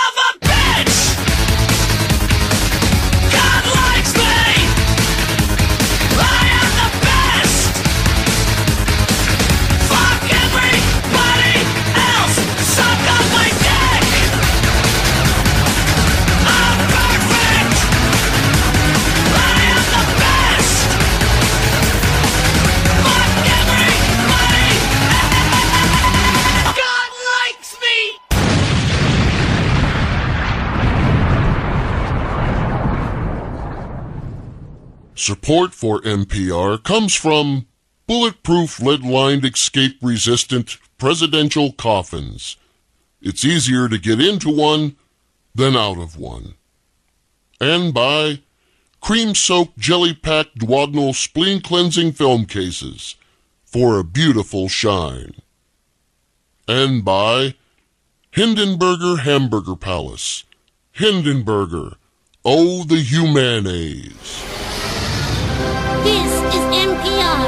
[35.21, 37.67] Support for NPR comes from
[38.07, 42.57] bulletproof lead-lined escape-resistant presidential coffins.
[43.21, 44.95] It's easier to get into one
[45.53, 46.55] than out of one.
[47.59, 48.39] And by
[48.99, 53.13] cream-soaked jelly-packed duodenal spleen-cleansing film cases
[53.63, 55.35] for a beautiful shine.
[56.67, 57.53] And by
[58.33, 60.45] Hindenburger Hamburger Palace.
[60.95, 61.97] Hindenburger.
[62.43, 64.70] Oh, the humanes.
[66.03, 67.45] This is NPR,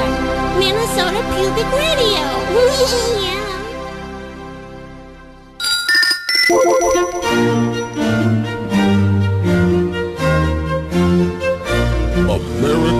[0.58, 2.22] Minnesota Public Radio.
[3.22, 3.44] yeah.
[12.34, 12.93] America